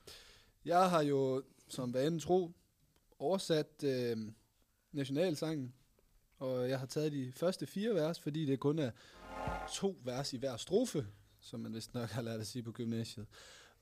Jeg 0.65 0.89
har 0.89 1.01
jo, 1.01 1.43
som 1.67 1.93
vanen 1.93 2.19
tro, 2.19 2.51
oversat 3.19 3.83
øh, 3.83 4.17
nationalsangen, 4.91 5.73
og 6.39 6.69
jeg 6.69 6.79
har 6.79 6.85
taget 6.85 7.11
de 7.11 7.31
første 7.35 7.67
fire 7.67 7.95
vers, 7.95 8.19
fordi 8.19 8.45
det 8.45 8.59
kun 8.59 8.79
er 8.79 8.91
to 9.73 9.97
vers 10.03 10.33
i 10.33 10.37
hver 10.37 10.57
strofe, 10.57 11.07
som 11.39 11.59
man 11.59 11.73
vist 11.73 11.93
nok 11.93 12.09
har 12.09 12.21
lært 12.21 12.39
at 12.39 12.47
sige 12.47 12.63
på 12.63 12.71
gymnasiet. 12.71 13.27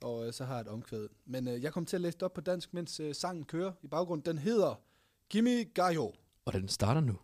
Og 0.02 0.28
øh, 0.28 0.34
så 0.34 0.46
har 0.46 0.54
jeg 0.54 0.62
et 0.62 0.68
omkvæd. 0.68 1.08
Men 1.26 1.48
øh, 1.48 1.64
jeg 1.64 1.74
kom 1.74 1.86
til 1.86 1.98
at 1.98 2.02
læse 2.02 2.18
det 2.18 2.24
op 2.24 2.34
på 2.34 2.42
dansk, 2.42 2.74
mens 2.74 3.00
øh, 3.00 3.16
sangen 3.16 3.46
kører 3.46 3.72
i 3.82 3.88
baggrunden. 3.88 4.26
Den 4.26 4.38
hedder 4.38 4.82
Gimme 5.30 5.64
Gajo. 5.64 6.14
Og 6.46 6.54
den 6.54 6.68
starter 6.68 7.02
nu. 7.02 7.18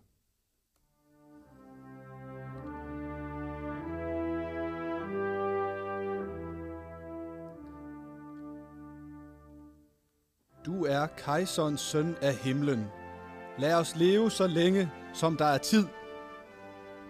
Du 10.65 10.85
er 10.85 11.07
kejserens 11.17 11.81
søn 11.81 12.15
af 12.15 12.35
himlen. 12.35 13.04
Lad 13.57 13.73
os 13.73 13.95
leve 13.95 14.31
så 14.31 14.47
længe, 14.47 14.91
som 15.13 15.37
der 15.37 15.45
er 15.45 15.57
tid. 15.57 15.87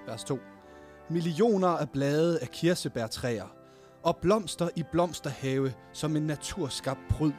Vers 0.08 0.24
2. 0.24 0.40
Millioner 1.10 1.68
af 1.68 1.90
blade 1.90 2.40
af 2.40 2.50
kirsebærtræer, 2.52 3.48
og 4.04 4.18
blomster 4.18 4.70
i 4.76 4.84
blomsterhave 4.92 5.74
som 5.94 6.16
en 6.16 6.24
naturskabt 6.24 7.00
pryd. 7.10 7.32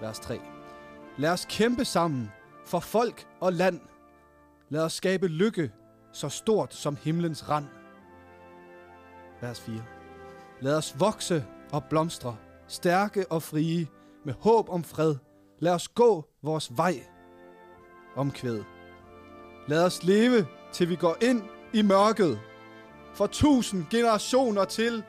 Vers 0.00 0.20
3. 0.20 0.40
Lad 1.18 1.30
os 1.30 1.46
kæmpe 1.50 1.84
sammen 1.84 2.32
for 2.66 2.80
folk 2.80 3.26
og 3.40 3.52
land. 3.52 3.80
Lad 4.68 4.82
os 4.82 4.92
skabe 4.92 5.28
lykke 5.28 5.72
så 6.12 6.28
stort 6.28 6.74
som 6.74 6.96
himlens 6.96 7.48
rand. 7.48 7.66
Vers 9.40 9.60
4. 9.60 9.82
Lad 10.60 10.76
os 10.76 11.00
vokse 11.00 11.44
og 11.72 11.84
blomstre, 11.84 12.36
stærke 12.68 13.32
og 13.32 13.42
frie, 13.42 13.86
med 14.24 14.34
håb 14.40 14.68
om 14.68 14.84
fred. 14.84 15.16
Lad 15.58 15.72
os 15.72 15.88
gå 15.88 16.28
vores 16.42 16.76
vej. 16.76 17.13
Omkvæd. 18.16 18.62
Lad 19.68 19.84
os 19.84 20.02
leve, 20.02 20.46
til 20.72 20.88
vi 20.88 20.96
går 20.96 21.16
ind 21.22 21.42
i 21.74 21.82
mørket. 21.82 22.40
For 23.14 23.26
tusind 23.26 23.84
generationer 23.90 24.64
til, 24.64 25.02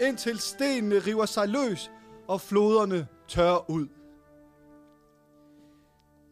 indtil 0.00 0.38
stenene 0.38 0.98
river 0.98 1.26
sig 1.26 1.48
løs, 1.48 1.90
og 2.28 2.40
floderne 2.40 3.08
tørrer 3.28 3.70
ud. 3.70 3.88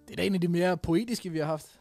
Det 0.09 0.13
er 0.13 0.17
da 0.17 0.25
en 0.27 0.35
af 0.35 0.41
de 0.41 0.49
mere 0.49 0.77
poetiske, 0.77 1.31
vi 1.31 1.39
har 1.39 1.47
haft. 1.47 1.81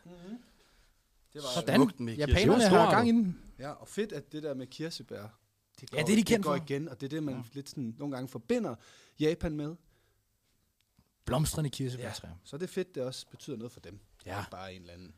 Det 1.33 1.41
var 1.41 1.61
Sådan. 1.61 1.75
Smukt 1.75 1.99
med 1.99 2.13
Japanerne 2.15 2.63
har 2.63 2.91
gang 2.91 3.07
i 3.09 3.11
den. 3.11 3.39
Ja, 3.59 3.71
og 3.71 3.87
fedt, 3.87 4.11
at 4.11 4.31
det 4.31 4.43
der 4.43 4.53
med 4.53 4.67
kirsebær, 4.67 5.39
det 5.81 5.91
går, 5.91 5.97
Ja, 5.97 6.03
det 6.03 6.11
er 6.11 6.15
de 6.15 6.23
kendt 6.23 6.29
det 6.29 6.43
går 6.43 6.57
for. 6.57 6.63
igen, 6.63 6.89
og 6.89 7.01
det 7.01 7.05
er 7.07 7.09
det, 7.09 7.23
man 7.23 7.45
lidt 7.53 7.69
sådan, 7.69 7.95
nogle 7.99 8.15
gange 8.15 8.27
forbinder 8.27 8.75
Japan 9.19 9.55
med. 9.55 9.75
Blomstrende 11.25 11.69
kirsebærtræer. 11.69 12.33
Så 12.43 12.57
det 12.57 12.63
er 12.63 12.67
fedt, 12.73 12.95
det 12.95 13.03
også 13.03 13.25
betyder 13.31 13.57
noget 13.57 13.71
for 13.71 13.79
dem. 13.79 13.99
Ja. 14.25 14.43
Bare 14.51 14.73
en 14.73 14.81
eller 14.81 14.93
anden. 14.93 15.13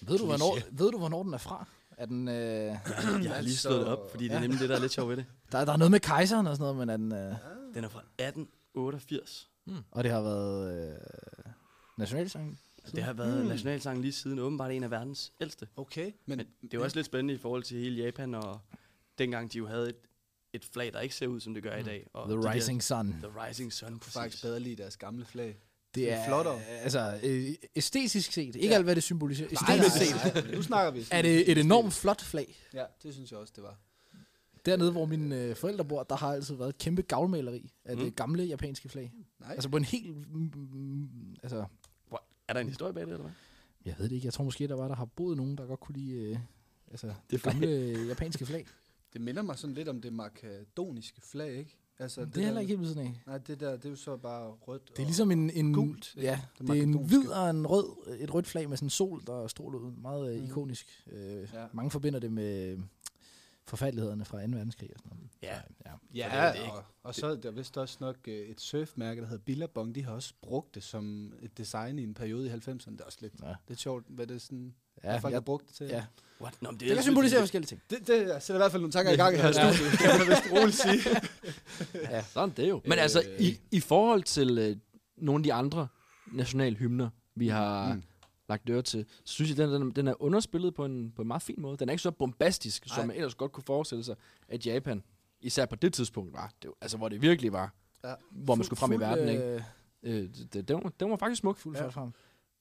Ved 0.00 0.18
du, 0.18 0.24
hvornår, 0.24 0.58
ved 0.70 0.90
du, 0.90 0.98
hvornår 0.98 1.22
den 1.22 1.34
er 1.34 1.38
fra? 1.38 1.66
Er 1.96 2.06
den, 2.06 2.28
øh, 2.28 2.34
Jeg 2.34 2.80
har 3.34 3.40
lige 3.40 3.56
slået 3.56 3.80
det 3.80 3.86
op, 3.88 4.10
fordi 4.10 4.28
det 4.28 4.36
er 4.36 4.40
nemlig 4.40 4.60
det, 4.60 4.68
der 4.68 4.76
er 4.76 4.80
lidt 4.80 4.92
sjovt 4.92 5.08
ved 5.08 5.16
det. 5.16 5.26
der, 5.52 5.64
der 5.64 5.72
er 5.72 5.76
noget 5.76 5.90
med 5.90 6.00
kejseren 6.00 6.46
og 6.46 6.56
sådan 6.56 6.74
noget, 6.74 6.76
men 6.76 6.88
er 6.88 6.96
den, 6.96 7.12
øh, 7.12 7.36
Den 7.74 7.84
er 7.84 7.88
fra 7.88 7.98
1888. 8.18 9.50
og 9.90 10.04
det 10.04 10.12
har 10.12 10.20
været 10.22 10.90
øh, 10.92 10.98
nationalsangen. 11.98 12.58
Det 12.94 13.04
har 13.04 13.12
været 13.12 13.46
nationalsang 13.46 14.00
lige 14.00 14.12
siden, 14.12 14.38
åbenbart 14.38 14.70
en 14.70 14.84
af 14.84 14.90
verdens 14.90 15.32
ældste. 15.40 15.68
Okay, 15.76 16.12
men, 16.26 16.38
Men 16.38 16.46
det 16.62 16.74
er 16.74 16.78
jo 16.78 16.84
også 16.84 16.96
lidt 16.96 17.06
spændende 17.06 17.34
i 17.34 17.38
forhold 17.38 17.62
til 17.62 17.78
hele 17.78 18.04
Japan, 18.04 18.34
og 18.34 18.60
dengang 19.18 19.52
de 19.52 19.58
jo 19.58 19.66
havde 19.66 19.88
et, 19.88 19.96
et 20.52 20.64
flag, 20.64 20.92
der 20.92 21.00
ikke 21.00 21.14
ser 21.14 21.26
ud, 21.26 21.40
som 21.40 21.54
det 21.54 21.62
gør 21.62 21.76
i 21.76 21.82
dag. 21.82 22.06
Og 22.12 22.28
The 22.28 22.52
Rising 22.52 22.82
Sun. 22.82 23.12
Der, 23.22 23.28
The 23.28 23.46
Rising 23.46 23.72
Sun, 23.72 24.00
faktisk 24.00 24.16
præcis. 24.16 24.42
bedre 24.42 24.60
lide 24.60 24.76
deres 24.76 24.96
gamle 24.96 25.24
flag. 25.24 25.58
Det 25.94 26.12
er 26.12 26.26
flottere. 26.26 26.62
Altså, 26.64 27.20
øh, 27.22 27.48
æstetisk 27.76 28.32
set. 28.32 28.56
Ikke 28.56 28.66
Ja. 28.68 28.74
alt, 28.74 28.84
hvad 28.84 28.94
det 28.94 29.02
symboliserer. 29.02 29.48
Æstetisk 29.52 29.96
set. 29.96 30.34
nej, 30.34 30.42
nej, 30.44 30.54
nu 30.56 30.62
snakker 30.62 30.90
vi. 30.92 31.06
Er 31.10 31.22
det 31.22 31.50
et 31.52 31.58
enormt 31.58 31.92
flot 31.92 32.20
flag. 32.22 32.56
Ja, 32.74 32.84
det 33.02 33.14
synes 33.14 33.30
jeg 33.30 33.38
også, 33.38 33.52
det 33.56 33.62
var. 33.64 33.78
Dernede, 34.66 34.92
hvor 34.92 35.06
mine 35.06 35.42
øh, 35.42 35.56
forældre 35.56 35.84
bor, 35.84 36.02
der 36.02 36.16
har 36.16 36.32
altid 36.32 36.54
været 36.54 36.68
et 36.68 36.78
kæmpe 36.78 37.02
gavlmaleri 37.02 37.70
af 37.84 37.96
det 37.96 38.16
gamle 38.16 38.44
japanske 38.44 38.88
flag. 38.88 39.12
Nej. 39.40 39.52
Altså 39.52 39.68
på 39.68 39.76
en 39.76 39.84
helt... 39.84 40.16
Mm, 40.32 40.52
mm, 40.72 41.36
altså, 41.42 41.64
Hvor- 42.08 42.24
Er 42.48 42.52
der 42.52 42.60
en 42.60 42.68
historie 42.68 42.92
bag 42.94 43.02
det, 43.06 43.12
eller 43.12 43.22
hvad? 43.24 43.32
jeg 43.84 43.94
ved 43.98 44.08
det 44.08 44.14
ikke. 44.14 44.24
Jeg 44.26 44.32
tror 44.32 44.44
måske, 44.44 44.68
der 44.68 44.74
var, 44.74 44.88
der 44.88 44.94
har 44.94 45.04
boet 45.04 45.36
nogen, 45.36 45.58
der 45.58 45.66
godt 45.66 45.80
kunne 45.80 45.96
lide 45.98 46.14
øh, 46.14 46.38
altså, 46.90 47.06
det, 47.06 47.14
Det 47.30 47.42
gamle 47.42 47.68
japanske 48.08 48.46
flag. 48.46 48.66
Det 49.12 49.20
minder 49.20 49.42
mig 49.42 49.58
sådan 49.58 49.74
lidt 49.74 49.88
om 49.88 50.00
det 50.00 50.12
makedoniske 50.12 51.20
flag, 51.20 51.52
ikke? 51.58 51.78
Altså, 51.98 52.24
Det, 52.24 52.34
det 52.34 52.40
er 52.40 52.44
heller 52.44 52.60
ikke 52.60 52.70
helt 52.70 52.80
ved 52.80 52.88
siden 52.88 53.06
af. 53.06 53.22
Nej, 53.26 53.38
det 53.38 53.60
der, 53.60 53.76
det 53.76 53.84
er 53.84 53.90
jo 53.90 53.96
så 53.96 54.16
bare 54.16 54.50
rødt. 54.50 54.88
Det 54.96 54.98
er 55.02 55.06
ligesom 55.06 55.30
en, 55.30 55.50
en 55.50 55.72
gult, 55.74 56.14
ikke? 56.16 56.26
Ja, 56.28 56.40
Det 56.58 56.68
det, 56.68 56.78
er 56.78 56.82
en 56.82 57.06
hvid 57.06 57.28
og 57.28 57.50
en 57.50 57.66
rød, 57.66 58.16
et 58.20 58.34
rødt 58.34 58.46
flag 58.46 58.68
med 58.68 58.76
sådan 58.76 58.86
en 58.86 58.90
sol, 58.90 59.22
der 59.26 59.46
stråler 59.46 59.78
ud. 59.78 59.92
Meget 59.92 60.36
øh, 60.36 60.44
ikonisk. 60.48 61.04
Øh, 61.12 61.48
Ja. 61.54 61.66
Mange 61.72 61.90
forbinder 61.90 62.18
det 62.20 62.32
med 62.32 62.78
forfærdelighederne 63.66 64.24
fra 64.24 64.46
2. 64.46 64.50
verdenskrig 64.52 64.90
og 64.94 64.98
sådan 64.98 65.16
noget. 65.16 65.30
Ja. 65.42 65.54
ja. 65.86 65.92
Ja, 66.14 66.24
det 66.52 66.60
er 66.60 66.64
ikke- 66.64 66.72
og, 66.72 66.84
og 67.02 67.14
så 67.14 67.26
er 67.26 67.36
der 67.36 67.50
vist 67.50 67.76
også 67.78 67.96
nok 68.00 68.16
øh, 68.28 68.34
et 68.48 68.60
surfmærke, 68.60 69.20
der 69.20 69.26
hedder 69.26 69.42
Billabong. 69.44 69.94
De 69.94 70.04
har 70.04 70.12
også 70.12 70.34
brugt 70.42 70.74
det 70.74 70.82
som 70.82 71.32
et 71.42 71.58
design 71.58 71.98
i 71.98 72.02
en 72.02 72.14
periode 72.14 72.46
i 72.46 72.50
90'erne. 72.50 72.90
Det 72.90 73.00
er 73.00 73.04
også 73.04 73.18
lidt, 73.20 73.32
Ja. 73.42 73.54
lidt 73.68 73.80
sjovt, 73.80 74.04
hvad 74.08 74.26
det 74.26 74.34
er 74.34 74.38
sådan, 74.38 74.74
Ja, 75.04 75.16
folk 75.18 75.32
jeg- 75.32 75.36
har 75.36 75.40
brugt 75.40 75.66
det 75.68 75.74
til. 75.74 75.86
ja. 75.86 76.04
What? 76.40 76.54
Nå, 76.62 76.70
men 76.70 76.80
Det 76.80 76.88
kan 76.88 77.02
symbolisere 77.02 77.40
forskellige 77.40 77.66
ting. 77.68 77.82
Det, 77.90 77.98
det 78.06 78.42
sætter 78.42 78.54
i 78.54 78.56
hvert 78.58 78.70
fald 78.70 78.82
nogle 78.82 78.92
tanker 78.92 79.12
i 79.12 79.16
gang 79.16 79.36
her 79.36 79.48
i 79.48 79.52
studiet, 79.52 79.98
kan 80.00 80.18
man 80.18 80.28
vist 80.28 80.42
roligt 80.52 80.76
sige. 80.76 81.20
Ja, 82.14 82.22
sådan 82.22 82.50
det 82.56 82.64
er 82.64 82.68
jo. 82.68 82.80
Men 82.84 82.98
altså, 82.98 83.22
i, 83.38 83.60
i 83.70 83.80
forhold 83.80 84.22
til 84.22 84.58
øh, 84.58 84.76
nogle 85.16 85.38
af 85.40 85.42
de 85.42 85.52
andre 85.52 85.88
nationalhymner, 86.32 87.08
vi 87.34 87.48
har 87.48 87.88
Mm. 87.88 87.94
mm. 87.94 88.02
lagt 88.48 88.70
øre 88.70 88.82
til, 88.82 89.06
så 89.24 89.34
synes 89.34 89.50
jeg, 89.50 89.56
den, 89.58 89.70
den, 89.82 89.90
den 89.90 90.08
er 90.08 90.22
underspillet 90.22 90.74
på 90.74 90.84
en, 90.84 91.12
på 91.16 91.22
en 91.22 91.28
meget 91.28 91.42
fin 91.42 91.54
måde. 91.58 91.76
Den 91.76 91.88
er 91.88 91.92
ikke 91.92 92.02
så 92.02 92.10
bombastisk, 92.10 92.86
Nej. 92.86 92.96
som 92.96 93.06
man 93.06 93.16
ellers 93.16 93.34
godt 93.34 93.52
kunne 93.52 93.64
forestille 93.64 94.04
sig, 94.04 94.16
at 94.48 94.66
Japan, 94.66 95.02
især 95.40 95.66
på 95.66 95.76
det 95.76 95.92
tidspunkt, 95.92 96.32
var. 96.32 96.52
Det, 96.62 96.70
altså, 96.80 96.96
hvor 96.96 97.08
det 97.08 97.22
virkelig 97.22 97.52
var. 97.52 97.72
Ja. 98.04 98.14
Hvor 98.30 98.54
man 98.54 98.64
skulle 98.64 98.78
frem 98.80 98.92
i 98.92 98.96
verden, 99.00 99.28
ikke? 99.28 99.42
Øh, 99.44 99.62
Øh, 100.06 100.12
det, 100.22 100.54
det, 100.54 100.68
den, 100.68 100.76
var, 100.84 100.92
den 101.00 101.10
var 101.10 101.16
faktisk 101.16 101.40
smuk. 101.40 101.58
fuld 101.58 101.76
Ja. 101.76 101.82
ja. 101.82 101.88
frem. 101.88 102.10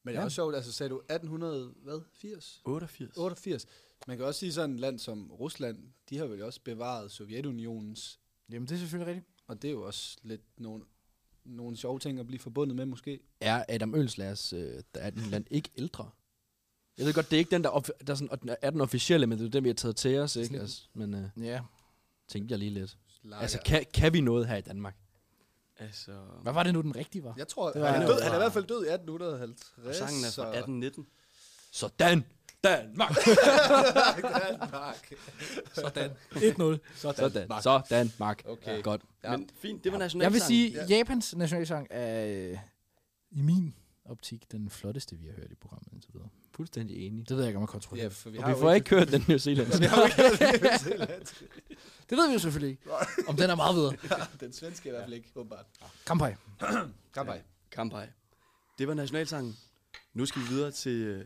Men 0.03 0.11
det 0.11 0.15
er 0.17 0.21
Ja. 0.21 0.25
også 0.25 0.35
sjovt, 0.35 0.55
altså 0.55 0.71
sagde 0.71 0.89
du 0.89 0.97
1800, 0.97 1.73
hvad? 1.83 2.01
80? 2.13 2.61
88. 2.65 3.17
88. 3.17 3.65
Man 4.07 4.17
kan 4.17 4.25
også 4.25 4.39
sige 4.39 4.53
sådan 4.53 4.73
et 4.73 4.79
land 4.79 4.99
som 4.99 5.31
Rusland, 5.31 5.77
de 6.09 6.17
har 6.17 6.25
vel 6.25 6.43
også 6.43 6.59
bevaret 6.63 7.11
Sovjetunionens, 7.11 8.19
Jamen, 8.49 8.67
det 8.67 8.75
er 8.75 8.79
selvfølgelig 8.79 9.07
rigtigt. 9.15 9.27
og 9.47 9.61
det 9.61 9.67
er 9.67 9.71
jo 9.71 9.81
også 9.85 10.17
lidt 10.23 10.41
nogle, 10.57 10.83
nogle 11.45 11.77
sjove 11.77 11.99
ting 11.99 12.19
at 12.19 12.27
blive 12.27 12.39
forbundet 12.39 12.75
med 12.75 12.85
måske. 12.85 13.19
Er 13.41 13.65
Adam 13.69 13.95
Ølslagers, 13.95 14.53
øh, 14.53 14.59
der 14.95 15.01
er 15.01 15.09
den 15.09 15.21
land 15.23 15.45
ikke 15.51 15.69
ældre? 15.77 16.09
Jeg 16.97 17.05
ved 17.05 17.13
godt, 17.13 17.29
det 17.31 17.37
er 17.37 17.39
ikke 17.39 17.51
den, 17.51 17.63
der, 17.63 17.69
offi- 17.69 18.03
der 18.07 18.15
sådan, 18.15 18.55
er 18.61 18.69
den 18.69 18.81
officielle, 18.81 19.27
men 19.27 19.39
det 19.39 19.45
er 19.45 19.49
den, 19.49 19.63
vi 19.63 19.69
har 19.69 19.73
taget 19.73 19.95
til 19.95 20.17
os, 20.19 20.35
ikke? 20.35 20.59
Altså, 20.59 20.81
men 20.93 21.13
øh, 21.13 21.45
Ja. 21.45 21.61
tænkte 22.27 22.51
jeg 22.53 22.59
lige 22.59 22.71
lidt. 22.71 22.97
Lager. 23.23 23.41
Altså, 23.41 23.59
kan, 23.65 23.85
kan 23.93 24.13
vi 24.13 24.21
noget 24.21 24.47
her 24.47 24.55
i 24.55 24.61
Danmark? 24.61 24.97
Altså, 25.79 26.11
Hvad 26.43 26.53
var 26.53 26.63
det 26.63 26.73
nu, 26.73 26.81
den 26.81 26.95
rigtige 26.95 27.23
var? 27.23 27.33
Jeg 27.37 27.47
tror, 27.47 27.71
Det 27.71 27.75
han, 27.87 28.01
var- 28.01 28.07
er 28.07 28.07
død, 28.07 28.21
han 28.21 28.31
er 28.31 28.35
i 28.35 28.39
hvert 28.39 28.53
fald 28.53 28.65
død 28.65 28.85
i 28.85 28.89
1850. 28.89 29.87
og 29.87 29.95
sangen 29.95 30.23
er 30.25 30.29
så- 30.29 30.41
fra 30.41 30.47
1819. 30.49 31.07
Sådan! 31.71 32.25
Danmark! 32.63 33.15
Danmark. 34.49 35.13
Sådan. 35.73 36.11
1-0. 36.31 36.77
Sådan. 36.95 37.61
Sådan, 37.61 38.11
Mark. 38.19 38.43
Okay. 38.47 38.83
Godt. 38.83 39.01
Ja. 39.23 39.37
Men 39.37 39.49
fint, 39.61 39.83
det 39.83 39.91
var 39.91 39.97
Jeg 39.97 40.05
nationalsang. 40.05 40.33
vil 40.33 40.41
sige, 40.41 40.79
at 40.81 40.89
Japans 40.89 41.35
nationalsang 41.35 41.87
er 41.89 42.25
øh, 42.25 42.57
i 43.31 43.41
min 43.41 43.75
optik 44.05 44.51
den 44.51 44.69
flotteste, 44.69 45.15
vi 45.15 45.27
har 45.27 45.33
hørt 45.33 45.51
i 45.51 45.55
programmet 45.55 45.93
indtil 45.93 46.13
videre. 46.13 46.29
Fuldstændig 46.55 47.07
enig. 47.07 47.29
Det 47.29 47.37
ved 47.37 47.43
jeg 47.43 47.49
ikke, 47.49 47.57
om 47.57 47.61
jeg 47.61 47.69
kontrollerer. 47.69 48.05
Ja, 48.05 48.09
for 48.09 48.29
vi 48.29 48.37
Og 48.37 48.43
har 48.43 48.53
vi 48.55 48.59
får 48.59 48.71
ikke 48.71 48.89
hørt 48.89 49.11
den 49.11 49.25
New 49.29 49.37
Zealand. 49.37 49.79
vi 49.79 49.85
har 49.85 49.97
jo 49.97 50.05
ikke 50.05 50.15
hørt 50.21 50.39
det 50.39 50.59
i 50.59 50.61
New 50.61 50.77
Zealand. 50.77 51.25
Det 52.09 52.17
ved 52.17 52.27
vi 52.27 52.33
jo 52.33 52.39
selvfølgelig 52.39 52.69
ikke. 52.69 52.83
Om 53.27 53.35
den 53.35 53.49
er 53.49 53.55
meget 53.55 53.75
videre. 53.75 53.95
Den 54.39 54.53
svenske 54.53 54.89
er 54.89 54.93
i 54.93 54.95
hvert 54.95 55.03
fald 55.03 55.13
ikke, 55.13 55.29
åbenbart. 55.35 55.65
Kampai. 56.05 56.33
Kampai. 57.15 57.39
Kampai. 57.71 58.07
Det 58.77 58.87
var 58.87 58.93
nationalsangen. 58.93 59.57
Nu 60.13 60.25
skal 60.25 60.41
vi 60.41 60.47
videre 60.47 60.71
til 60.71 60.91
øh, 60.91 61.25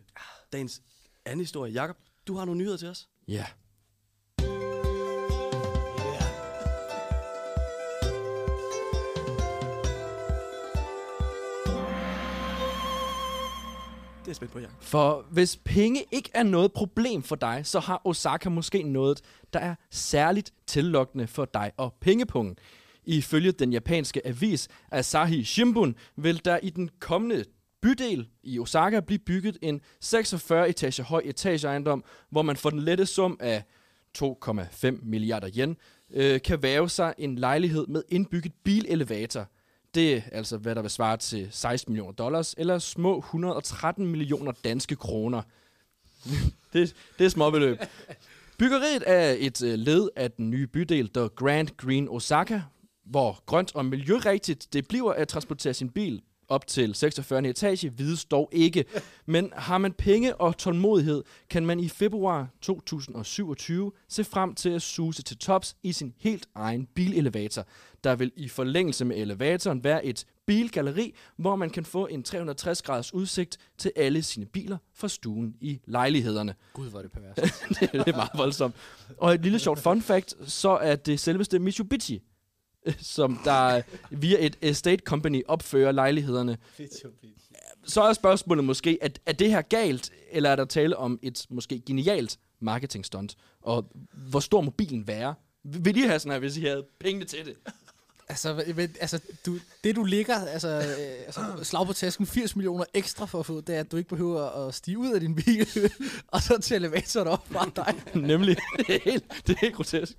dagens 0.53 0.81
anden 1.25 1.39
historie. 1.39 1.73
Jakob, 1.73 1.97
du 2.27 2.35
har 2.35 2.45
nogle 2.45 2.57
nyheder 2.59 2.77
til 2.77 2.87
os. 2.87 3.09
Ja. 3.27 3.45
Det 14.27 14.33
er 14.33 14.35
spændt 14.35 14.53
på, 14.53 14.59
ja. 14.59 14.67
For 14.79 15.25
hvis 15.31 15.57
penge 15.57 16.03
ikke 16.11 16.29
er 16.33 16.43
noget 16.43 16.73
problem 16.73 17.23
for 17.23 17.35
dig, 17.35 17.61
så 17.63 17.79
har 17.79 18.01
Osaka 18.05 18.49
måske 18.49 18.83
noget, 18.83 19.21
der 19.53 19.59
er 19.59 19.75
særligt 19.91 20.53
tillokkende 20.65 21.27
for 21.27 21.45
dig 21.45 21.71
og 21.77 21.93
pengepungen. 22.01 22.55
Ifølge 23.05 23.51
den 23.51 23.73
japanske 23.73 24.27
avis 24.27 24.67
Asahi 24.91 25.43
Shimbun 25.43 25.95
vil 26.15 26.45
der 26.45 26.59
i 26.63 26.69
den 26.69 26.89
kommende 26.99 27.43
bydel 27.81 28.27
i 28.43 28.59
Osaka 28.59 28.99
blive 28.99 29.19
bygget 29.19 29.57
en 29.61 29.81
46 30.01 30.69
etage 30.69 31.03
høj 31.03 31.21
etageejendom, 31.25 32.03
hvor 32.29 32.41
man 32.41 32.55
for 32.55 32.69
den 32.69 32.79
lette 32.79 33.05
sum 33.05 33.37
af 33.39 33.63
2,5 34.17 34.99
milliarder 35.03 35.49
yen 35.57 35.77
øh, 36.13 36.41
kan 36.41 36.63
væve 36.63 36.89
sig 36.89 37.13
en 37.17 37.35
lejlighed 37.35 37.87
med 37.87 38.03
indbygget 38.09 38.53
bilelevator. 38.63 39.47
Det 39.97 40.13
er 40.13 40.21
altså, 40.31 40.57
hvad 40.57 40.75
der 40.75 40.81
vil 40.81 40.91
svare 40.91 41.17
til 41.17 41.47
16 41.51 41.91
millioner 41.93 42.13
dollars, 42.13 42.55
eller 42.57 42.79
små 42.79 43.17
113 43.17 44.07
millioner 44.07 44.51
danske 44.51 44.95
kroner. 44.95 45.41
det, 46.73 46.95
det 47.19 47.25
er 47.25 47.29
småbeløb. 47.29 47.77
Byggeriet 48.57 49.03
er 49.05 49.35
et 49.39 49.63
øh, 49.63 49.73
led 49.73 50.09
af 50.15 50.31
den 50.31 50.49
nye 50.49 50.67
bydel, 50.67 51.09
The 51.09 51.29
Grand 51.35 51.67
Green 51.77 52.09
Osaka, 52.09 52.61
hvor 53.05 53.43
grønt 53.45 53.75
og 53.75 53.85
miljørigtigt 53.85 54.73
det 54.73 54.87
bliver 54.87 55.13
at 55.13 55.27
transportere 55.27 55.73
sin 55.73 55.89
bil 55.89 56.21
op 56.49 56.67
til 56.67 56.95
46. 56.95 57.49
etage, 57.49 57.93
vides 57.97 58.25
dog 58.25 58.49
ikke. 58.51 58.85
Men 59.25 59.51
har 59.55 59.77
man 59.77 59.93
penge 59.93 60.35
og 60.35 60.57
tålmodighed, 60.57 61.23
kan 61.49 61.65
man 61.65 61.79
i 61.79 61.89
februar 61.89 62.47
2027 62.61 63.91
se 64.09 64.23
frem 64.23 64.55
til 64.55 64.69
at 64.69 64.81
suse 64.81 65.23
til 65.23 65.37
tops 65.37 65.75
i 65.83 65.91
sin 65.91 66.13
helt 66.17 66.47
egen 66.55 66.87
bilelevator. 66.95 67.65
Der 68.03 68.15
vil 68.15 68.31
i 68.35 68.47
forlængelse 68.47 69.05
med 69.05 69.17
elevatoren 69.17 69.83
være 69.83 70.05
et 70.05 70.25
bilgalleri, 70.45 71.15
hvor 71.37 71.55
man 71.55 71.69
kan 71.69 71.85
få 71.85 72.07
en 72.07 72.23
360 72.23 72.81
graders 72.81 73.13
udsigt 73.13 73.57
til 73.77 73.91
alle 73.95 74.23
sine 74.23 74.45
biler 74.45 74.77
fra 74.93 75.07
stuen 75.07 75.55
i 75.61 75.79
lejlighederne. 75.85 76.55
Gud, 76.73 76.89
hvor 76.89 76.99
er 76.99 77.03
det 77.03 77.11
pervers. 77.11 77.35
det, 77.69 77.91
det 78.05 78.07
er 78.07 78.15
meget 78.15 78.31
voldsomt. 78.35 78.75
Og 79.17 79.33
et 79.33 79.41
lille 79.41 79.59
sjovt 79.59 79.79
fun 79.79 80.01
fact, 80.01 80.51
så 80.51 80.69
er 80.69 80.95
det 80.95 81.19
selveste 81.19 81.59
Mitsubishi, 81.59 82.21
som 83.15 83.39
der 83.43 83.81
via 84.09 84.45
et 84.45 84.57
estate 84.61 85.03
company 85.05 85.43
opfører 85.47 85.91
lejlighederne. 85.91 86.57
Så 87.85 88.01
er 88.01 88.13
spørgsmålet 88.13 88.63
måske, 88.63 88.97
at 89.01 89.19
er 89.25 89.31
det 89.31 89.49
her 89.49 89.61
galt, 89.61 90.11
eller 90.31 90.49
er 90.49 90.55
der 90.55 90.65
tale 90.65 90.97
om 90.97 91.19
et 91.21 91.45
måske 91.49 91.81
genialt 91.85 92.37
marketingstunt? 92.59 93.35
Og 93.61 93.91
hvor 94.29 94.39
stor 94.39 94.61
må 94.61 94.71
bilen 94.71 95.07
være? 95.07 95.33
Vil 95.63 95.97
I 95.97 96.01
have 96.01 96.19
sådan 96.19 96.31
her, 96.31 96.39
hvis 96.39 96.57
I 96.57 96.61
havde 96.61 96.85
pengene 96.99 97.25
til 97.25 97.45
det? 97.45 97.55
Altså, 98.29 98.63
men, 98.75 98.95
altså 98.99 99.19
du, 99.45 99.59
det 99.83 99.95
du 99.95 100.03
ligger, 100.03 100.35
altså, 100.35 100.67
øh, 100.67 101.25
altså 101.25 101.41
slag 101.63 101.87
på 101.87 101.93
tasken, 101.93 102.25
80 102.25 102.55
millioner 102.55 102.85
ekstra 102.93 103.25
for 103.25 103.39
at 103.39 103.45
få, 103.45 103.61
det 103.61 103.75
er, 103.75 103.79
at 103.79 103.91
du 103.91 103.97
ikke 103.97 104.09
behøver 104.09 104.67
at 104.67 104.75
stige 104.75 104.97
ud 104.97 105.13
af 105.13 105.19
din 105.19 105.35
bil, 105.35 105.67
og 106.27 106.41
så 106.41 106.57
til 106.57 106.75
elevatoren 106.75 107.27
op 107.27 107.47
fra 107.51 107.71
dig. 107.75 107.95
Nemlig. 108.15 108.57
Det 108.87 108.95
er 108.95 108.99
helt, 109.03 109.23
det 109.47 109.55
er 109.55 109.59
helt 109.61 109.75
grotesk. 109.75 110.17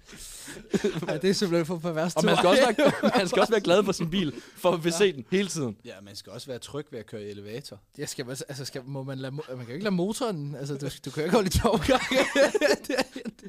Ja, 1.09 1.17
det 1.17 1.31
er 1.31 1.35
simpelthen 1.35 1.67
for 1.67 1.79
pervers 1.79 2.17
Og 2.17 2.25
man 2.25 2.37
skal, 2.37 2.49
også 2.49 2.75
være, 2.77 3.11
man 3.19 3.29
skal 3.29 3.41
også 3.41 3.53
være 3.53 3.61
glad 3.61 3.85
for 3.85 3.93
sin 3.93 4.11
bil, 4.11 4.35
for 4.57 4.73
at 4.87 4.95
se 4.95 5.13
den 5.13 5.25
hele 5.31 5.49
tiden. 5.49 5.77
Ja, 5.85 5.95
man 6.03 6.17
skal 6.17 6.33
også 6.33 6.47
være 6.47 6.59
tryg 6.59 6.87
ved 6.91 6.99
at 6.99 7.07
køre 7.07 7.23
i 7.23 7.31
elevator. 7.31 7.81
Jeg 7.99 8.09
skal, 8.09 8.27
altså, 8.31 8.65
skal, 8.65 8.83
må 8.85 9.03
man, 9.03 9.19
lade, 9.19 9.33
man 9.33 9.45
kan 9.47 9.67
jo 9.69 9.73
ikke 9.73 9.85
lade 9.85 9.95
motoren, 9.95 10.55
altså 10.55 10.75
du, 10.77 10.89
du 11.05 11.11
kan 11.11 11.21
jo 11.21 11.25
ikke 11.25 11.35
holde 11.35 11.47
i 11.47 11.51
tomgang. 11.51 12.03
det, 12.87 12.95
er, 12.99 13.03
det, 13.13 13.45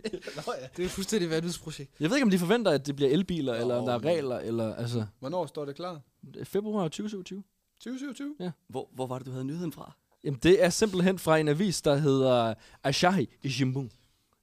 det 0.75 0.81
er 0.83 0.85
et 0.85 0.91
fuldstændig 0.91 1.29
vanvidsprojekt. 1.29 1.91
Jeg 1.99 2.09
ved 2.09 2.17
ikke, 2.17 2.25
om 2.25 2.31
de 2.31 2.39
forventer, 2.39 2.71
at 2.71 2.85
det 2.85 2.95
bliver 2.95 3.11
elbiler, 3.11 3.53
eller 3.53 3.75
om 3.75 3.85
der 3.85 3.93
er 3.93 4.05
regler, 4.05 4.39
eller 4.39 4.75
altså... 4.75 5.05
Hvornår 5.19 5.45
står 5.45 5.65
det 5.65 5.75
klar? 5.75 6.01
Februar 6.43 6.83
2027. 6.83 7.43
2027? 7.79 8.53
Hvor, 8.67 8.89
hvor 8.93 9.07
var 9.07 9.17
det, 9.17 9.25
du 9.25 9.31
havde 9.31 9.45
nyheden 9.45 9.71
fra? 9.71 9.95
Jamen, 10.23 10.39
det 10.43 10.63
er 10.63 10.69
simpelthen 10.69 11.19
fra 11.19 11.37
en 11.37 11.47
avis, 11.47 11.81
der 11.81 11.95
hedder 11.95 12.53
Asahi 12.83 13.27
Shimbun, 13.45 13.91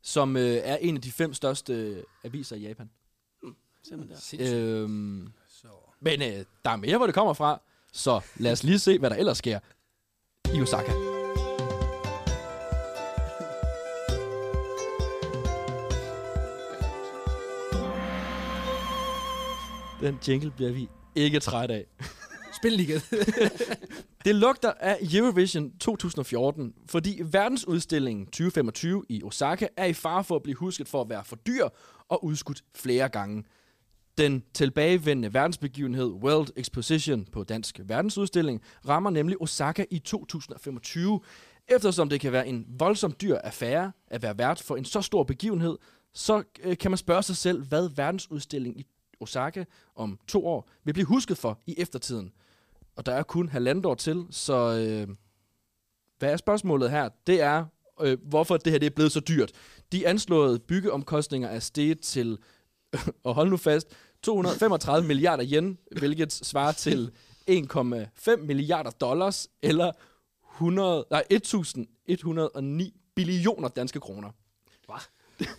som 0.06 0.36
øh, 0.36 0.60
er 0.64 0.76
en 0.76 0.96
af 0.96 1.02
de 1.02 1.12
fem 1.12 1.34
største 1.34 1.72
øh, 1.72 2.02
aviser 2.24 2.56
i 2.56 2.60
Japan. 2.60 2.90
Simpelthen 3.82 4.40
der. 4.40 4.82
Øhm, 4.82 5.32
men 6.00 6.22
øh, 6.22 6.44
der 6.64 6.70
er 6.70 6.76
mere, 6.76 6.96
hvor 6.96 7.06
det 7.06 7.14
kommer 7.14 7.34
fra, 7.34 7.60
så 7.92 8.20
lad 8.36 8.52
os 8.52 8.64
lige 8.64 8.78
se, 8.78 8.98
hvad 8.98 9.10
der 9.10 9.16
ellers 9.16 9.38
sker 9.38 9.60
i 10.54 10.62
Osaka. 10.62 10.92
Den 20.00 20.18
jingle 20.28 20.50
bliver 20.50 20.72
vi 20.72 20.88
ikke 21.14 21.40
træt 21.40 21.70
af. 21.70 21.86
Spil 22.56 22.80
igen. 22.80 23.00
Det 24.24 24.34
lugter 24.34 24.72
af 24.80 24.98
Eurovision 25.14 25.72
2014, 25.78 26.74
fordi 26.86 27.20
verdensudstillingen 27.24 28.26
2025 28.26 29.04
i 29.08 29.22
Osaka 29.22 29.68
er 29.76 29.84
i 29.84 29.92
fare 29.92 30.24
for 30.24 30.36
at 30.36 30.42
blive 30.42 30.56
husket 30.56 30.88
for 30.88 31.00
at 31.00 31.08
være 31.08 31.24
for 31.24 31.36
dyr 31.36 31.68
og 32.08 32.24
udskudt 32.24 32.64
flere 32.74 33.08
gange. 33.08 33.44
Den 34.18 34.42
tilbagevendende 34.54 35.34
verdensbegivenhed 35.34 36.06
World 36.06 36.48
Exposition 36.56 37.24
på 37.32 37.44
Dansk 37.44 37.80
Verdensudstilling 37.84 38.62
rammer 38.88 39.10
nemlig 39.10 39.42
Osaka 39.42 39.84
i 39.90 39.98
2025. 39.98 41.20
Eftersom 41.68 42.08
det 42.08 42.20
kan 42.20 42.32
være 42.32 42.48
en 42.48 42.66
voldsomt 42.78 43.20
dyr 43.20 43.36
affære 43.36 43.92
at 44.06 44.22
være 44.22 44.38
vært 44.38 44.62
for 44.62 44.76
en 44.76 44.84
så 44.84 45.02
stor 45.02 45.24
begivenhed, 45.24 45.78
så 46.14 46.42
øh, 46.62 46.78
kan 46.78 46.90
man 46.90 46.98
spørge 46.98 47.22
sig 47.22 47.36
selv, 47.36 47.66
hvad 47.66 47.90
verdensudstillingen 47.96 48.80
i 48.80 48.86
Osaka 49.20 49.64
om 49.94 50.18
to 50.28 50.46
år 50.46 50.68
vil 50.84 50.92
blive 50.92 51.06
husket 51.06 51.38
for 51.38 51.60
i 51.66 51.74
eftertiden. 51.78 52.32
Og 52.96 53.06
der 53.06 53.12
er 53.12 53.22
kun 53.22 53.48
halvandet 53.48 53.86
år 53.86 53.94
til, 53.94 54.26
så 54.30 54.54
øh, 54.54 55.14
hvad 56.18 56.32
er 56.32 56.36
spørgsmålet 56.36 56.90
her? 56.90 57.08
Det 57.26 57.40
er, 57.40 57.64
øh, 58.00 58.18
hvorfor 58.22 58.56
det 58.56 58.72
her 58.72 58.78
det 58.78 58.86
er 58.86 58.90
blevet 58.90 59.12
så 59.12 59.20
dyrt. 59.20 59.52
De 59.92 60.08
anslåede 60.08 60.58
byggeomkostninger 60.58 61.48
er 61.48 61.58
steget 61.58 62.00
til, 62.00 62.38
og 63.24 63.34
hold 63.34 63.50
nu 63.50 63.56
fast, 63.56 63.88
235 64.22 65.06
milliarder 65.06 65.44
yen, 65.52 65.78
hvilket 65.98 66.32
svarer 66.32 66.72
til 66.72 67.10
1,5 67.50 68.36
milliarder 68.36 68.90
dollars, 68.90 69.48
eller 69.62 69.92
100, 70.54 71.06
nej, 71.10 71.24
1109 71.30 72.94
billioner 73.14 73.68
danske 73.68 74.00
kroner. 74.00 74.30
Hvad? 74.86 74.96
det, 75.38 75.48
er 75.48 75.52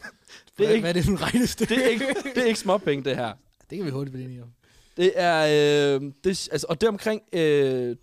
Hvad 0.55 0.69
ikke, 0.75 0.87
er 0.87 0.93
det 0.93 1.03
for 1.03 1.11
en 1.11 1.21
regnestykke? 1.21 1.75
det, 1.75 1.85
er 1.85 1.89
ikke, 1.89 2.05
det 2.35 2.37
er 2.37 2.45
ikke 2.45 2.59
småpenge, 2.59 3.03
det 3.03 3.15
her. 3.15 3.33
Det 3.69 3.77
kan 3.77 3.85
vi 3.85 3.91
hurtigt 3.91 4.13
blive 4.13 4.25
enige 4.25 4.43
om. 4.43 4.49
Det 4.97 5.11
er, 5.15 5.95
øh, 5.95 6.01
det, 6.23 6.49
altså, 6.51 6.65
og 6.69 6.81
det 6.81 6.87
er 6.87 6.91
omkring 6.91 7.21
øh, 7.33 7.95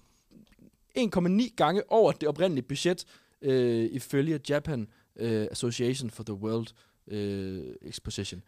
1,9 0.98 1.54
gange 1.56 1.82
over 1.92 2.12
det 2.12 2.28
oprindelige 2.28 2.64
budget, 2.68 3.04
øh, 3.42 3.84
ifølge 3.92 4.40
Japan 4.48 4.88
øh, 5.16 5.46
Association 5.50 6.10
for 6.10 6.22
the 6.22 6.34
World 6.34 6.66
øh, 7.08 7.62
Exposition. 7.82 8.42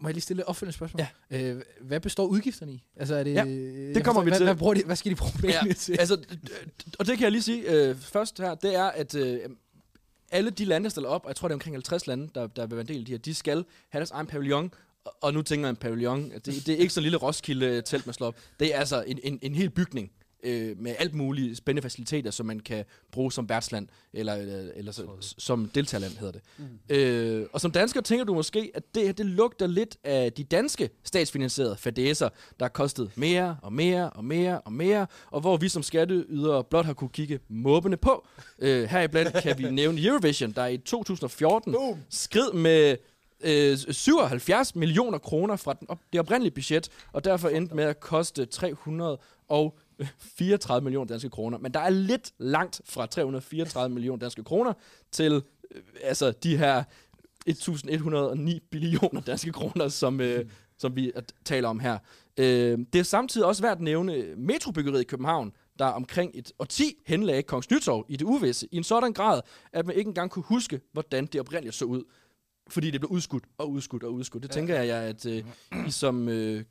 Må 0.00 0.08
jeg 0.08 0.14
lige 0.14 0.22
stille 0.22 0.42
et 0.42 0.46
opfølgende 0.46 0.74
spørgsmål? 0.76 1.02
Ja. 1.30 1.50
Øh, 1.52 1.62
hvad 1.80 2.00
består 2.00 2.26
udgifterne 2.26 2.72
i? 2.72 2.82
Altså, 2.96 3.14
er 3.14 3.24
det, 3.24 3.34
Ja, 3.34 3.44
det 3.44 4.04
kommer 4.04 4.04
forstår- 4.04 4.22
vi 4.24 4.30
hvad, 4.30 4.38
til. 4.38 4.44
Hvad, 4.44 4.56
bruger 4.56 4.74
de, 4.74 4.82
hvad 4.84 4.96
skal 4.96 5.10
de 5.10 5.16
bruge 5.16 5.32
pengene 5.40 5.66
Ja, 5.66 5.72
til? 5.72 5.96
altså, 6.00 6.14
og 6.98 7.06
det 7.06 7.18
kan 7.18 7.22
jeg 7.24 7.32
lige 7.32 7.42
sige 7.42 7.88
øh, 7.88 7.96
først 7.96 8.38
her, 8.38 8.54
det 8.54 8.74
er, 8.74 8.84
at 8.84 9.14
øh, 9.14 9.40
alle 10.30 10.50
de 10.50 10.64
lande, 10.64 10.84
der 10.84 10.90
stiller 10.90 11.08
op, 11.08 11.24
og 11.24 11.28
jeg 11.28 11.36
tror, 11.36 11.48
det 11.48 11.52
er 11.52 11.56
omkring 11.56 11.76
50 11.76 12.06
lande, 12.06 12.28
der, 12.34 12.46
der 12.46 12.66
vil 12.66 12.76
være 12.76 12.80
en 12.80 12.88
del 12.88 12.98
af 13.00 13.04
de 13.06 13.12
her, 13.12 13.18
de 13.18 13.34
skal 13.34 13.64
have 13.88 14.00
deres 14.00 14.10
egen 14.10 14.26
pavillon, 14.26 14.72
og, 15.20 15.34
nu 15.34 15.42
tænker 15.42 15.62
man 15.62 15.72
en 15.72 15.76
pavillon, 15.76 16.30
det, 16.30 16.46
det 16.46 16.68
er 16.68 16.76
ikke 16.76 16.92
så 16.92 17.00
en 17.00 17.02
lille 17.02 17.18
Roskilde-telt, 17.18 18.06
man 18.06 18.14
slår 18.14 18.26
op. 18.26 18.36
Det 18.60 18.74
er 18.74 18.78
altså 18.78 19.04
en, 19.06 19.18
en, 19.22 19.38
en 19.42 19.54
hel 19.54 19.70
bygning 19.70 20.10
øh, 20.42 20.78
med 20.78 20.94
alt 20.98 21.14
mulige 21.14 21.56
spændende 21.56 21.82
faciliteter, 21.82 22.30
som 22.30 22.46
man 22.46 22.60
kan 22.60 22.84
bruge 23.12 23.32
som 23.32 23.48
værtsland, 23.48 23.88
eller, 24.12 24.34
eller, 24.34 24.70
eller 24.74 24.92
så, 24.92 25.34
som 25.38 25.70
deltagerland 25.74 26.16
hedder 26.16 26.32
det. 26.32 26.42
Mm. 26.58 26.96
Øh, 26.96 27.46
og 27.52 27.60
som 27.60 27.70
dansker 27.70 28.00
tænker 28.00 28.24
du 28.24 28.34
måske, 28.34 28.70
at 28.74 28.94
det 28.94 29.02
her, 29.02 29.12
det 29.12 29.26
lugter 29.26 29.66
lidt 29.66 29.96
af 30.04 30.32
de 30.32 30.44
danske 30.44 30.90
statsfinansierede 31.04 31.76
fadæser, 31.76 32.28
der 32.58 32.64
har 32.64 32.68
kostet 32.68 33.10
mere 33.14 33.56
og 33.62 33.72
mere 33.72 34.10
og 34.10 34.24
mere 34.24 34.60
og 34.60 34.72
mere, 34.72 35.06
og 35.30 35.40
hvor 35.40 35.56
vi 35.56 35.68
som 35.68 35.82
skatteydere 35.82 36.64
blot 36.64 36.86
har 36.86 36.92
kunne 36.92 37.10
kigge 37.10 37.40
måbende 37.48 37.96
på. 37.96 38.26
Øh, 38.58 38.84
heriblandt 38.84 39.42
kan 39.42 39.58
vi 39.58 39.70
nævne 39.80 40.00
Eurovision, 40.00 40.52
der 40.52 40.66
i 40.66 40.78
2014 40.78 41.72
Boom. 41.72 41.98
skrid 42.10 42.52
med 42.52 42.96
øh, 43.40 43.78
77 43.78 44.76
millioner 44.76 45.18
kroner 45.18 45.56
fra 45.56 45.72
den 45.72 45.90
op, 45.90 46.00
det 46.12 46.20
oprindelige 46.20 46.54
budget, 46.54 46.88
og 47.12 47.24
derfor 47.24 47.48
endte 47.48 47.74
med 47.74 47.84
at 47.84 48.00
koste 48.00 48.46
334 48.46 50.84
millioner 50.84 51.06
danske 51.06 51.30
kroner. 51.30 51.58
Men 51.58 51.74
der 51.74 51.80
er 51.80 51.90
lidt 51.90 52.32
langt 52.38 52.80
fra 52.84 53.06
334 53.06 53.94
millioner 53.94 54.18
danske 54.18 54.44
kroner 54.44 54.72
til 55.12 55.42
øh, 55.74 55.82
altså 56.02 56.30
de 56.30 56.56
her 56.56 56.84
1109 57.46 58.60
billioner 58.70 59.20
danske 59.20 59.52
kroner, 59.52 59.88
som, 59.88 60.20
øh, 60.20 60.44
som 60.78 60.96
vi 60.96 61.12
taler 61.44 61.68
om 61.68 61.80
her. 61.80 61.98
Øh, 62.38 62.78
det 62.92 62.98
er 62.98 63.02
samtidig 63.02 63.46
også 63.46 63.62
værd 63.62 63.72
at 63.72 63.80
nævne 63.80 64.24
metrobyggeriet 64.36 65.00
i 65.00 65.04
København, 65.04 65.52
der 65.78 65.84
omkring 65.84 66.30
et 66.34 66.52
årti 66.58 66.94
henlagde 67.06 67.42
Kongens 67.42 67.70
Nytorv 67.70 68.06
i 68.08 68.16
det 68.16 68.24
uvisse, 68.24 68.68
i 68.70 68.76
en 68.76 68.84
sådan 68.84 69.12
grad, 69.12 69.40
at 69.72 69.86
man 69.86 69.96
ikke 69.96 70.08
engang 70.08 70.30
kunne 70.30 70.42
huske, 70.42 70.80
hvordan 70.92 71.26
det 71.26 71.40
oprindeligt 71.40 71.74
så 71.74 71.84
ud. 71.84 72.04
Fordi 72.70 72.90
det 72.90 73.00
blev 73.00 73.10
udskudt 73.10 73.44
og 73.58 73.70
udskudt 73.70 74.02
og 74.04 74.12
udskudt. 74.14 74.42
Det 74.42 74.48
ja. 74.48 74.54
tænker 74.54 74.82
jeg, 74.82 74.96
at 75.02 75.26
øh, 75.26 75.44
I 75.88 75.90
som 75.90 76.28
øh, 76.28 76.64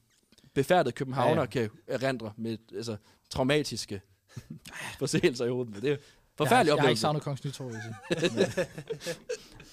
befærdede 0.54 0.92
københavner 0.92 1.36
ja, 1.36 1.40
ja. 1.42 1.46
kan 1.46 1.70
erindre 1.88 2.34
med 2.38 2.58
altså, 2.76 2.96
traumatiske 3.30 4.02
forseelser 5.00 5.46
i 5.46 5.50
hovedet. 5.50 5.82
Det 5.82 5.92
er 5.92 5.98
forfærdelig 6.38 6.52
jeg, 6.52 6.56
har- 6.56 6.66
jeg 6.66 6.66
har 6.66 6.74
ikke 6.74 6.82
oplevelse. 6.82 7.02
savnet 7.02 7.22
Kongens 7.24 7.46
Nytorv, 7.46 7.68
vil 7.68 8.48
jeg. 8.56 8.68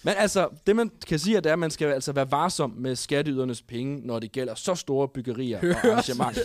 Men 0.06 0.14
altså, 0.16 0.48
det 0.66 0.76
man 0.76 0.90
kan 1.06 1.18
sige, 1.18 1.36
det 1.36 1.46
er, 1.46 1.52
at 1.52 1.58
man 1.58 1.70
skal 1.70 1.86
altså 1.88 2.12
være 2.12 2.30
varsom 2.30 2.70
med 2.70 2.96
skatteydernes 2.96 3.62
penge, 3.62 4.06
når 4.06 4.18
det 4.18 4.32
gælder 4.32 4.54
så 4.54 4.74
store 4.74 5.08
byggerier 5.08 5.58
og 5.58 5.90
arrangementer. 5.90 6.40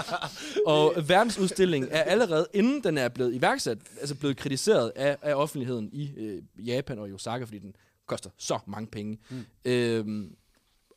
og 0.66 0.94
verdensudstillingen 1.08 1.90
er 1.92 2.02
allerede, 2.02 2.46
inden 2.54 2.84
den 2.84 2.98
er 2.98 3.08
blevet 3.08 3.34
iværksat, 3.34 3.78
altså 4.00 4.14
blevet 4.14 4.36
kritiseret 4.36 4.92
af, 4.96 5.16
af 5.22 5.34
offentligheden 5.34 5.90
i 5.92 6.12
øh, 6.16 6.42
Japan 6.68 6.98
og 6.98 7.08
i 7.08 7.12
Osaka, 7.12 7.44
fordi 7.44 7.58
den 7.58 7.76
koster 8.06 8.30
så 8.38 8.58
mange 8.66 8.86
penge. 8.86 9.18
Mm. 9.30 9.44
Øhm, 9.64 10.36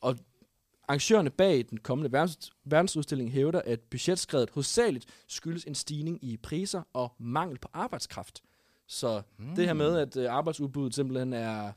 og 0.00 0.16
arrangørerne 0.88 1.30
bag 1.30 1.64
den 1.70 1.78
kommende 1.78 2.12
verdens, 2.12 2.52
verdensudstilling 2.64 3.32
hævder, 3.32 3.60
at 3.64 3.80
budgetskredet 3.80 4.50
hovedsageligt 4.50 5.06
skyldes 5.28 5.64
en 5.64 5.74
stigning 5.74 6.24
i 6.24 6.36
priser 6.36 6.82
og 6.92 7.12
mangel 7.18 7.58
på 7.58 7.68
arbejdskraft. 7.72 8.42
Så 8.86 9.22
mm. 9.38 9.54
det 9.54 9.66
her 9.66 9.72
med, 9.74 9.96
at 9.98 10.16
øh, 10.16 10.32
arbejdsudbuddet 10.32 10.94
simpelthen 10.94 11.32
er... 11.32 11.72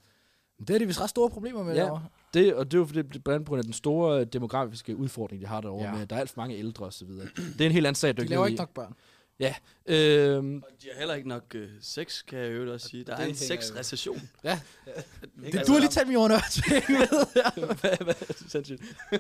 Det 0.67 0.69
er 0.69 0.79
de 0.79 0.85
vist 0.85 1.01
ret 1.01 1.09
store 1.09 1.29
problemer 1.29 1.63
med 1.63 1.75
Ja. 1.75 1.81
derovre. 1.83 2.05
Det, 2.33 2.55
og 2.55 2.65
det 2.65 2.73
er 2.73 2.79
jo 2.79 2.85
fordi, 2.85 3.01
blandt 3.03 3.27
andet 3.27 3.45
på 3.45 3.49
grund 3.49 3.59
af 3.59 3.63
den 3.63 3.73
store 3.73 4.19
øh, 4.19 4.25
demografiske 4.25 4.95
udfordring, 4.95 5.41
de 5.41 5.47
har 5.47 5.61
derovre, 5.61 5.83
Ja. 5.85 5.91
med, 5.93 6.01
at 6.01 6.09
der 6.09 6.15
er 6.15 6.19
alt 6.19 6.29
for 6.29 6.41
mange 6.41 6.55
ældre 6.57 6.85
osv. 6.85 7.07
Det 7.07 7.61
er 7.61 7.65
en 7.65 7.71
helt 7.71 7.87
anden 7.87 7.95
sag, 7.95 8.17
du 8.17 8.21
De 8.21 8.27
laver 8.27 8.45
ikke 8.45 8.59
nok 8.59 8.73
børn. 8.73 8.95
Ja. 9.41 9.55
Øhm, 9.85 10.55
Og 10.57 10.69
de 10.81 10.87
har 10.91 10.97
heller 10.99 11.13
ikke 11.15 11.29
nok 11.29 11.55
øh, 11.55 11.69
sex, 11.81 12.25
kan 12.25 12.39
jeg 12.39 12.51
jo 12.55 12.73
også 12.73 12.89
sige. 12.89 13.03
Der 13.03 13.15
Det 13.15 13.23
er 13.23 13.29
en 13.29 13.35
sexrecession. 13.35 14.21
Ja. 14.43 14.59
Det, 14.85 15.53
Det, 15.53 15.67
du 15.67 15.71
har 15.71 15.79
lige 15.79 15.89
talt 15.89 16.07
mig 16.07 16.17
over 16.17 16.27
nørd. 16.27 17.79
hvad, 17.81 17.97
hvad, 18.03 18.13
sindssygt. 18.49 18.81
ja. 19.11 19.17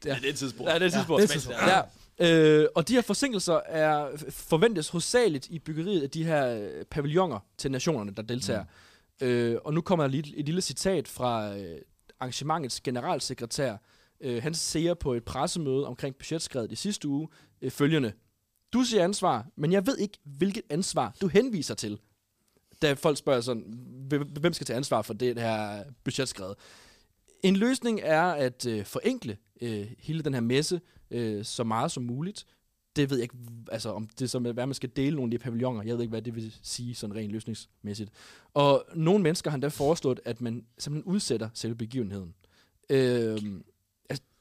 det 0.00 0.24
er 0.24 0.28
et 0.28 0.36
tidspunkt. 0.36 0.70
Ja, 0.70 0.74
det 0.74 0.82
er 0.82 0.86
et 0.86 0.92
tidspunkt. 0.92 1.22
det 1.22 1.30
er 1.30 1.34
et 1.36 1.42
tidspunkt. 1.42 1.58
Ja. 1.60 1.80
Øh, 2.18 2.68
og 2.74 2.88
de 2.88 2.94
her 2.94 3.02
forsinkelser 3.02 3.60
er 3.66 4.08
forventes 4.30 4.88
hovedsageligt 4.88 5.46
i 5.50 5.58
byggeriet 5.58 6.02
af 6.02 6.10
de 6.10 6.24
her 6.24 6.46
øh, 6.48 6.84
pavilloner 6.84 7.38
til 7.58 7.70
nationerne, 7.70 8.14
der 8.14 8.22
deltager. 8.22 8.64
Mm. 9.20 9.26
Øh, 9.26 9.58
og 9.64 9.74
nu 9.74 9.80
kommer 9.80 10.06
lige 10.06 10.36
et 10.36 10.46
lille 10.46 10.60
citat 10.60 11.08
fra 11.08 11.56
øh, 11.56 11.78
arrangementets 12.20 12.80
generalsekretær. 12.80 13.76
Øh, 14.20 14.42
han 14.42 14.54
siger 14.54 14.94
på 14.94 15.14
et 15.14 15.24
pressemøde 15.24 15.86
omkring 15.86 16.16
budgetskredet 16.16 16.72
i 16.72 16.76
sidste 16.76 17.08
uge 17.08 17.28
øh, 17.62 17.70
følgende. 17.70 18.12
Du 18.74 18.82
siger 18.82 19.04
ansvar, 19.04 19.46
men 19.56 19.72
jeg 19.72 19.86
ved 19.86 19.98
ikke, 19.98 20.18
hvilket 20.24 20.62
ansvar 20.70 21.16
du 21.20 21.28
henviser 21.28 21.74
til. 21.74 21.98
Da 22.82 22.92
folk 22.92 23.18
spørger 23.18 23.40
sådan, 23.40 23.62
"Hvem- 24.40 24.52
skal 24.52 24.66
tage 24.66 24.76
ansvar 24.76 25.02
for 25.02 25.14
det 25.14 25.38
her 25.38 25.84
budgetskred? 26.04 26.54
En 27.42 27.56
løsning 27.56 28.00
er 28.02 28.22
at 28.22 28.66
øh, 28.66 28.84
forenkle 28.84 29.36
øh, 29.60 29.86
hele 29.98 30.22
den 30.22 30.34
her 30.34 30.40
messe 30.40 30.80
øh, 31.10 31.44
så 31.44 31.64
meget 31.64 31.90
som 31.92 32.02
muligt. 32.02 32.46
Det 32.96 33.10
ved 33.10 33.16
jeg 33.16 33.22
ikke, 33.22 33.36
altså 33.72 33.90
om 33.92 34.08
det 34.18 34.34
er 34.34 34.38
med, 34.38 34.52
hvad 34.52 34.66
man 34.66 34.74
skal 34.74 34.90
dele 34.96 35.16
nogle 35.16 35.26
af 35.34 35.38
de 35.38 35.42
pavilloner. 35.44 35.82
Jeg 35.82 35.94
ved 35.94 36.02
ikke, 36.02 36.10
hvad 36.10 36.22
det 36.22 36.34
vil 36.34 36.54
sige 36.62 36.94
sådan 36.94 37.16
rent 37.16 37.32
løsningsmæssigt. 37.32 38.10
Og 38.54 38.84
nogle 38.94 39.22
mennesker 39.22 39.50
har 39.50 39.54
endda 39.54 39.68
foreslået, 39.68 40.20
at 40.24 40.40
man 40.40 40.64
simpelthen 40.78 41.12
udsætter 41.14 41.48
selve 41.54 41.76
begivenheden. 41.76 42.34
Øh, 42.90 43.38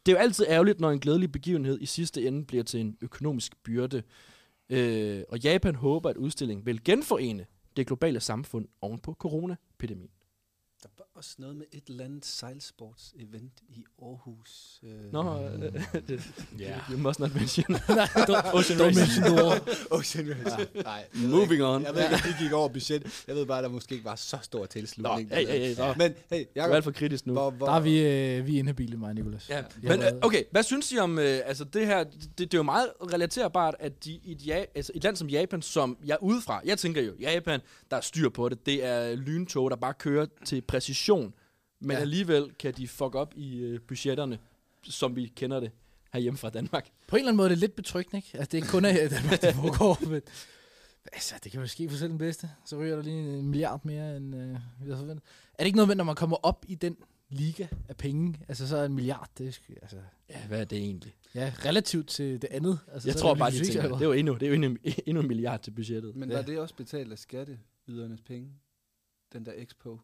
det 0.06 0.12
er 0.12 0.16
jo 0.16 0.22
altid 0.22 0.46
ærgerligt, 0.50 0.80
når 0.80 0.92
en 0.92 1.00
glædelig 1.00 1.32
begivenhed 1.32 1.82
i 1.82 1.86
sidste 1.86 2.28
ende 2.28 2.46
bliver 2.46 2.64
til 2.64 2.80
en 2.80 2.98
økonomisk 3.02 3.64
byrde. 3.64 4.04
Øh, 4.70 5.24
og 5.30 5.40
Japan 5.40 5.76
håber, 5.76 6.10
at 6.10 6.18
udstillingen 6.18 6.66
vil 6.66 6.84
genforene 6.84 7.46
det 7.76 7.88
globale 7.88 8.20
samfund 8.20 8.68
oven 8.82 9.00
på 9.00 9.14
coronaepidemien. 9.14 10.10
Også 11.24 11.36
noget 11.40 11.56
med 11.56 11.66
et 11.72 11.84
eller 11.88 12.06
andet 12.06 12.26
sejlsports-event 12.26 13.64
i 13.70 13.86
Aarhus. 14.02 14.80
Øh, 14.84 15.14
Nå, 15.14 15.40
øh, 15.44 15.74
det, 16.08 16.22
Ja. 16.60 16.80
you 16.92 16.98
must 16.98 17.20
not 17.20 17.36
mention. 17.36 17.66
Nej, 17.90 18.06
don't, 18.06 18.56
Ocean 18.56 18.80
don't 18.80 18.84
mention 19.00 19.24
the 19.24 19.34
war. 19.44 19.60
Ocean 20.00 20.30
Race. 20.30 20.68
Nej, 20.84 20.94
jeg 21.14 21.22
ved 21.22 21.30
Moving 21.30 21.52
ikke. 21.52 21.66
on. 21.66 21.84
Jeg 21.84 21.96
ved 21.96 22.04
ikke, 22.04 22.16
de 22.16 22.44
gik 22.44 22.52
over 22.54 22.68
budget. 22.68 23.24
Jeg 23.28 23.36
ved 23.36 23.46
bare, 23.46 23.58
at 23.58 23.64
der 23.64 23.70
måske 23.70 23.94
ikke 23.94 24.06
var 24.06 24.16
så 24.16 24.38
stor 24.42 24.66
tilslutning. 24.66 25.30
Nå, 25.30 25.36
hey, 25.36 25.48
hey, 25.48 25.76
hey. 25.76 25.84
Men 25.98 26.14
hey, 26.30 26.40
Du 26.40 26.60
er 26.60 26.62
Jacob, 26.62 26.74
alt 26.76 26.84
for 26.84 26.92
kritisk 26.92 27.26
nu. 27.28 27.34
hvor, 27.34 27.50
hvor, 27.52 27.66
Der 27.66 27.74
er 27.74 27.80
vi, 27.80 28.00
øh, 28.00 28.48
vi 28.48 28.56
er 28.56 28.60
inhabile, 28.60 28.98
mig 28.98 29.10
og 29.10 29.16
Nicolas. 29.16 29.50
Ja. 29.50 29.56
Har 29.56 29.64
Men 29.82 30.02
øh, 30.02 30.12
okay, 30.22 30.44
hvad 30.52 30.64
synes 30.64 30.92
I 30.92 30.98
om 30.98 31.20
øh, 31.20 31.40
altså 31.46 31.64
det 31.64 31.86
her? 31.88 32.04
Det, 32.04 32.38
det 32.38 32.54
er 32.54 32.58
jo 32.58 32.64
meget 32.64 32.88
relaterbart, 33.14 33.76
at 33.80 34.06
de, 34.06 34.12
i 34.24 34.32
et, 34.32 34.48
ja, 34.48 34.64
altså 34.76 34.92
et 34.96 35.04
land 35.04 35.16
som 35.16 35.30
Japan, 35.30 35.62
som 35.62 35.98
jeg 36.06 36.18
udefra, 36.22 36.62
jeg 36.66 36.78
tænker 36.78 37.02
jo, 37.02 37.12
Japan, 37.20 37.60
der 37.92 37.98
er 37.98 38.02
styr 38.02 38.30
på 38.30 38.50
det, 38.50 38.66
det 38.66 38.86
er 38.86 39.16
lyntog, 39.16 39.70
der 39.72 39.76
bare 39.78 39.94
kører 39.94 40.26
til 40.46 40.62
præcision, 40.62 41.13
men 41.80 41.92
Ja. 41.92 41.98
alligevel 42.02 42.54
kan 42.60 42.74
de 42.74 42.88
fuck 42.88 43.16
op 43.16 43.34
i 43.36 43.58
øh, 43.58 43.80
budgetterne, 43.82 44.40
som 44.84 45.16
vi 45.16 45.28
kender 45.36 45.60
det 45.60 45.72
herhjemme 46.14 46.38
fra 46.38 46.50
Danmark. 46.50 46.90
På 47.08 47.16
en 47.16 47.20
eller 47.20 47.28
anden 47.30 47.38
måde 47.38 47.46
er 47.46 47.50
det 47.50 47.58
lidt 47.58 47.76
betryggende, 47.76 48.18
ikke? 48.18 48.30
Altså, 48.34 48.46
det 48.52 48.54
er 48.54 48.58
ikke 48.58 48.68
kun 48.72 48.86
af 48.86 49.10
Danmark, 49.10 49.42
det 49.42 49.56
foregår, 49.56 50.06
men... 50.10 50.22
Altså, 51.14 51.36
det 51.44 51.52
kan 51.52 51.62
jo 51.62 51.68
ske 51.68 51.90
for 51.90 51.98
selv 51.98 52.10
den 52.10 52.18
bedste. 52.18 52.50
Så 52.66 52.78
ryger 52.78 52.96
der 52.96 53.04
lige 53.04 53.20
en 53.40 53.48
milliard 53.50 53.86
mere, 53.86 54.18
end 54.18 54.36
øh, 54.36 54.50
vi 54.52 54.86
havde 54.86 54.98
forventet. 54.98 55.26
Er 55.54 55.58
det 55.58 55.66
ikke 55.66 55.76
noget 55.76 55.88
med, 55.88 55.96
når 55.96 56.04
man 56.04 56.16
kommer 56.16 56.38
op 56.44 56.66
i 56.68 56.76
den 56.76 56.98
liga 57.30 57.68
af 57.90 57.98
penge, 57.98 58.40
altså 58.48 58.68
så 58.68 58.78
er 58.78 58.86
en 58.86 58.94
milliard, 58.94 59.30
det 59.38 59.48
er, 59.48 59.52
sgu- 59.52 59.76
altså, 59.82 59.98
Ja, 60.30 60.48
hvad 60.48 60.60
er 60.62 60.66
det 60.66 60.78
egentlig? 60.78 61.16
ja, 61.36 61.54
relativt 61.66 62.08
til 62.10 62.42
det 62.42 62.48
andet. 62.52 62.80
Altså, 62.94 63.10
Jeg 63.10 63.16
tror 63.16 63.30
det 63.34 63.40
bare, 63.40 63.52
de 63.52 63.66
tænker, 63.66 63.82
det 63.82 64.02
er 64.02 64.06
jo 64.06 64.12
endnu, 64.12 64.34
det 64.34 64.44
er 64.44 64.48
jo 64.48 64.54
endnu, 64.54 64.78
endnu 65.06 65.22
en 65.22 65.28
milliard 65.28 65.62
til 65.62 65.72
budgettet. 65.72 66.16
men 66.16 66.30
Ja. 66.30 66.36
var 66.36 66.42
det 66.44 66.60
også 66.60 66.76
betalt 66.76 67.12
af 67.12 67.20
skatteydernes 67.20 68.22
penge? 68.22 68.50
Den 69.34 69.46
der 69.46 69.52
expo. 69.56 70.00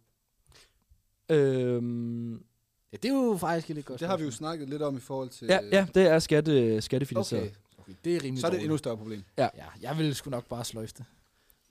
Øhm, 1.29 2.43
Ja, 2.91 2.97
det 2.97 3.09
er 3.09 3.13
jo 3.13 3.37
faktisk 3.37 3.69
et 3.69 3.75
lidt 3.75 3.85
godt 3.85 3.99
Det 3.99 4.07
har 4.07 4.17
vi 4.17 4.23
jo 4.23 4.31
snakket 4.31 4.69
lidt 4.69 4.81
om 4.81 4.97
i 4.97 4.99
forhold 4.99 5.29
til... 5.29 5.47
ja, 5.47 5.59
ja, 5.71 5.87
det 5.95 6.07
er 6.07 6.19
skatte, 6.19 6.81
skattefinansieret. 6.81 7.43
Okay, 7.43 7.55
Okay, 7.77 7.93
det 8.05 8.15
er 8.15 8.23
rimelig 8.23 8.41
så 8.41 8.47
er 8.47 8.51
det 8.51 8.57
et 8.57 8.63
endnu 8.63 8.77
større 8.77 8.97
problem. 8.97 9.23
Ja, 9.37 9.47
jeg 9.81 9.97
ville 9.97 10.13
sgu 10.13 10.29
nok 10.29 10.45
bare 10.47 10.65
sløjfe 10.65 10.93
det. 10.97 11.05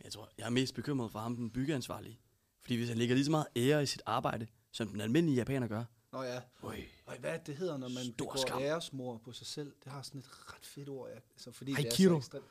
Jeg 0.04 0.12
tror, 0.12 0.28
jeg 0.38 0.46
er 0.46 0.50
mest 0.50 0.74
bekymret 0.74 1.12
for 1.12 1.18
ham, 1.18 1.36
den 1.36 1.50
byggeansvarlige. 1.50 2.18
Fordi 2.62 2.76
hvis 2.76 2.88
han 2.88 2.98
lægger 2.98 3.14
lige 3.14 3.24
så 3.24 3.30
meget 3.30 3.46
ære 3.56 3.82
i 3.82 3.86
sit 3.86 4.02
arbejde, 4.06 4.46
som 4.72 4.88
den 4.88 5.00
almindelige 5.00 5.36
japaner 5.36 5.66
gør. 5.66 5.84
Nå 6.12 6.22
ja. 6.22 6.40
Øj, 6.62 6.80
Og 7.06 7.14
hvad 7.20 7.30
er 7.30 7.36
det, 7.36 7.56
hedder, 7.56 7.76
når 7.76 7.88
man 7.88 8.04
Stor 8.04 8.12
begår 8.24 8.36
skam. 8.46 8.60
æresmor 8.62 9.20
på 9.24 9.32
sig 9.32 9.46
selv? 9.46 9.72
Det 9.84 9.92
har 9.92 10.02
sådan 10.02 10.18
et 10.20 10.26
ret 10.54 10.66
fedt 10.66 10.88
ord, 10.88 11.08
ja. 11.10 11.18
altså, 11.34 11.52
fordi 11.52 11.72
Haikido. 11.72 12.10
det 12.10 12.16
er 12.16 12.20
så 12.20 12.26
ekstremt. 12.26 12.44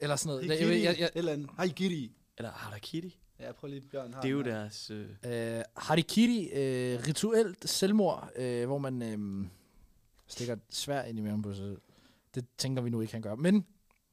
Eller 0.00 0.16
sådan 0.16 0.28
noget. 0.36 0.58
Haikiri, 0.58 0.74
Jeg, 0.76 0.84
jeg, 0.84 0.98
jeg, 1.00 1.10
eller 1.14 1.32
andet. 1.32 1.50
Haikiri. 1.56 2.12
eller 2.38 2.50
harakiri. 2.50 3.18
Ja, 3.40 3.52
prøv 3.52 3.68
lige, 3.70 3.80
Bjørn 3.80 4.14
har 4.14 4.20
Det 4.20 4.28
er 4.28 4.32
jo 4.32 4.42
deres... 4.42 4.90
Øh, 4.90 5.08
Øh, 5.26 5.62
harikiri, 5.76 6.44
øh, 6.52 7.00
rituelt 7.08 7.68
selvmord, 7.68 8.30
øh, 8.36 8.66
hvor 8.66 8.78
man 8.78 9.02
øh, 9.02 9.46
stikker 10.26 10.54
et 10.54 10.60
svær 10.70 11.02
ind 11.02 11.18
i 11.18 11.22
maven 11.22 11.42
på 11.42 11.54
sig 11.54 11.64
selv. 11.64 11.80
Det 12.34 12.46
tænker 12.58 12.82
vi 12.82 12.90
nu 12.90 13.00
ikke, 13.00 13.12
han 13.12 13.22
gør. 13.22 13.34
Men 13.34 13.54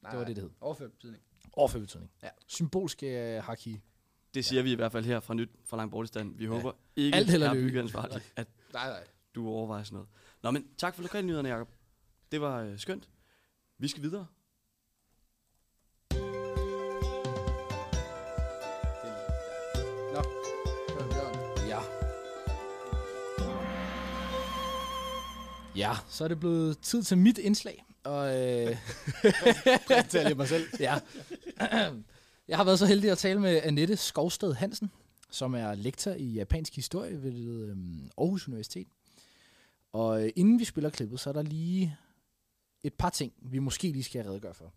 Nej, 0.01 0.11
det 0.11 0.19
var 0.19 0.25
det, 0.25 0.35
det 0.35 0.43
hed. 0.43 0.51
Overført 0.61 0.91
betydning. 0.91 1.23
overført 1.53 1.81
betydning. 1.81 2.11
Ja. 2.23 2.29
Symbolsk 2.47 3.03
øh, 3.03 3.43
haki. 3.43 3.81
det 4.33 4.45
siger 4.45 4.63
vi 4.63 4.71
i 4.71 4.75
hvert 4.75 4.91
fald 4.91 5.05
her 5.05 5.19
fra 5.19 5.33
Nyt 5.33 5.49
fra 5.65 5.77
Lang 5.77 5.91
Bortestand. 5.91 6.35
Vi 6.37 6.45
håber 6.45 6.71
ikke, 6.95 7.15
Alt 7.17 7.29
held 7.29 7.43
og 7.43 7.49
er 7.49 7.53
lykke. 7.53 7.67
byggeansvarlig, 7.67 8.21
at 8.35 8.47
Nej, 8.73 8.89
nej. 8.89 9.03
du 9.35 9.47
overvejer 9.47 9.83
sådan 9.83 9.95
noget. 9.95 10.09
Nå, 10.43 10.51
men 10.51 10.67
tak 10.77 10.95
for 10.95 11.01
lokalnyhederne, 11.01 11.49
Jacob. 11.49 11.69
Det 12.31 12.41
var 12.41 12.61
øh, 12.61 12.79
skønt. 12.79 13.09
Vi 13.77 13.87
skal 13.87 14.03
videre. 14.03 14.25
Ja, 25.75 25.93
så 26.09 26.23
er 26.23 26.27
det 26.27 26.39
blevet 26.39 26.79
tid 26.79 27.03
til 27.03 27.17
mit 27.17 27.37
indslag. 27.37 27.85
Og 28.03 28.41
øh, 28.41 28.77
lige 30.25 30.35
mig 30.35 30.47
selv. 30.47 30.67
ja. 30.79 30.99
Jeg 32.47 32.57
har 32.57 32.63
været 32.63 32.79
så 32.79 32.85
heldig 32.85 33.11
at 33.11 33.17
tale 33.17 33.39
med 33.39 33.61
Annette 33.63 33.97
Skovsted 33.97 34.53
Hansen, 34.53 34.91
som 35.29 35.53
er 35.55 35.75
lektor 35.75 36.11
i 36.11 36.25
japansk 36.25 36.75
historie 36.75 37.23
ved 37.23 37.67
øhm, 37.69 38.09
Aarhus 38.17 38.47
Universitet. 38.47 38.87
Og 39.93 40.23
øh, 40.23 40.29
inden 40.35 40.59
vi 40.59 40.65
spiller 40.65 40.89
klippet, 40.89 41.19
så 41.19 41.29
er 41.29 41.33
der 41.33 41.41
lige 41.41 41.97
et 42.83 42.93
par 42.93 43.09
ting, 43.09 43.33
vi 43.41 43.59
måske 43.59 43.91
lige 43.91 44.03
skal 44.03 44.23
redegøre 44.23 44.53
for. 44.53 44.73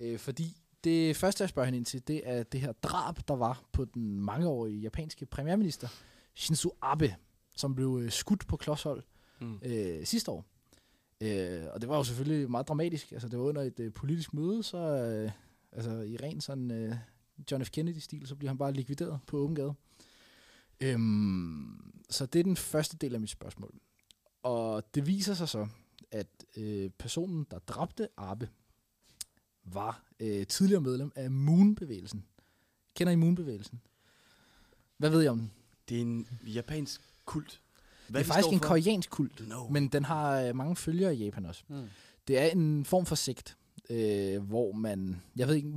Øh, 0.00 0.18
fordi 0.18 0.56
det 0.84 1.16
første, 1.16 1.42
jeg 1.42 1.48
spørger 1.48 1.64
hende 1.64 1.76
ind 1.76 1.86
til, 1.86 2.08
det 2.08 2.20
er 2.24 2.42
det 2.42 2.60
her 2.60 2.72
drab, 2.72 3.18
der 3.28 3.36
var 3.36 3.62
på 3.72 3.84
den 3.84 4.20
mangeårige 4.20 4.80
japanske 4.80 5.26
premierminister, 5.26 5.88
Shinzo 6.34 6.70
Abe, 6.82 7.16
som 7.56 7.74
blev 7.74 8.00
øh, 8.02 8.10
skudt 8.10 8.46
på 8.46 8.56
klodshold 8.56 9.02
Mm. 9.40 9.58
øh, 9.62 10.06
sidste 10.06 10.30
år. 10.30 10.44
Øh, 11.20 11.66
og 11.72 11.80
det 11.80 11.88
var 11.88 11.96
jo 11.96 12.04
selvfølgelig 12.04 12.50
meget 12.50 12.68
dramatisk. 12.68 13.12
Altså, 13.12 13.28
det 13.28 13.38
var 13.38 13.44
under 13.44 13.62
et 13.62 13.80
øh, 13.80 13.92
politisk 13.92 14.34
møde, 14.34 14.62
så 14.62 14.78
øh, 14.78 15.30
altså, 15.72 15.90
i 15.90 16.16
ren 16.16 16.40
sådan 16.40 16.70
øh, 16.70 16.94
John 17.50 17.64
F. 17.64 17.70
Kennedy-stil, 17.70 18.26
så 18.26 18.36
bliver 18.36 18.50
han 18.50 18.58
bare 18.58 18.72
likvideret 18.72 19.20
på 19.26 19.36
åben 19.36 19.54
gade. 19.54 19.74
Øhm, 20.80 21.92
så 22.10 22.26
det 22.26 22.38
er 22.38 22.42
den 22.42 22.56
første 22.56 22.96
del 22.96 23.14
af 23.14 23.20
mit 23.20 23.30
spørgsmål. 23.30 23.74
Og 24.42 24.94
det 24.94 25.06
viser 25.06 25.34
sig 25.34 25.48
så, 25.48 25.68
at 26.10 26.44
øh, 26.56 26.90
personen, 26.98 27.46
der 27.50 27.58
dræbte 27.58 28.08
Abe, 28.16 28.48
var 29.64 30.02
øh, 30.20 30.46
tidligere 30.46 30.80
medlem 30.80 31.12
af 31.14 31.30
Moon-bevægelsen. 31.30 32.24
Kender 32.94 33.12
I 33.12 33.16
Moon-bevægelsen? 33.16 33.80
Hvad 34.96 35.10
ved 35.10 35.24
I 35.24 35.28
om 35.28 35.38
den? 35.38 35.50
Det 35.88 35.96
er 35.96 36.00
en 36.00 36.28
japansk 36.46 37.00
kult. 37.24 37.60
Det 38.14 38.20
er 38.20 38.24
faktisk 38.24 38.52
en 38.52 38.58
koreansk 38.60 39.10
kult, 39.10 39.48
No. 39.48 39.68
men 39.68 39.88
den 39.88 40.04
har 40.04 40.40
øh, 40.40 40.56
mange 40.56 40.76
følgere 40.76 41.16
i 41.16 41.24
Japan 41.24 41.46
også. 41.46 41.62
Mm. 41.68 41.82
Det 42.28 42.38
er 42.38 42.46
en 42.46 42.84
form 42.84 43.06
for 43.06 43.14
sekt, 43.14 43.56
øh, 43.90 44.42
hvor 44.42 44.72
man, 44.72 45.22
jeg 45.36 45.48
ved 45.48 45.54
ikke, 45.54 45.72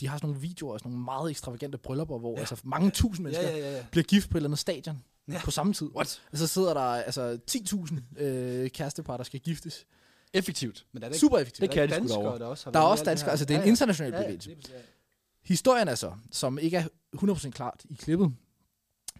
de 0.00 0.08
har 0.08 0.16
sådan 0.16 0.28
nogle 0.28 0.40
videoer 0.40 0.72
og 0.72 0.78
sådan 0.80 0.90
nogle 0.92 1.04
meget 1.04 1.30
ekstravagante 1.30 1.78
bryllupper, 1.78 2.18
hvor 2.18 2.32
ja. 2.34 2.38
altså 2.40 2.56
mange 2.64 2.90
tusind 2.90 3.24
mennesker 3.24 3.48
Ja, 3.48 3.56
ja, 3.56 3.70
ja. 3.70 3.76
ja. 3.76 3.84
bliver 3.90 4.04
gift 4.04 4.30
på 4.30 4.36
et 4.36 4.40
eller 4.40 4.48
andet 4.48 4.58
stadion 4.58 5.02
Ja. 5.28 5.32
ja. 5.32 5.40
på 5.44 5.50
samme 5.50 5.72
tid. 5.72 5.86
What? 5.96 6.22
Og 6.32 6.38
så 6.38 6.46
sidder 6.46 6.74
der 6.74 6.80
altså 6.80 7.38
10.000 7.50 8.22
øh, 8.22 8.70
kærestepar, 8.70 9.16
der 9.16 9.24
skal 9.24 9.40
giftes. 9.40 9.86
Effektivt. 10.34 10.86
Men 10.92 11.02
er 11.02 11.08
der 11.08 11.16
Super 11.18 11.38
effektivt. 11.38 11.60
Det 11.62 11.70
kan 11.70 12.02
de 12.02 12.08
sgu 12.08 12.22
der 12.22 12.44
også 12.46 12.70
Der 12.70 12.78
er 12.78 12.84
også 12.84 13.04
danskere, 13.04 13.30
altså 13.30 13.44
det 13.44 13.54
er 13.54 13.58
en 13.58 13.60
Ja, 13.62 13.66
ja. 13.66 13.70
international 13.70 14.12
Ja, 14.12 14.18
ja, 14.18 14.24
bevægelse. 14.24 14.54
præcis, 14.54 14.70
ja. 14.70 14.78
Historien 15.44 15.88
er 15.88 15.94
så, 15.94 16.12
som 16.30 16.58
ikke 16.58 16.76
er 16.76 16.88
100% 17.16 17.50
klart 17.50 17.84
i 17.90 17.94
klippet, 17.94 18.34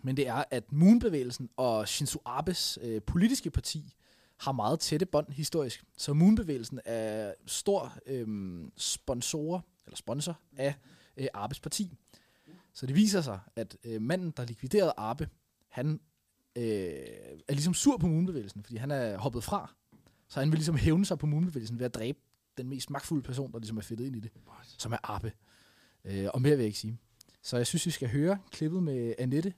men 0.07 0.17
det 0.17 0.29
er, 0.29 0.45
at 0.51 0.73
Moon-bevægelsen 0.73 1.49
og 1.57 1.89
Shinzo 1.89 2.19
Abes 2.27 2.79
øh, 2.83 3.03
politiske 3.03 3.51
parti 3.51 3.95
har 4.37 4.53
meget 4.53 4.81
tætte 4.81 5.07
bånd 5.07 5.33
historisk. 5.33 5.85
Så 5.97 6.13
Moon-bevægelsen 6.13 6.81
er 6.85 7.33
stor 7.47 7.99
øh, 8.07 8.27
sponsor, 8.77 9.65
eller 9.87 9.97
sponsor 9.97 10.41
af 10.57 10.75
øh, 11.17 11.27
Abes 11.35 11.61
parti. 11.61 11.93
Så 12.73 12.87
det 12.87 12.95
viser 12.95 13.21
sig, 13.21 13.41
at 13.57 13.77
øh, 13.85 14.03
manden, 14.03 14.31
der 14.31 14.45
likviderede 14.45 14.93
Abe, 14.97 15.29
han 15.69 16.01
øh, 16.57 16.65
er 17.49 17.53
ligesom 17.53 17.75
sur 17.75 17.97
på 17.97 18.07
Moon-bevægelsen, 18.07 18.63
fordi 18.63 18.77
han 18.77 18.91
er 18.91 19.19
hoppet 19.19 19.45
fra. 19.45 19.75
Så 20.29 20.41
han 20.41 20.51
vil 20.51 20.57
ligesom 20.59 20.77
hævne 20.77 21.07
sig 21.07 21.19
på 21.19 21.27
Moon-bevægelsen 21.27 21.79
ved 21.79 21.87
at 21.87 21.95
dræbe 21.95 22.19
den 22.59 22.69
mest 22.69 22.91
magtfulde 22.91 23.23
person, 23.23 23.53
der 23.53 23.59
ligesom 23.59 23.77
er 23.77 23.83
fedtet 23.83 24.07
ind 24.07 24.17
i 24.17 24.21
det, 24.21 24.31
som 24.79 24.93
er 24.93 25.11
Abe. 25.11 25.33
Øh, 26.05 26.27
og 26.35 26.43
mere 26.43 26.53
vil 26.53 26.63
jeg 26.63 26.67
ikke 26.67 26.79
sige. 26.79 26.99
Så 27.43 27.57
jeg 27.57 27.67
synes, 27.67 27.87
vi 27.87 27.91
skal 27.91 28.09
høre 28.09 28.39
klippet 28.51 28.83
med 28.83 29.15
Annette. 29.19 29.55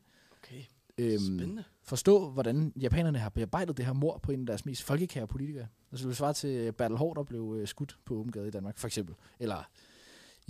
Øhm, 0.99 1.19
spændende. 1.19 1.65
forstå, 1.83 2.31
hvordan 2.31 2.73
japanerne 2.81 3.19
har 3.19 3.29
bearbejdet 3.29 3.77
det 3.77 3.85
her 3.87 3.93
mor 3.93 4.19
på 4.23 4.33
en 4.33 4.41
af 4.41 4.47
deres 4.47 4.67
mest 4.67 4.83
folkekære 4.83 5.27
politikere. 5.27 5.67
Altså 5.93 6.03
det 6.03 6.09
vil 6.09 6.17
svare 6.17 6.33
til 6.33 6.73
Bertel 6.73 6.97
Hård, 6.97 7.17
der 7.17 7.23
blev 7.23 7.57
øh, 7.61 7.69
skudt 7.69 7.99
på 8.05 8.15
åben 8.15 8.33
gade 8.33 8.49
i 8.49 8.51
Danmark, 8.51 8.79
for 8.79 8.87
eksempel. 8.87 9.15
Eller 9.41 9.69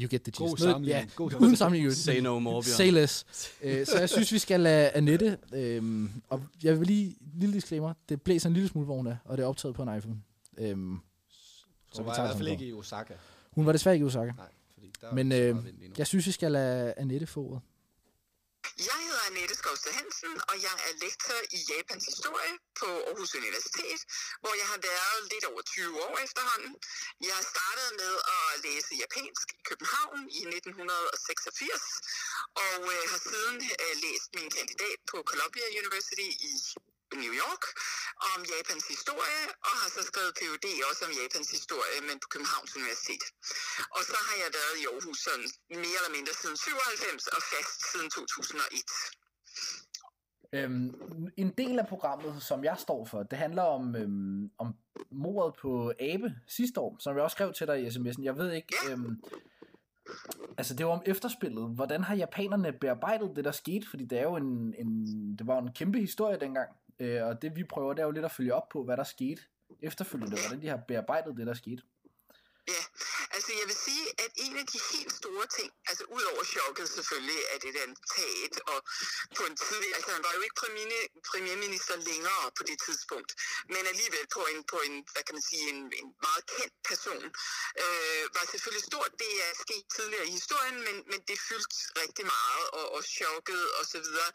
You 0.01 0.09
get 0.11 0.23
the 0.23 0.31
gist. 0.31 0.39
God 0.39 0.57
sammenligning. 0.57 1.07
Ja, 1.09 1.15
God 1.17 1.33
uden 1.41 1.57
sammenligning. 1.57 1.95
Say 1.95 2.19
no 2.21 2.39
more, 2.39 2.53
Bjørn. 2.55 2.63
Say 2.63 2.91
less. 2.91 3.27
Øh, 3.63 3.87
så 3.87 3.99
jeg 3.99 4.09
synes, 4.09 4.33
vi 4.33 4.39
skal 4.39 4.61
lade 4.61 4.91
Annette, 4.91 5.39
øhm, 5.55 6.11
og 6.29 6.43
jeg 6.63 6.79
vil 6.81 6.87
lige, 6.87 7.17
lille 7.35 7.55
disclaimer, 7.55 7.93
det 8.09 8.23
blæser 8.23 8.49
en 8.49 8.53
lille 8.55 8.69
smule, 8.69 8.87
hun 8.87 9.07
er, 9.07 9.17
og 9.25 9.37
det 9.37 9.43
er 9.43 9.47
optaget 9.47 9.75
på 9.77 9.83
en 9.83 9.97
iPhone. 9.97 10.17
Øhm, 10.59 10.99
Så 11.93 12.03
vi 12.03 12.07
var 12.07 12.15
tager 12.15 12.25
jeg 12.27 12.35
i 12.35 12.37
hvert 12.37 12.37
fald 12.39 12.49
ikke 12.49 12.67
i 12.67 12.73
Osaka. 12.73 13.15
hun 13.51 13.67
var 13.67 13.73
desværre 13.73 13.95
ikke 13.95 14.05
i 14.05 14.07
Osaka. 14.07 14.33
Nej, 14.37 14.47
fordi 14.75 14.93
der 15.01 15.09
er 15.09 15.15
Men 15.15 15.31
så 15.31 15.37
øh, 15.37 15.57
jeg 15.99 16.07
synes, 16.07 16.27
vi 16.27 16.33
skal 16.33 16.53
lade 16.53 16.95
Annette 16.97 17.27
få 17.27 17.45
ordet. 17.45 17.61
Jeg 18.89 18.99
hedder 19.07 19.23
Annette 19.29 19.55
Skovsted 19.61 19.93
Hansen, 20.01 20.33
og 20.51 20.57
jeg 20.67 20.77
er 20.89 20.93
lektor 21.05 21.39
i 21.59 21.61
Japans 21.73 22.05
historie 22.11 22.55
på 22.81 22.89
Aarhus 23.09 23.33
Universitet, 23.41 24.01
hvor 24.43 24.55
jeg 24.61 24.69
har 24.73 24.81
været 24.91 25.21
lidt 25.33 25.45
over 25.51 25.63
20 25.63 26.03
år 26.07 26.15
efterhånden. 26.27 26.73
Jeg 27.31 27.41
startede 27.53 27.93
med 28.03 28.15
at 28.37 28.47
læse 28.67 28.93
japansk 29.05 29.47
i 29.59 29.61
København 29.69 30.21
i 30.41 30.43
1986, 30.57 31.83
og 32.65 32.79
øh, 32.95 33.03
har 33.13 33.21
siden 33.31 33.57
øh, 33.83 33.95
læst 34.05 34.29
min 34.39 34.51
kandidat 34.59 34.99
på 35.11 35.17
Columbia 35.31 35.67
University 35.83 36.29
i 36.51 36.53
New 37.23 37.35
York 37.43 37.65
om 38.33 38.41
Japans 38.55 38.85
historie, 38.95 39.43
og 39.67 39.73
har 39.81 39.89
så 39.97 40.03
skrevet 40.11 40.33
Ph.D. 40.39 40.67
også 40.89 41.03
om 41.09 41.13
Japans 41.23 41.49
historie, 41.57 41.99
men 42.09 42.17
på 42.23 42.29
Københavns 42.33 42.73
Universitet. 42.79 43.25
Og 43.97 44.03
så 44.11 44.17
har 44.29 44.37
jeg 44.43 44.51
været 44.59 44.75
i 44.83 44.85
Aarhus 44.93 45.19
sådan 45.27 45.47
mere 45.85 45.99
eller 46.01 46.15
mindre 46.17 46.35
siden 46.41 46.57
97 46.57 47.27
og 47.37 47.41
fast 47.53 47.79
siden 47.91 48.09
2001. 48.11 48.83
Øhm, 50.53 50.95
en 51.37 51.51
del 51.59 51.79
af 51.79 51.87
programmet, 51.87 52.43
som 52.43 52.65
jeg 52.65 52.77
står 52.79 53.05
for, 53.05 53.23
det 53.23 53.39
handler 53.39 53.63
om, 53.63 53.97
øhm, 53.97 54.51
om 54.59 54.69
mordet 55.11 55.55
på 55.63 55.93
Abe 56.01 56.35
sidste 56.59 56.81
år, 56.81 56.97
som 57.01 57.17
jeg 57.17 57.23
også 57.25 57.35
skrev 57.35 57.53
til 57.53 57.67
dig 57.67 57.83
i 57.83 57.89
sms'en. 57.89 58.23
Jeg 58.23 58.37
ved 58.37 58.53
ikke... 58.53 58.75
Øhm, 58.91 59.23
altså, 60.59 60.75
det 60.75 60.87
var 60.87 60.93
om 60.93 61.03
efterspillet. 61.07 61.75
Hvordan 61.75 62.03
har 62.03 62.15
japanerne 62.15 62.73
bearbejdet 62.73 63.37
det, 63.37 63.45
der 63.45 63.53
skete? 63.53 63.87
Fordi 63.91 64.05
det 64.05 64.19
er 64.19 64.23
jo 64.23 64.37
en, 64.37 64.75
en, 64.79 65.07
det 65.39 65.47
var 65.47 65.59
en 65.59 65.73
kæmpe 65.73 65.99
historie 65.99 66.41
dengang. 66.41 66.71
Øh, 67.01 67.27
og 67.27 67.43
det 67.43 67.57
vi 67.57 67.65
prøver, 67.65 67.95
det 67.95 68.03
er 68.03 68.07
jo 68.07 68.11
lidt 68.11 68.25
at 68.25 68.31
følge 68.31 68.55
op 68.55 68.69
på, 68.69 68.85
hvad 68.85 68.97
der 68.97 69.05
skete 69.05 69.43
efterfølgende. 69.83 70.37
Hvordan 70.41 70.63
de 70.63 70.69
har 70.69 70.77
bearbejdet 70.77 71.37
det, 71.37 71.47
der 71.47 71.55
skete. 71.55 71.83
Ja, 72.69 72.73
altså 73.39 73.53
jeg 73.61 73.67
vil 73.71 73.79
sige, 73.89 74.05
at 74.25 74.31
en 74.45 74.55
af 74.63 74.67
de 74.73 74.81
helt 74.93 75.13
store 75.23 75.47
ting, 75.57 75.71
altså 75.91 76.05
ud 76.17 76.25
over 76.33 76.43
chokket 76.55 76.87
selvfølgelig, 76.97 77.41
at 77.53 77.59
det 77.63 77.75
der 77.75 77.87
attentat, 77.89 78.55
og 78.73 78.79
på 79.37 79.43
en 79.49 79.57
tid, 79.67 79.83
altså 79.97 80.11
han 80.17 80.23
var 80.27 80.33
jo 80.39 80.43
ikke 80.47 80.59
premierminister, 80.63 81.21
premierminister 81.31 81.97
længere 82.11 82.45
på 82.59 82.63
det 82.71 82.79
tidspunkt, 82.87 83.31
men 83.75 83.83
alligevel 83.93 84.27
på 84.37 84.43
en, 84.53 84.59
på 84.73 84.79
en 84.87 84.95
hvad 85.13 85.23
kan 85.27 85.35
man 85.39 85.45
sige, 85.51 85.65
en, 85.73 85.81
en 86.01 86.09
meget 86.27 86.45
kendt 86.55 86.77
person, 86.91 87.25
øh, 87.83 88.25
var 88.37 88.45
selvfølgelig 88.53 88.85
stort. 88.91 89.13
Det 89.25 89.33
er 89.47 89.53
sket 89.65 89.85
tidligere 89.97 90.27
i 90.31 90.33
historien, 90.39 90.79
men, 90.87 90.97
men 91.11 91.21
det 91.29 91.39
fyldte 91.49 91.77
rigtig 92.03 92.25
meget, 92.37 92.65
og, 92.79 92.87
og 92.97 93.03
chokket 93.17 93.65
og 93.79 93.85
så 93.93 93.99
videre. 94.07 94.31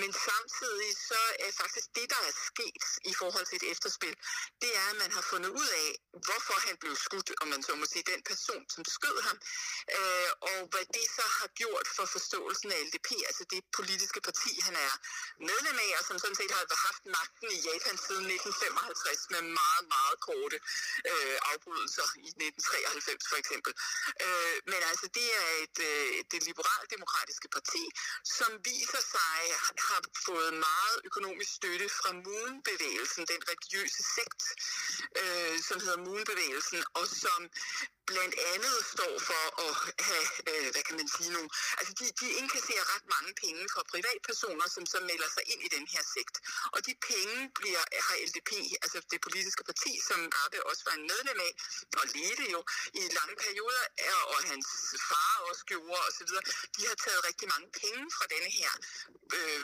Men 0.00 0.10
samtidig 0.28 0.90
så 1.08 1.20
er 1.46 1.52
faktisk 1.62 1.86
det, 1.98 2.06
der 2.14 2.20
er 2.30 2.34
sket 2.50 2.84
i 3.12 3.14
forhold 3.20 3.46
til 3.46 3.56
et 3.60 3.66
efterspil, 3.72 4.14
det 4.62 4.70
er, 4.80 4.86
at 4.92 4.98
man 5.02 5.12
har 5.16 5.24
fundet 5.32 5.50
ud 5.60 5.68
af, 5.84 5.88
hvorfor 6.26 6.56
han 6.66 6.76
blev 6.82 6.94
skudt, 7.06 7.30
om 7.42 7.48
man 7.48 7.62
så 7.66 7.72
må 7.80 7.86
sige, 7.92 8.04
den 8.12 8.22
person, 8.22 8.39
som 8.74 8.82
skød 8.96 9.18
ham, 9.28 9.38
øh, 9.96 10.30
og 10.50 10.58
hvad 10.72 10.84
det 10.96 11.06
så 11.18 11.24
har 11.38 11.48
gjort 11.60 11.86
for 11.96 12.06
forståelsen 12.14 12.68
af 12.74 12.78
LDP, 12.86 13.08
altså 13.30 13.44
det 13.54 13.60
politiske 13.78 14.20
parti, 14.28 14.52
han 14.66 14.76
er 14.86 14.92
medlem 15.50 15.78
af, 15.86 15.90
og 15.98 16.04
som 16.08 16.16
sådan 16.22 16.38
set 16.40 16.52
har 16.56 16.64
haft 16.88 17.04
magten 17.18 17.48
i 17.56 17.60
Japan 17.68 17.96
siden 18.06 18.26
1955 18.26 19.30
med 19.34 19.42
meget, 19.60 19.84
meget 19.96 20.16
korte 20.28 20.58
øh, 21.10 21.36
afbrydelser 21.52 22.06
i 22.26 22.28
1993 22.28 23.28
for 23.30 23.38
eksempel. 23.42 23.72
Øh, 24.24 24.56
men 24.72 24.80
altså 24.90 25.06
det 25.18 25.28
er 25.42 25.50
et, 25.64 25.78
øh, 25.90 26.10
det 26.32 26.40
liberaldemokratiske 26.50 27.48
parti, 27.56 27.84
som 28.38 28.50
viser 28.70 29.02
sig 29.14 29.40
har 29.88 30.00
fået 30.26 30.52
meget 30.68 30.96
økonomisk 31.08 31.50
støtte 31.58 31.88
fra 32.00 32.10
Moon-bevægelsen, 32.24 33.22
den 33.32 33.40
religiøse 33.50 34.02
sekt, 34.16 34.42
øh, 35.20 35.56
som 35.68 35.76
hedder 35.84 36.00
Moon-bevægelsen, 36.06 36.80
og 36.98 37.06
som 37.24 37.40
blandt 38.10 38.29
andet 38.52 38.76
står 38.94 39.14
for 39.28 39.44
at 39.66 39.72
have, 40.08 40.26
øh, 40.50 40.68
hvad 40.72 40.84
kan 40.88 40.96
man 41.00 41.08
sige 41.16 41.30
nu, 41.36 41.42
altså 41.78 41.92
de, 42.00 42.04
de 42.20 42.26
indkasserer 42.40 42.84
ret 42.94 43.06
mange 43.14 43.32
penge 43.42 43.62
fra 43.72 43.82
privatpersoner, 43.92 44.66
som 44.76 44.84
så 44.92 44.98
melder 45.10 45.28
sig 45.36 45.44
ind 45.52 45.60
i 45.66 45.70
den 45.76 45.86
her 45.92 46.02
sekt. 46.14 46.36
Og 46.74 46.78
de 46.86 46.94
penge 47.10 47.38
bliver, 47.58 47.82
har 48.06 48.16
LDP, 48.28 48.50
altså 48.84 48.98
det 49.12 49.20
politiske 49.26 49.64
parti, 49.70 49.92
som 50.08 50.18
Abe 50.42 50.58
også 50.70 50.82
var 50.88 50.94
en 51.00 51.06
medlem 51.12 51.38
af, 51.48 51.52
og 52.00 52.04
ledte 52.14 52.46
jo 52.54 52.60
i 52.98 53.00
lange 53.18 53.36
perioder, 53.44 53.84
og 54.32 54.38
hans 54.50 54.68
far 55.08 55.32
også 55.48 55.62
gjorde 55.70 56.02
osv., 56.08 56.30
de 56.76 56.82
har 56.90 56.96
taget 57.04 57.26
rigtig 57.28 57.46
mange 57.54 57.68
penge 57.82 58.02
fra 58.16 58.24
denne 58.34 58.50
her 58.58 58.72
øh, 59.36 59.60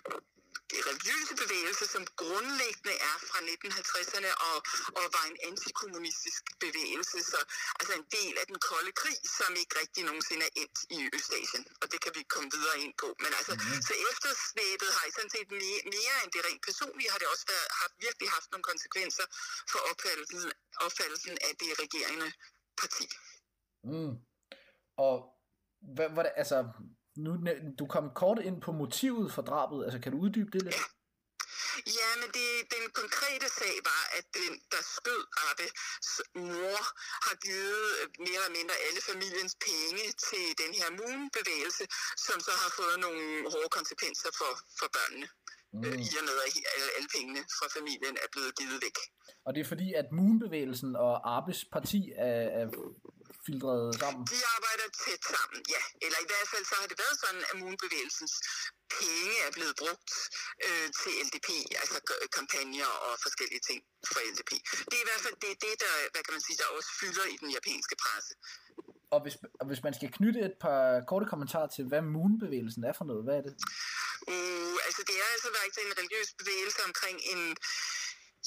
religiøse 0.88 1.34
bevægelse, 1.42 1.84
som 1.94 2.04
grundlæggende 2.22 2.94
er 3.10 3.16
fra 3.28 3.38
1950'erne 3.52 4.30
og, 4.48 4.56
og 4.98 5.04
var 5.16 5.24
en 5.32 5.38
antikommunistisk 5.50 6.42
bevægelse, 6.64 7.18
så 7.32 7.38
altså 7.80 7.92
en 8.00 8.06
del 8.18 8.34
af 8.40 8.46
den 8.50 8.58
kolde 8.70 8.92
krig, 9.00 9.18
som 9.38 9.50
ikke 9.62 9.74
rigtig 9.80 10.02
nogensinde 10.10 10.44
er 10.48 10.54
endt 10.62 10.78
i 10.96 10.98
Østasien. 11.16 11.64
Og 11.80 11.86
det 11.92 11.98
kan 12.04 12.12
vi 12.16 12.22
komme 12.34 12.48
videre 12.56 12.78
ind 12.84 12.94
på. 13.02 13.08
Men 13.22 13.30
altså, 13.38 13.52
mm. 13.54 13.82
så 13.88 13.94
efterslæbet 14.10 14.88
har 14.96 15.04
I 15.08 15.12
sådan 15.18 15.34
set 15.36 15.48
mere, 15.62 15.82
mere 15.96 16.16
end 16.22 16.30
det 16.34 16.42
rent 16.48 16.62
personlige, 16.68 17.10
har 17.12 17.18
det 17.22 17.28
også 17.34 17.46
været, 17.52 17.68
har 17.80 17.88
virkelig 18.06 18.28
haft 18.36 18.48
nogle 18.52 18.66
konsekvenser 18.70 19.26
for 19.70 19.80
opfattelsen, 19.90 20.42
opfattelsen 20.86 21.34
af 21.48 21.52
det 21.62 21.70
regerende 21.82 22.28
parti. 22.80 23.06
Mm. 23.90 24.14
Og 25.06 25.14
hvad, 25.94 26.08
hvad, 26.14 26.24
altså, 26.42 26.58
nu, 27.16 27.30
du 27.78 27.86
kom 27.86 28.10
kort 28.14 28.38
ind 28.48 28.60
på 28.60 28.72
motivet 28.72 29.32
for 29.32 29.42
drabet. 29.42 29.84
Altså, 29.84 29.98
kan 29.98 30.12
du 30.12 30.18
uddybe 30.18 30.50
det 30.50 30.62
lidt? 30.62 30.76
Ja, 31.98 32.10
men 32.20 32.28
det, 32.38 32.48
den 32.74 32.84
konkrete 33.00 33.48
sag 33.60 33.74
var, 33.90 34.02
at 34.18 34.26
den, 34.38 34.52
der 34.72 34.82
skød 34.96 35.22
Abbes 35.48 35.72
mor, 36.34 36.80
har 37.26 37.36
givet 37.46 37.86
mere 38.26 38.40
eller 38.40 38.56
mindre 38.58 38.76
alle 38.86 39.00
familiens 39.10 39.54
penge 39.68 40.04
til 40.28 40.46
den 40.62 40.72
her 40.78 40.88
Moon-bevægelse, 40.98 41.84
som 42.26 42.38
så 42.46 42.52
har 42.62 42.70
fået 42.80 42.96
nogle 43.06 43.24
hårde 43.52 43.70
konsekvenser 43.78 44.30
for, 44.40 44.52
for 44.78 44.88
børnene. 44.96 45.28
Mm. 45.72 45.84
Øh, 45.84 45.96
I 46.08 46.12
og 46.20 46.24
med, 46.28 46.36
at 46.46 46.52
alle, 46.74 46.88
alle 46.96 47.08
pengene 47.16 47.42
fra 47.58 47.66
familien 47.76 48.14
er 48.24 48.28
blevet 48.34 48.52
givet 48.60 48.78
væk. 48.86 48.96
Og 49.46 49.50
det 49.54 49.60
er 49.60 49.68
fordi, 49.72 49.88
at 50.00 50.06
Moon-bevægelsen 50.16 50.90
og 51.06 51.14
Abes 51.36 51.60
parti 51.74 52.00
er, 52.28 52.42
er 52.60 52.66
filtreret 53.46 53.88
sammen? 54.02 54.22
De 54.34 54.40
arbejder 54.56 54.86
tæt 55.02 55.22
sammen, 55.34 55.60
ja. 55.74 55.82
Eller 56.04 56.18
i 56.24 56.28
hvert 56.30 56.48
fald 56.52 56.64
så 56.70 56.74
har 56.80 56.88
det 56.90 56.98
været 57.04 57.16
sådan, 57.24 57.42
at 57.50 57.54
Moon-bevægelsens 57.60 58.34
penge 58.98 59.34
er 59.46 59.52
blevet 59.56 59.74
brugt 59.82 60.10
øh, 60.66 60.88
til 61.00 61.12
LDP, 61.26 61.48
altså 61.82 61.96
kampagner 62.36 62.90
og 63.06 63.12
forskellige 63.26 63.62
ting 63.68 63.80
for 64.12 64.20
LDP. 64.32 64.52
Det 64.88 64.94
er 64.98 65.04
i 65.04 65.08
hvert 65.10 65.24
fald 65.26 65.36
det, 65.44 65.52
det 65.64 65.72
der, 65.84 65.94
hvad 66.12 66.22
kan 66.24 66.34
man 66.36 66.44
sige, 66.46 66.56
der 66.60 66.66
også 66.76 66.90
fylder 67.00 67.24
i 67.34 67.36
den 67.42 67.50
japanske 67.56 67.96
presse. 68.04 68.32
Og 69.14 69.18
hvis, 69.24 69.36
og 69.60 69.64
hvis 69.68 69.82
man 69.86 69.94
skal 69.98 70.08
knytte 70.18 70.40
et 70.48 70.56
par 70.64 70.82
korte 71.10 71.26
kommentarer 71.32 71.70
til, 71.76 71.84
hvad 71.90 72.02
Moon-bevægelsen 72.14 72.82
er 72.90 72.94
for 72.98 73.06
noget, 73.10 73.22
hvad 73.26 73.36
er 73.40 73.44
det? 73.48 73.54
Uh, 74.32 74.76
altså 74.86 75.02
det 75.08 75.16
er 75.22 75.28
altså 75.34 75.48
faktisk 75.58 75.78
en 75.86 75.98
religiøs 76.00 76.28
bevægelse 76.40 76.80
omkring 76.88 77.16
en 77.32 77.42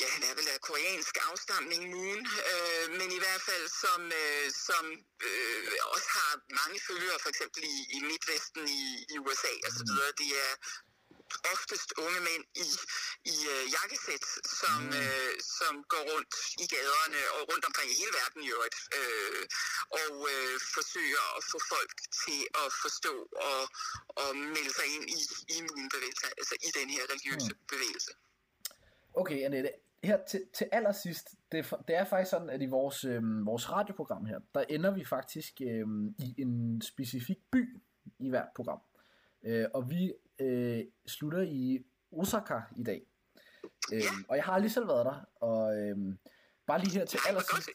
ja, 0.01 0.07
han 0.15 0.23
er 0.29 0.33
vel 0.39 0.47
af 0.55 0.59
koreansk 0.69 1.15
afstamning, 1.29 1.81
Moon, 1.93 2.21
øh, 2.51 2.85
men 2.99 3.09
i 3.17 3.19
hvert 3.23 3.43
fald 3.49 3.65
som, 3.83 4.01
øh, 4.21 4.45
som 4.67 4.83
øh, 5.27 5.63
også 5.93 6.09
har 6.17 6.31
mange 6.59 6.77
følgere, 6.87 7.17
for 7.23 7.29
eksempel 7.33 7.61
i, 7.73 7.75
i 7.95 7.99
Midtvesten 8.09 8.63
i, 8.81 8.83
i 9.13 9.15
USA 9.25 9.53
og 9.67 9.71
så 9.77 9.83
videre. 9.89 10.11
Det 10.21 10.29
er 10.45 10.51
oftest 11.53 11.89
unge 12.05 12.19
mænd 12.29 12.43
i, 12.65 12.69
i 13.33 13.35
uh, 13.53 13.65
jakkesæt, 13.75 14.25
som, 14.61 14.79
mm. 14.83 15.01
øh, 15.01 15.33
som 15.57 15.73
går 15.93 16.03
rundt 16.11 16.33
i 16.63 16.65
gaderne 16.73 17.21
og 17.35 17.41
rundt 17.51 17.65
omkring 17.69 17.89
i 17.91 17.99
hele 18.01 18.13
verden 18.19 18.39
i 18.45 18.49
øvrigt, 18.55 18.77
øh, 18.99 19.43
og 20.01 20.13
øh, 20.33 20.55
forsøger 20.75 21.25
at 21.37 21.43
få 21.51 21.57
folk 21.73 21.95
til 22.23 22.41
at 22.63 22.69
forstå 22.83 23.13
og, 23.49 23.61
og 24.21 24.29
melde 24.55 24.73
sig 24.79 24.87
ind 24.95 25.05
i, 25.17 25.19
i 25.55 25.57
Moon-bevægelsen, 25.67 26.29
altså 26.41 26.55
i 26.67 26.69
den 26.79 26.87
her 26.95 27.03
religiøse 27.11 27.53
mm. 27.53 27.67
bevægelse. 27.73 28.11
Okay, 29.21 29.39
Annette, 29.45 29.71
her 30.03 30.17
til, 30.27 30.41
til 30.53 30.69
allersidst, 30.71 31.35
det, 31.51 31.73
det 31.87 31.95
er 31.95 32.03
faktisk 32.03 32.31
sådan, 32.31 32.49
at 32.49 32.61
i 32.61 32.65
vores, 32.65 33.05
øh, 33.05 33.45
vores 33.45 33.71
radioprogram 33.71 34.25
her, 34.25 34.39
der 34.55 34.63
ender 34.69 34.91
vi 34.91 35.05
faktisk 35.05 35.61
øh, 35.61 35.87
i 36.19 36.35
en 36.37 36.81
specifik 36.81 37.37
by 37.51 37.81
i 38.19 38.29
hvert 38.29 38.47
program. 38.55 38.79
Øh, 39.43 39.65
og 39.73 39.89
vi 39.89 40.13
øh, 40.39 40.85
slutter 41.07 41.41
i 41.41 41.85
Osaka 42.11 42.59
i 42.75 42.83
dag. 42.83 43.01
Øh, 43.93 44.01
og 44.29 44.35
jeg 44.35 44.43
har 44.43 44.53
aldrig 44.53 44.71
selv 44.71 44.87
været 44.87 45.05
der, 45.05 45.25
og 45.35 45.77
øh, 45.77 45.97
bare 46.67 46.79
lige 46.79 46.99
her 46.99 47.05
til 47.05 47.19
allersidst, 47.27 47.69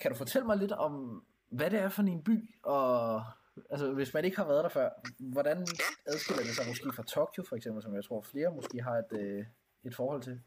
kan 0.00 0.10
du 0.10 0.16
fortælle 0.16 0.46
mig 0.46 0.56
lidt 0.56 0.72
om, 0.72 1.24
hvad 1.48 1.70
det 1.70 1.78
er 1.78 1.88
for 1.88 2.02
en 2.02 2.22
by, 2.22 2.54
og 2.62 3.22
altså, 3.70 3.92
hvis 3.92 4.14
man 4.14 4.24
ikke 4.24 4.36
har 4.36 4.46
været 4.46 4.64
der 4.64 4.70
før, 4.70 4.90
hvordan 5.18 5.66
adskiller 6.06 6.42
det 6.42 6.54
sig 6.54 6.66
måske 6.68 6.92
fra 6.96 7.02
Tokyo 7.02 7.44
for 7.48 7.56
eksempel, 7.56 7.82
som 7.82 7.94
jeg 7.94 8.04
tror 8.04 8.20
flere 8.20 8.54
måske 8.54 8.82
har 8.82 8.96
et, 8.96 9.18
øh, 9.20 9.44
et 9.84 9.94
forhold 9.94 10.22
til? 10.22 10.40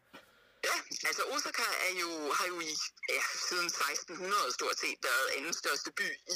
Er 1.92 2.00
jo, 2.00 2.32
har 2.38 2.48
jo 2.48 2.60
i, 2.60 2.74
ja, 3.10 3.22
siden 3.48 3.66
1600 3.66 4.54
stort 4.58 4.78
set 4.80 5.00
været 5.04 5.28
anden 5.38 5.54
største 5.54 5.92
by 6.00 6.08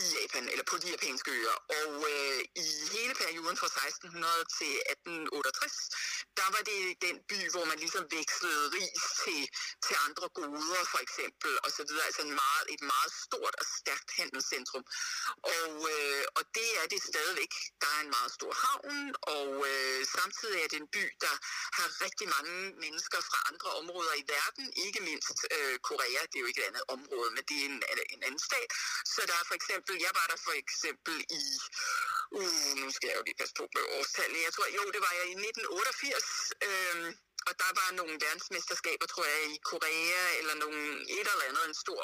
i 0.00 0.04
Japan, 0.16 0.44
eller 0.52 0.66
på 0.70 0.76
de 0.82 0.88
japanske 0.94 1.30
øer. 1.38 1.56
Og 1.78 1.90
øh, 2.12 2.40
i 2.64 2.66
hele 2.94 3.14
perioden 3.22 3.56
fra 3.60 3.66
1600 3.66 4.44
til 4.58 4.72
1868, 4.90 6.34
der 6.38 6.48
var 6.54 6.62
det 6.70 6.80
den 7.06 7.16
by, 7.30 7.38
hvor 7.54 7.64
man 7.70 7.78
ligesom 7.84 8.04
vekslede 8.16 8.64
ris 8.76 9.02
til, 9.22 9.40
til 9.86 9.96
andre 10.06 10.26
goder, 10.38 10.84
for 10.92 11.00
eksempel, 11.06 11.52
og 11.64 11.70
så 11.76 11.82
videre. 11.88 12.04
Altså 12.08 12.22
en 12.28 12.34
meget, 12.44 12.64
et 12.74 12.82
meget 12.92 13.12
stort 13.24 13.54
og 13.60 13.66
stærkt 13.78 14.10
handelscentrum. 14.18 14.84
Og, 15.56 15.70
øh, 15.94 16.24
og 16.38 16.42
det 16.56 16.70
er 16.80 16.86
det 16.92 17.00
stadigvæk. 17.10 17.52
Der 17.82 17.90
er 17.96 18.00
en 18.06 18.12
meget 18.16 18.32
stor 18.38 18.52
havn, 18.64 18.98
og 19.36 19.50
øh, 19.70 20.00
samtidig 20.16 20.58
er 20.64 20.68
det 20.72 20.78
en 20.84 20.90
by, 20.96 21.04
der 21.24 21.34
har 21.78 21.88
rigtig 22.04 22.26
mange 22.36 22.54
mennesker 22.84 23.20
fra 23.28 23.38
andre 23.50 23.70
områder 23.80 24.14
i 24.22 24.24
verden, 24.36 24.64
ikke 24.86 25.00
mindst 25.08 25.38
øh, 25.56 25.76
Korea, 25.88 26.20
det 26.30 26.36
er 26.36 26.44
jo 26.44 26.50
ikke 26.50 26.62
et 26.64 26.70
andet 26.70 26.84
område, 26.96 27.28
men 27.36 27.42
det 27.48 27.56
er 27.60 27.66
en, 27.72 27.78
en 28.14 28.22
anden 28.28 28.42
stat. 28.48 28.70
Så 29.14 29.20
der 29.28 29.36
er 29.40 29.46
for 29.50 29.56
eksempel, 29.60 29.83
eksempel, 29.86 29.92
jeg 30.06 30.12
var 30.18 30.26
der 30.32 30.38
for 30.46 30.54
eksempel 30.62 31.16
i, 31.40 31.42
uh, 32.38 32.72
nu 32.80 32.86
skal 32.96 33.08
jeg 33.08 33.16
jo 33.18 33.22
lige 33.26 33.40
passe 33.40 33.54
på 33.60 33.64
med 33.74 33.84
årstallet, 33.98 34.46
jeg 34.46 34.52
tror, 34.52 34.66
jo, 34.78 34.84
det 34.94 35.00
var 35.06 35.12
jeg 35.20 35.26
i 35.32 35.34
1988, 35.34 36.52
øh, 36.68 37.14
og 37.48 37.54
der 37.62 37.70
var 37.80 37.88
nogle 38.00 38.14
verdensmesterskaber, 38.26 39.06
tror 39.12 39.26
jeg, 39.32 39.40
i 39.54 39.56
Korea, 39.70 40.22
eller 40.40 40.54
nogle, 40.62 40.80
et 41.16 41.28
eller 41.32 41.46
andet, 41.48 41.64
en 41.70 41.78
stor 41.84 42.02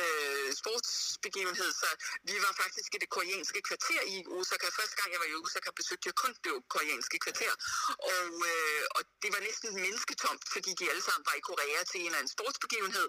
øh, 0.00 0.48
sportsbegivenhed. 0.60 1.70
Så 1.82 1.88
vi 2.28 2.34
var 2.46 2.52
faktisk 2.62 2.90
i 2.96 2.98
det 3.02 3.10
koreanske 3.16 3.60
kvarter 3.68 4.02
i 4.14 4.16
Osaka. 4.36 4.66
Første 4.78 4.96
gang 4.98 5.08
jeg 5.12 5.20
var 5.22 5.28
i 5.32 5.36
Osaka, 5.42 5.68
besøgte 5.80 6.06
jeg 6.10 6.16
kun 6.22 6.32
det 6.44 6.52
koreanske 6.74 7.16
kvarter. 7.24 7.52
Og, 8.14 8.30
øh, 8.52 8.82
og 8.96 9.02
det 9.22 9.30
var 9.34 9.40
næsten 9.48 9.68
mennesketomt, 9.86 10.42
fordi 10.54 10.70
de 10.80 10.84
alle 10.90 11.04
sammen 11.08 11.24
var 11.30 11.36
i 11.40 11.46
Korea 11.50 11.78
til 11.90 11.98
en 12.00 12.06
eller 12.06 12.20
anden 12.20 12.34
sportsbegivenhed. 12.36 13.06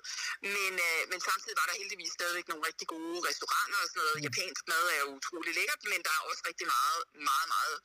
Men, 0.56 0.74
øh, 0.88 1.02
men 1.12 1.20
samtidig 1.30 1.58
var 1.62 1.68
der 1.70 1.76
heldigvis 1.82 2.12
stadigvæk 2.20 2.48
nogle 2.48 2.64
rigtig 2.70 2.88
gode 2.94 3.20
restauranter 3.30 3.80
og 3.84 3.88
sådan 3.90 4.02
noget. 4.04 4.18
Japansk 4.28 4.64
mad 4.72 4.84
er 4.98 5.04
utrolig 5.18 5.54
lækkert, 5.60 5.82
men 5.92 6.00
der 6.08 6.14
er 6.18 6.22
også 6.30 6.42
rigtig 6.52 6.68
meget, 6.78 7.02
meget, 7.30 7.48
meget 7.56 7.76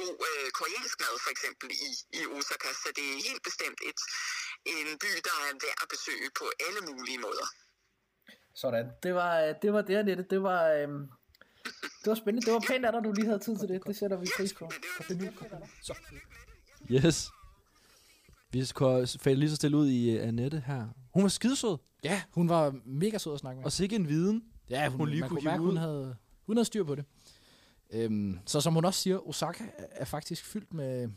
god 0.00 0.14
øh, 0.28 0.46
koreansk 0.58 0.96
mad, 1.04 1.14
for 1.24 1.30
eksempel 1.34 1.66
i, 1.86 1.90
i 2.18 2.20
Osaka. 2.36 2.68
Så 2.82 2.88
det 2.96 3.04
er 3.12 3.16
helt 3.28 3.42
bestemt 3.48 3.78
et, 3.90 4.00
en 4.72 4.88
by, 5.02 5.10
der 5.26 5.34
er 5.44 5.52
værd 5.64 5.78
at 5.84 5.88
besøge 5.94 6.28
på 6.38 6.44
alle 6.66 6.80
mulige 6.88 7.20
måder. 7.26 7.46
Sådan. 8.62 8.86
Det 9.04 9.12
var 9.20 9.32
øh, 9.44 9.50
det, 9.62 9.70
var 9.74 9.82
det 9.88 9.94
Annette. 10.00 10.24
Det 10.32 10.40
var, 10.48 10.62
øhm, 10.78 11.02
det 12.02 12.08
var 12.12 12.18
spændende. 12.22 12.42
Det 12.46 12.52
var 12.56 12.62
pænt 12.70 12.84
af 12.86 12.92
dig, 12.92 13.00
du 13.06 13.12
lige 13.18 13.28
havde 13.30 13.42
tid 13.46 13.54
til 13.60 13.68
det. 13.72 13.78
Det 13.88 13.96
sætter 14.00 14.16
vi 14.22 14.26
pris 14.36 14.52
på. 14.60 14.64
Så. 15.88 15.94
Yes. 16.96 17.18
Vi 18.54 18.64
skal 18.64 19.08
falde 19.24 19.40
lige 19.40 19.50
så 19.50 19.56
stille 19.56 19.76
ud 19.76 19.88
i 19.88 20.16
uh, 20.16 20.28
Annette 20.28 20.62
her. 20.66 20.82
Hun 21.14 21.22
var 21.22 21.28
skidesød. 21.28 21.76
Ja, 22.04 22.22
hun 22.30 22.48
var 22.48 22.74
mega 22.84 23.18
sød 23.18 23.34
at 23.34 23.40
snakke 23.40 23.58
med. 23.58 23.64
Og 23.64 23.72
sikke 23.72 23.96
en 23.96 24.08
viden. 24.08 24.44
Ja, 24.70 24.88
hun, 24.88 24.98
hun 24.98 25.08
lige 25.08 25.20
man 25.20 25.28
kunne 25.28 25.40
kunne 25.40 25.50
mærke, 25.50 25.62
hun 25.62 25.76
havde, 25.76 26.16
hun 26.46 26.56
havde 26.56 26.64
styr 26.64 26.84
på 26.84 26.94
det. 26.94 27.04
Øhm, 27.94 28.38
så 28.46 28.60
som 28.60 28.74
hun 28.74 28.84
også 28.84 29.00
siger, 29.00 29.28
Osaka 29.28 29.64
er- 29.78 30.04
faktisk 30.04 30.44
fyldt 30.44 30.74
med 30.74 31.08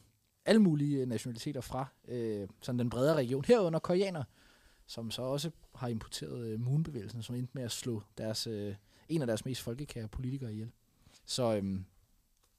alle 0.46 0.62
mulige 0.62 1.06
nationaliteter 1.06 1.62
fra 1.62 1.86
øh, 2.08 2.48
sådan 2.62 2.80
den 2.80 2.90
bredere 2.90 3.16
region. 3.16 3.46
Herunder 3.46 3.80
koreaner, 3.80 4.24
som 4.86 5.12
så 5.12 5.22
også 5.22 5.52
har 5.76 5.88
importeret 5.88 6.48
øh, 6.48 6.60
moonbevægelsen, 6.60 7.24
som 7.24 7.36
endte 7.36 7.52
med 7.54 7.64
at 7.64 7.72
slå 7.72 8.04
deres, 8.18 8.48
øh, 8.48 8.76
en 9.10 9.22
af 9.22 9.28
deres 9.28 9.46
mest 9.46 9.62
folkekære 9.62 10.08
politikere 10.08 10.54
ihjel. 10.54 10.72
Så 11.26 11.56
øhm, 11.56 11.86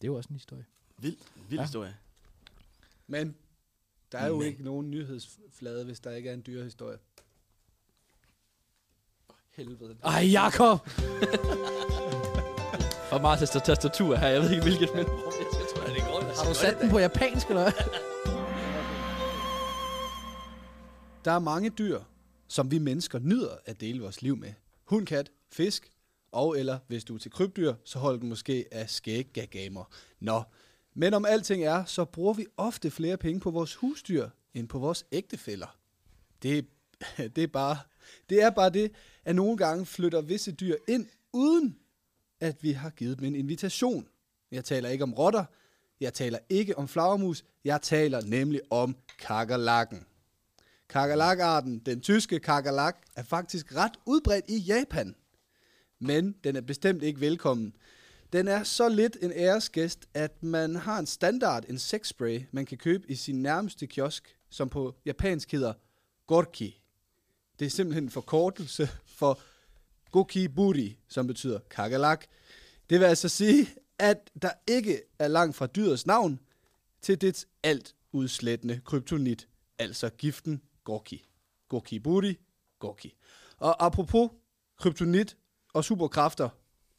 det 0.01 0.07
er 0.07 0.13
jo 0.13 0.15
også 0.17 0.29
en 0.29 0.37
historie. 0.37 0.65
Vild, 0.99 1.17
vild 1.49 1.61
Ja. 1.61 1.65
historie. 1.65 1.97
Men 3.07 3.35
der 4.13 4.19
er 4.19 4.27
jo 4.29 4.39
Men. 4.39 4.47
ikke 4.47 4.63
nogen 4.65 4.91
nyhedsflade, 4.91 5.85
hvis 5.85 6.01
der 6.01 6.11
ikke 6.11 6.29
er 6.31 6.35
en 6.35 6.43
dyrehistorie. 6.47 6.99
Helvede. 9.51 9.97
Ej, 10.05 10.21
Jakob! 10.23 10.79
Og 13.11 13.39
til 13.39 13.61
tastatur 13.61 14.17
her. 14.17 14.29
Jeg 14.29 14.43
ved 14.43 14.51
ikke 14.51 14.63
hvilket, 14.63 14.89
men... 14.95 14.99
Jeg 14.99 15.07
tror, 15.75 15.87
det 15.87 16.03
går. 16.03 16.43
Har 16.43 16.49
du 16.49 16.55
sat 16.55 16.81
den 16.81 16.91
på 16.91 16.99
japansk, 16.99 17.49
eller? 17.49 17.65
Der 21.25 21.33
er 21.33 21.39
mange 21.39 21.71
dyr, 21.71 22.01
som 22.49 22.71
vi 22.71 22.79
mennesker 22.79 23.19
nyder 23.19 23.57
at 23.65 23.81
dele 23.81 24.01
vores 24.03 24.23
liv 24.23 24.37
med. 24.37 24.53
Hund, 24.85 25.07
kat, 25.07 25.31
fisk, 25.53 25.93
og 26.33 26.59
eller 26.59 26.79
hvis 26.89 27.05
du 27.05 27.15
er 27.15 27.19
til 27.19 27.31
krybdyr, 27.31 27.75
så 27.85 27.99
holder 27.99 28.21
du 28.21 28.27
måske 28.27 28.65
af 28.73 28.91
skæggagamer. 28.91 29.85
Nå, 30.21 30.43
men 30.95 31.15
om 31.15 31.25
alting 31.25 31.65
er, 31.65 31.85
så 31.85 32.05
bruger 32.05 32.35
vi 32.35 32.47
ofte 32.57 32.91
flere 32.91 33.17
penge 33.17 33.41
på 33.41 33.51
vores 33.51 33.75
husdyr, 33.75 34.29
end 34.55 34.69
på 34.69 34.79
vores 34.79 35.05
ægtefæller. 35.13 35.77
Det, 36.43 36.67
det, 37.37 37.45
er 37.45 37.47
bare, 37.47 37.79
det 38.31 38.43
er 38.43 38.51
bare 38.51 38.71
det, 38.71 38.93
at 39.25 39.37
nogle 39.37 39.57
gange 39.57 39.87
flytter 39.87 40.21
visse 40.21 40.53
dyr 40.53 40.77
ind, 40.89 41.07
uden 41.33 41.79
at 42.41 42.63
vi 42.63 42.73
har 42.73 42.91
givet 42.91 43.19
dem 43.19 43.27
en 43.27 43.35
invitation. 43.35 44.09
Jeg 44.51 44.65
taler 44.65 44.89
ikke 44.89 45.05
om 45.05 45.15
rotter, 45.15 45.45
jeg 46.01 46.15
taler 46.15 46.39
ikke 46.49 46.79
om 46.79 46.89
flagermus, 46.89 47.45
jeg 47.65 47.83
taler 47.83 48.21
nemlig 48.21 48.61
om 48.71 48.97
kakerlakken. 49.19 50.07
Kakerlakarten, 50.89 51.79
den 51.79 52.01
tyske 52.01 52.39
kakerlak, 52.39 52.97
er 53.17 53.23
faktisk 53.23 53.75
ret 53.75 53.99
udbredt 54.07 54.45
i 54.49 54.59
Japan. 54.59 55.15
Men 55.99 56.35
den 56.45 56.57
er 56.57 56.61
bestemt 56.61 57.03
ikke 57.03 57.21
velkommen. 57.21 57.75
Den 58.33 58.49
er 58.49 58.63
så 58.63 58.89
lidt 58.89 59.17
en 59.23 59.33
æresgæst, 59.33 60.09
at 60.15 60.43
man 60.43 60.77
har 60.77 60.99
en 60.99 61.07
standard 61.07 61.65
insektspray, 61.69 62.43
man 62.53 62.67
kan 62.67 62.79
købe 62.79 63.11
i 63.11 63.15
sin 63.15 63.43
nærmeste 63.43 63.87
kiosk, 63.87 64.37
som 64.51 64.69
på 64.69 64.95
japansk 65.07 65.53
hedder 65.53 65.73
Gorki. 66.27 66.81
Det 67.59 67.67
er 67.67 67.71
simpelthen 67.71 68.05
en 68.05 68.11
forkortelse 68.11 68.89
for 69.07 69.41
Goki 70.13 70.49
Buri, 70.49 70.99
som 71.09 71.27
betyder 71.27 71.59
kakalak. 71.71 72.25
Det 72.91 73.01
vil 73.01 73.07
altså 73.07 73.29
sige, 73.29 73.69
at 73.99 74.31
der 74.43 74.51
ikke 74.67 75.03
er 75.19 75.29
langt 75.29 75.57
fra 75.57 75.67
dyrets 75.67 76.07
navn 76.07 76.41
til 77.03 77.21
dets 77.21 77.49
alt 77.63 77.95
udslættende 78.13 78.81
kryptonit, 78.85 79.49
altså 79.79 80.09
giften 80.09 80.63
Gorki. 80.85 81.29
Gorki 81.69 81.99
Buri, 81.99 82.39
Gorki. 82.79 83.15
Og 83.59 83.87
apropos 83.87 84.31
kryptonit 84.79 85.37
og 85.73 85.85
superkræfter, 85.85 86.49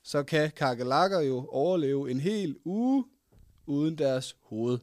så 0.04 0.24
kan 0.24 0.52
kakalakker 0.52 1.20
jo 1.20 1.48
overleve 1.52 2.12
en 2.12 2.20
hel 2.20 2.56
uge 2.66 3.06
uden 3.66 3.98
deres 3.98 4.36
hoved. 4.42 4.80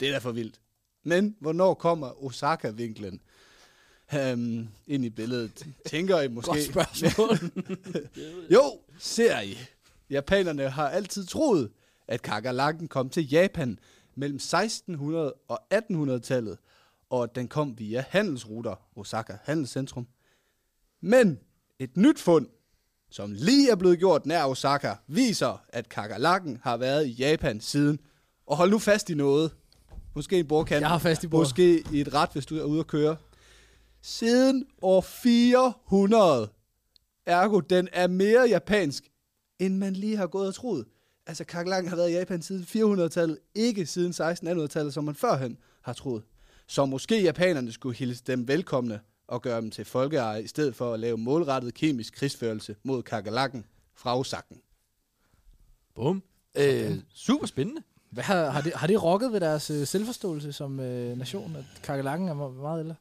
Det 0.00 0.08
er 0.08 0.12
da 0.12 0.18
for 0.18 0.32
vildt. 0.32 0.60
Men 1.02 1.36
hvornår 1.40 1.74
kommer 1.74 2.24
Osaka-vinklen 2.24 3.20
um, 4.12 4.68
ind 4.86 5.04
i 5.04 5.10
billedet? 5.10 5.66
Tænker 5.86 6.20
I 6.20 6.28
måske? 6.28 6.50
Godt 6.50 6.64
spørgsmål. 6.64 7.38
jo, 8.54 8.78
ser 8.98 9.40
I. 9.40 9.58
Japanerne 10.10 10.68
har 10.68 10.88
altid 10.88 11.26
troet, 11.26 11.70
at 12.08 12.22
kakerlakken 12.22 12.88
kom 12.88 13.10
til 13.10 13.28
Japan 13.28 13.78
mellem 14.14 14.36
1600 14.36 15.34
og 15.48 15.60
1800-tallet, 15.74 16.58
og 17.10 17.22
at 17.22 17.34
den 17.34 17.48
kom 17.48 17.78
via 17.78 18.04
handelsruter, 18.08 18.74
Osaka 18.96 19.36
Handelscentrum. 19.42 20.06
Men 21.00 21.38
et 21.78 21.96
nyt 21.96 22.18
fund, 22.18 22.46
som 23.10 23.32
lige 23.32 23.70
er 23.70 23.76
blevet 23.76 23.98
gjort 23.98 24.26
nær 24.26 24.44
Osaka, 24.44 24.94
viser, 25.06 25.64
at 25.68 25.88
kakerlakken 25.88 26.60
har 26.62 26.76
været 26.76 27.06
i 27.06 27.10
Japan 27.10 27.60
siden. 27.60 28.00
Og 28.46 28.56
hold 28.56 28.70
nu 28.70 28.78
fast 28.78 29.10
i 29.10 29.14
noget. 29.14 29.50
Måske 30.14 30.38
en 30.38 30.48
bordkant. 30.48 30.80
Jeg 30.80 30.88
har 30.88 30.98
fast 30.98 31.24
i 31.24 31.26
bordet. 31.26 31.44
Måske 31.44 31.84
i 31.92 32.00
et 32.00 32.14
ret, 32.14 32.30
hvis 32.32 32.46
du 32.46 32.56
er 32.56 32.64
ude 32.64 32.80
at 32.80 32.86
køre. 32.86 33.16
Siden 34.02 34.64
år 34.82 35.00
400. 35.00 36.48
Ergo, 37.26 37.60
den 37.60 37.88
er 37.92 38.06
mere 38.06 38.42
japansk, 38.48 39.08
end 39.58 39.76
man 39.76 39.92
lige 39.92 40.16
har 40.16 40.26
gået 40.26 40.48
og 40.48 40.54
troet. 40.54 40.86
Altså, 41.26 41.44
kakerlakken 41.44 41.88
har 41.88 41.96
været 41.96 42.10
i 42.10 42.14
Japan 42.14 42.42
siden 42.42 42.62
400-tallet, 42.94 43.38
ikke 43.54 43.86
siden 43.86 44.12
1600-tallet, 44.12 44.94
som 44.94 45.04
man 45.04 45.14
førhen 45.14 45.58
har 45.82 45.92
troet. 45.92 46.22
Så 46.66 46.84
måske 46.84 47.22
japanerne 47.22 47.72
skulle 47.72 47.96
hilse 47.96 48.22
dem 48.26 48.48
velkomne 48.48 49.00
og 49.28 49.42
gøre 49.42 49.60
dem 49.60 49.70
til 49.70 49.84
folkeeje, 49.84 50.42
i 50.42 50.46
stedet 50.46 50.74
for 50.74 50.94
at 50.94 51.00
lave 51.00 51.16
målrettet 51.18 51.74
kemisk 51.74 52.14
krigsførelse 52.14 52.76
mod 52.82 53.02
kakerlakken 53.02 53.64
fra 53.94 54.18
Osaken. 54.18 54.60
Bum. 55.94 56.22
Øh, 56.58 56.98
super 57.14 57.46
spændende. 57.46 57.82
Hvad 58.10 58.24
har, 58.24 58.50
har, 58.50 58.60
det, 58.60 58.72
har 58.72 58.86
det 58.86 59.02
rokket 59.02 59.32
ved 59.32 59.40
deres 59.40 59.70
øh, 59.70 59.86
selvforståelse 59.86 60.52
som 60.52 60.80
øh, 60.80 61.18
nation, 61.18 61.56
at 61.56 61.64
kakelakken 61.82 62.28
er 62.28 62.34
me- 62.34 62.60
meget 62.62 62.80
ældre? 62.80 62.94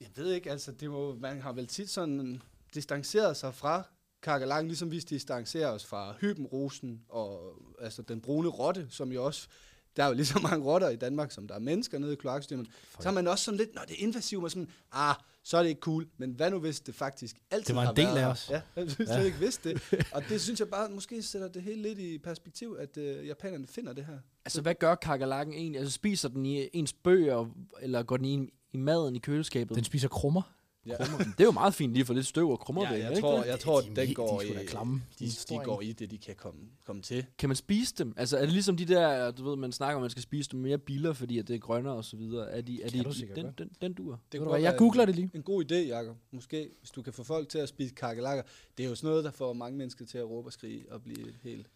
Jeg 0.00 0.08
ved 0.16 0.32
ikke, 0.32 0.50
altså, 0.50 0.72
det 0.72 0.90
må, 0.90 1.14
man 1.14 1.40
har 1.40 1.52
vel 1.52 1.66
tit 1.66 1.90
sådan 1.90 2.42
distanceret 2.74 3.36
sig 3.36 3.54
fra 3.54 3.82
kakerlakken, 4.22 4.68
ligesom 4.68 4.90
vi 4.90 4.98
distancerer 4.98 5.68
os 5.70 5.84
fra 5.86 6.14
hybenrosen 6.20 7.02
og 7.08 7.54
altså 7.80 8.02
den 8.02 8.20
brune 8.20 8.48
rotte, 8.48 8.86
som 8.90 9.12
jo 9.12 9.24
også, 9.24 9.48
der 9.96 10.04
er 10.04 10.08
jo 10.08 10.14
lige 10.14 10.26
så 10.26 10.38
mange 10.42 10.64
rotter 10.66 10.88
i 10.88 10.96
Danmark, 10.96 11.30
som 11.30 11.48
der 11.48 11.54
er 11.54 11.58
mennesker 11.58 11.98
nede 11.98 12.12
i 12.12 12.16
kloaksystemet. 12.16 12.66
Så 13.00 13.08
har 13.08 13.14
man 13.14 13.26
også 13.28 13.44
sådan 13.44 13.58
lidt, 13.58 13.74
når 13.74 13.82
det 13.82 13.90
er 14.00 14.02
invasivt, 14.06 14.44
og 14.44 14.50
sådan, 14.50 14.68
ah, 14.92 15.14
så 15.42 15.56
er 15.56 15.62
det 15.62 15.68
ikke 15.68 15.80
cool. 15.80 16.06
Men 16.18 16.30
hvad 16.30 16.50
nu 16.50 16.58
hvis 16.58 16.80
det 16.80 16.94
faktisk 16.94 17.36
altid 17.50 17.66
Det 17.66 17.74
var 17.76 17.80
en 17.80 17.86
har 17.86 17.94
del 17.94 18.04
været 18.04 18.16
af 18.18 18.26
os. 18.26 18.50
Ja, 18.50 18.60
jeg 18.76 18.90
synes 18.90 19.10
Ja. 19.10 19.18
ja. 19.18 19.22
ikke 19.24 19.38
vidste 19.38 19.68
det. 19.68 20.06
Og 20.12 20.22
det 20.28 20.40
synes 20.40 20.60
jeg 20.60 20.68
bare, 20.68 20.88
måske 20.90 21.22
sætter 21.22 21.48
det 21.48 21.62
hele 21.62 21.82
lidt 21.82 21.98
i 21.98 22.18
perspektiv, 22.18 22.76
at 22.78 22.96
øh, 22.96 23.26
japanerne 23.26 23.66
finder 23.66 23.92
det 23.92 24.06
her. 24.06 24.18
Altså, 24.44 24.62
hvad 24.62 24.74
gør 24.74 24.94
kakalakken 24.94 25.54
egentlig? 25.54 25.78
Altså, 25.78 25.92
spiser 25.92 26.28
den 26.28 26.46
i 26.46 26.68
ens 26.72 26.92
bøger, 26.92 27.46
eller 27.80 28.02
går 28.02 28.16
den 28.16 28.26
i, 28.26 28.52
i 28.72 28.76
maden 28.76 29.16
i 29.16 29.18
køleskabet? 29.18 29.76
Den 29.76 29.84
spiser 29.84 30.08
krummer. 30.08 30.42
Ja. 30.86 30.96
krummer. 31.04 31.18
Det 31.24 31.40
er 31.40 31.44
jo 31.44 31.50
meget 31.50 31.74
fint 31.74 31.92
lige 31.92 32.04
få 32.04 32.12
lidt 32.12 32.26
støv 32.26 32.50
og 32.50 32.60
krummer 32.60 32.82
Ja, 32.82 32.92
væk, 32.92 33.02
jeg 33.02 33.20
tror, 33.20 33.44
jeg 33.44 33.60
tror, 33.60 33.80
De 33.80 33.96
den 33.96 34.14
går 34.14 34.40
de 34.40 34.62
i, 34.62 34.66
klamme. 34.66 35.02
de, 35.18 35.24
De 35.26 35.30
de 35.30 35.58
går 35.64 35.80
i 35.80 35.92
det, 35.92 36.10
de 36.10 36.18
kan 36.18 36.34
komme, 36.34 36.60
komme 36.84 37.02
til. 37.02 37.26
Kan 37.38 37.48
man 37.48 37.56
spise 37.56 37.94
dem? 37.98 38.14
Altså 38.16 38.36
er 38.36 38.40
det 38.40 38.52
ligesom 38.52 38.76
de 38.76 38.84
der, 38.84 39.30
du 39.30 39.48
ved, 39.48 39.56
man 39.56 39.72
snakker 39.72 39.96
om, 39.96 40.00
man 40.00 40.10
skal 40.10 40.22
spise 40.22 40.50
dem 40.50 40.60
mere 40.60 40.78
biler, 40.78 41.12
fordi 41.12 41.38
at 41.38 41.48
det 41.48 41.54
er 41.54 41.58
grønnere 41.58 41.94
og 41.94 42.04
så 42.04 42.16
videre. 42.16 42.50
Er 42.50 42.60
de, 42.60 42.82
er 42.82 42.88
de, 42.90 43.02
du 43.02 43.10
de 43.10 43.28
den, 43.36 43.46
den, 43.58 43.70
den 43.80 43.94
duer? 43.94 44.16
Det 44.32 44.40
kunne 44.40 44.44
du 44.44 44.50
hvad, 44.50 44.60
jeg 44.60 44.70
være 44.72 44.78
googler 44.78 45.04
det 45.04 45.14
lige. 45.14 45.30
En 45.34 45.42
god 45.42 45.64
idé, 45.64 45.74
Jacob. 45.74 46.16
Måske, 46.30 46.70
hvis 46.80 46.90
du 46.90 47.02
kan 47.02 47.12
få 47.12 47.22
folk 47.22 47.48
til 47.48 47.58
at 47.58 47.68
spise 47.68 47.94
kakelakker. 47.94 48.42
Det 48.78 48.84
er 48.84 48.88
jo 48.88 48.94
sådan 48.94 49.08
noget, 49.10 49.24
der 49.24 49.30
får 49.30 49.52
mange 49.52 49.78
mennesker 49.78 50.04
til 50.06 50.18
at 50.18 50.28
råbe 50.30 50.48
og 50.48 50.52
skrige 50.52 50.92
og 50.92 51.02
blive 51.02 51.26
helt... 51.42 51.66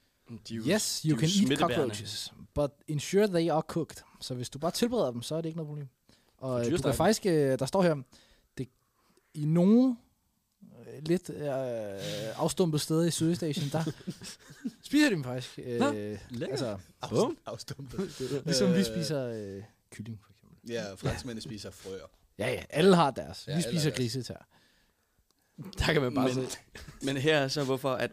De 0.48 0.54
er 0.54 0.56
jo, 0.56 0.62
Yes, 0.74 1.00
de 1.02 1.08
you 1.10 1.16
jo 1.16 1.20
can 1.20 1.50
eat 1.50 1.58
cockroaches, 1.58 2.32
but 2.54 2.70
ensure 2.88 3.26
they 3.26 3.50
are 3.50 3.62
cooked. 3.68 3.96
Så 4.20 4.34
hvis 4.34 4.50
du 4.50 4.58
bare 4.58 4.70
tilbereder 4.70 5.10
dem, 5.10 5.22
så 5.22 5.34
er 5.34 5.40
det 5.40 5.48
ikke 5.48 5.56
noget 5.56 5.68
problem. 5.68 5.88
Og 6.40 6.66
øh, 6.66 6.72
du 6.72 6.82
kan 6.82 6.94
faktisk, 6.94 7.26
øh, 7.26 7.58
der 7.58 7.66
står 7.66 7.82
her, 7.82 7.96
det, 8.58 8.68
i 9.34 9.44
nogle 9.44 9.96
øh, 10.62 11.02
lidt 11.02 11.30
øh, 11.30 11.46
afstumpede 12.40 12.82
steder 12.82 13.04
i 13.04 13.10
Sydøstasien, 13.10 13.68
der 13.72 13.84
spiser 14.86 15.08
de 15.08 15.14
dem 15.14 15.24
faktisk. 15.24 15.58
Øh, 15.62 15.80
Nå, 15.80 15.86
altså, 16.50 16.78
Bum. 17.10 17.38
Afstumpet. 17.46 18.20
ligesom 18.46 18.74
vi 18.74 18.84
spiser 18.84 19.26
øh, 19.26 19.62
kylling, 19.90 20.20
for 20.24 20.30
eksempel. 20.32 20.70
Ja, 20.70 20.94
franskmændene 20.94 21.40
spiser 21.42 21.70
frøer. 21.70 22.06
Ja, 22.38 22.52
ja, 22.52 22.62
alle 22.70 22.96
har 22.96 23.10
deres. 23.10 23.44
Ja, 23.48 23.56
vi 23.56 23.62
spiser 23.62 23.90
grisetær. 23.90 24.46
Der 25.78 25.92
kan 25.92 26.02
man 26.02 26.14
bare 26.14 26.34
Men- 26.34 26.50
se. 26.50 26.58
Men 27.02 27.16
her 27.16 27.38
er 27.38 27.48
så 27.48 27.64
hvorfor, 27.64 27.92
at 27.92 28.10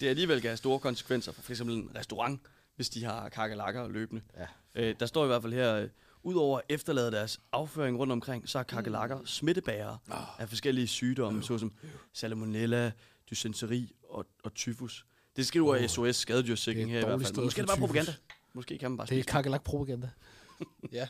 det 0.00 0.08
alligevel 0.08 0.40
kan 0.40 0.48
have 0.50 0.56
store 0.56 0.78
konsekvenser 0.78 1.32
for 1.32 1.42
f.eks. 1.42 1.60
en 1.60 1.90
restaurant, 1.94 2.40
hvis 2.76 2.88
de 2.90 3.04
har 3.04 3.28
kakelakker 3.28 3.88
løbende. 3.88 4.22
Ja. 4.36 4.46
Øh, 4.74 4.94
der 5.00 5.06
står 5.06 5.24
i 5.24 5.26
hvert 5.26 5.42
fald 5.42 5.52
her, 5.52 5.74
øh, 5.74 5.88
udover 6.22 6.58
at 6.58 6.64
efterlade 6.68 7.10
deres 7.12 7.40
afføring 7.52 7.98
rundt 7.98 8.12
omkring, 8.12 8.48
så 8.48 8.58
er 8.58 8.62
Mm. 8.62 8.66
kakelakker 8.68 9.20
smittebærere 9.24 9.98
Ah. 10.10 10.40
af 10.40 10.48
forskellige 10.48 10.86
sygdomme, 10.86 11.42
såsom 11.42 11.72
salmonella, 12.12 12.92
dysenteri 13.30 13.92
og, 14.08 14.26
og 14.44 14.54
tyfus. 14.54 15.06
Det 15.36 15.46
skriver 15.46 15.76
Åh, 15.82 15.86
SOS 15.86 16.16
Skadedyrssikring 16.16 16.90
er 16.90 16.94
her 16.94 17.00
i 17.02 17.08
hvert 17.16 17.20
fald. 17.26 17.36
Måske 17.44 17.60
er 17.60 17.64
det 17.64 17.68
bare 17.68 17.78
propaganda. 17.78 18.14
Måske 18.54 18.78
kan 18.78 18.90
man 18.90 18.96
bare 18.98 19.06
Det 19.06 19.18
er 19.18 19.22
kakelak-propaganda. 19.24 20.10
Ja. 20.92 21.08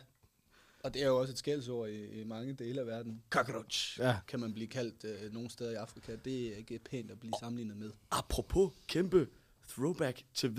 Og 0.84 0.94
det 0.94 1.02
er 1.02 1.06
jo 1.06 1.20
også 1.20 1.32
et 1.32 1.38
skældsord 1.38 1.88
i, 1.88 2.20
i 2.20 2.24
mange 2.24 2.52
dele 2.52 2.80
af 2.80 2.86
verden. 2.86 3.22
Cockroach. 3.30 3.98
Ja. 4.00 4.16
Kan 4.28 4.40
man 4.40 4.52
blive 4.54 4.66
kaldt 4.68 5.04
øh, 5.04 5.32
nogle 5.32 5.50
steder 5.50 5.70
i 5.70 5.74
Afrika. 5.74 6.16
Det 6.24 6.52
er 6.52 6.56
ikke 6.56 6.78
pænt 6.78 7.10
at 7.10 7.20
blive 7.20 7.32
sammenlignet 7.40 7.76
med. 7.76 7.90
Apropos 8.10 8.70
kæmpe 8.86 9.28
throwback 9.68 10.22
til 10.34 10.56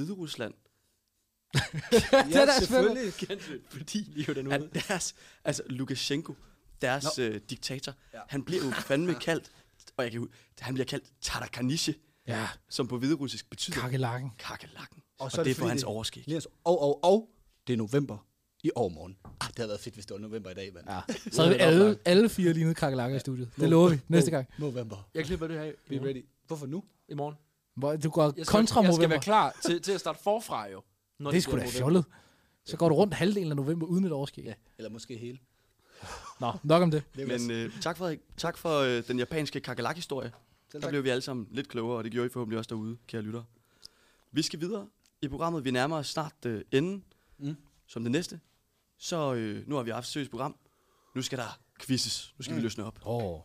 Hvide 1.51 1.63
Rusland. 1.93 2.31
Ja, 2.31 2.45
da 2.45 2.51
selvfølgelig. 2.59 3.13
Fordi 3.69 3.97
Lige 4.15 4.33
den 4.33 4.51
at 4.51 4.61
deres, 4.73 5.15
altså 5.43 5.63
Lukashenko, 5.69 6.35
deres 6.81 7.19
øh, 7.19 7.41
diktator, 7.49 7.93
Ja. 8.13 8.17
ja. 8.17 8.23
han 8.27 8.43
bliver 8.43 8.65
jo 8.65 8.71
fandme 8.71 9.13
kaldt, 9.15 9.51
og 9.97 10.03
jeg 10.03 10.11
kan, 10.11 10.27
han 10.59 10.73
bliver 10.73 10.85
kaldt 10.85 11.05
Tarakanishe, 11.21 11.95
Ja, 12.27 12.47
som 12.69 12.87
på 12.87 12.97
hviderussisk 12.97 13.49
betyder 13.49 13.79
kakelakken. 13.81 14.31
kakelakken. 14.39 15.01
Og 15.19 15.25
Og, 15.25 15.31
så 15.31 15.37
er 15.37 15.39
og 15.41 15.45
det 15.45 15.55
det 15.55 15.57
er 15.59 15.61
for 15.63 15.67
hans 15.69 15.81
det- 15.81 15.87
overskæg. 15.87 16.23
Lige 16.27 16.41
og, 16.63 16.81
og, 16.81 17.03
og, 17.03 17.29
det 17.67 17.73
er 17.73 17.77
november 17.77 18.25
i 18.63 18.71
overmorgen. 18.75 19.17
Ah, 19.41 19.47
det 19.47 19.57
havde 19.57 19.69
været 19.69 19.81
fedt, 19.81 19.95
hvis 19.95 20.05
det 20.05 20.13
var 20.13 20.19
november 20.19 20.49
i 20.49 20.53
dag, 20.53 20.73
mand. 20.73 20.85
Ja. 20.89 20.99
Så 21.35 21.43
er 21.43 21.49
vi 21.49 21.55
alle, 21.55 21.97
alle 22.05 22.29
fire 22.29 22.53
lignede 22.53 22.75
kakelakker 22.75 23.17
i 23.17 23.19
studiet. 23.19 23.49
Det 23.55 23.69
lover 23.69 23.89
vi 23.89 23.99
næste 24.07 24.31
gang. 24.31 24.47
November. 24.57 25.09
Jeg 25.13 25.25
klipper 25.25 25.47
det 25.47 25.59
her 25.59 25.71
Be 25.89 26.05
ready. 26.07 26.25
Hvorfor 26.47 26.65
nu? 26.65 26.83
I 27.09 27.13
morgen. 27.13 27.35
Hvor 27.75 27.95
du 27.95 28.09
går 28.09 28.33
kontra 28.47 28.81
jeg 28.81 28.93
skal 28.93 28.99
november. 29.01 29.07
være 29.07 29.19
klar 29.21 29.55
til, 29.65 29.81
til 29.81 29.91
at 29.91 29.99
starte 29.99 30.19
forfra 30.23 30.69
jo. 30.69 30.81
Når 31.19 31.31
Det 31.31 31.37
er 31.37 31.41
sgu 31.41 31.57
da 31.57 31.65
fjollet. 31.67 32.05
Så 32.65 32.77
går 32.77 32.89
du 32.89 32.95
rundt 32.95 33.13
halvdelen 33.13 33.51
af 33.51 33.55
november 33.55 33.85
uden 33.87 34.05
et 34.05 34.11
overskæg. 34.11 34.43
Ja. 34.45 34.53
Eller 34.77 34.89
måske 34.89 35.17
hele. 35.17 35.37
Nå, 36.39 36.51
nok 36.63 36.83
om 36.83 36.91
det. 36.91 37.03
Men 37.15 37.51
øh, 37.51 37.81
tak, 37.81 37.97
Frederik. 37.97 38.19
Tak 38.37 38.57
for 38.57 38.79
øh, 38.79 39.03
den 39.07 39.19
japanske 39.19 39.59
kakelak-historie. 39.59 40.31
Selv 40.71 40.81
Der 40.83 40.89
blev 40.89 41.03
vi 41.03 41.09
alle 41.09 41.21
sammen 41.21 41.47
lidt 41.51 41.67
klogere, 41.67 41.97
og 41.97 42.03
det 42.03 42.11
gjorde 42.11 42.25
I 42.27 42.29
forhåbentlig 42.29 42.57
også 42.57 42.67
derude, 42.69 42.97
kære 43.07 43.21
lyttere. 43.21 43.45
Vi 44.31 44.41
skal 44.41 44.59
videre 44.59 44.87
i 45.21 45.27
programmet. 45.27 45.65
Vi 45.65 45.71
nærmer 45.71 45.97
os 45.97 46.07
snart 46.07 46.33
øh, 46.45 46.61
enden 46.71 47.03
Mm. 47.41 47.55
som 47.87 48.03
det 48.03 48.11
næste. 48.11 48.39
Så 48.97 49.33
øh, 49.33 49.67
nu 49.67 49.75
har 49.75 49.83
vi 49.83 49.91
haft 49.91 50.05
et 50.05 50.11
seriøst 50.11 50.31
program. 50.31 50.55
Nu 51.15 51.21
skal 51.21 51.37
der 51.37 51.59
quizzes. 51.81 52.33
Nu 52.37 52.43
skal 52.43 52.51
mm. 52.53 52.57
vi 52.57 52.63
løsne 52.63 52.83
op. 52.85 52.99
Åh. 53.05 53.23
Oh. 53.23 53.39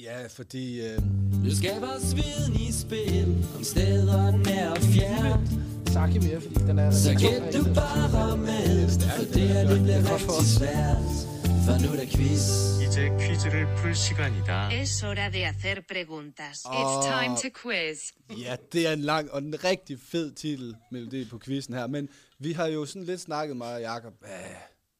Ja, 0.00 0.26
fordi... 0.26 0.80
Øh, 0.80 0.98
Nu 1.44 1.50
skal 1.54 1.80
vores 1.80 2.16
viden 2.16 2.60
i 2.68 2.72
spil 2.72 3.46
Om 3.56 3.64
steder 3.64 4.36
nær 4.36 4.70
og 4.70 4.78
fjern 4.78 5.71
Saki 5.93 6.19
mere, 6.19 6.41
fordi 6.41 6.59
den 6.69 6.79
er... 6.79 6.91
Så 6.91 7.13
gæt 7.13 7.53
du 7.53 7.63
bare 7.73 8.37
med 8.37 8.89
For 9.17 9.23
det 9.33 9.47
her 9.47 9.67
det 9.67 9.81
bliver 9.83 10.01
rigtig 10.13 10.47
svært 10.57 11.07
For 11.65 11.75
nu 11.83 11.87
er 11.93 11.97
der 12.01 12.09
quiz 12.15 12.77
이제 12.85 13.09
퀴즈를 13.19 13.67
풀 13.75 13.93
시간이다. 13.93 14.69
Es 14.71 15.03
hora 15.03 15.29
de 15.29 15.43
hacer 15.45 15.81
preguntas. 15.81 16.63
It's 16.65 17.03
time 17.03 17.35
to 17.35 17.49
quiz. 17.61 18.11
ja, 18.45 18.55
det 18.73 18.87
er 18.87 18.93
en 18.93 19.01
lang 19.01 19.31
og 19.31 19.39
en 19.39 19.63
rigtig 19.63 19.99
fed 19.99 20.31
titel, 20.31 20.75
melodi 20.91 21.25
på 21.29 21.39
quizzen 21.39 21.73
her. 21.73 21.87
Men 21.87 22.09
vi 22.39 22.51
har 22.51 22.67
jo 22.67 22.85
sådan 22.85 23.03
lidt 23.03 23.21
snakket 23.21 23.57
mig 23.57 23.75
og 23.75 23.81
Jacob. 23.81 24.13
Æh, 24.25 24.29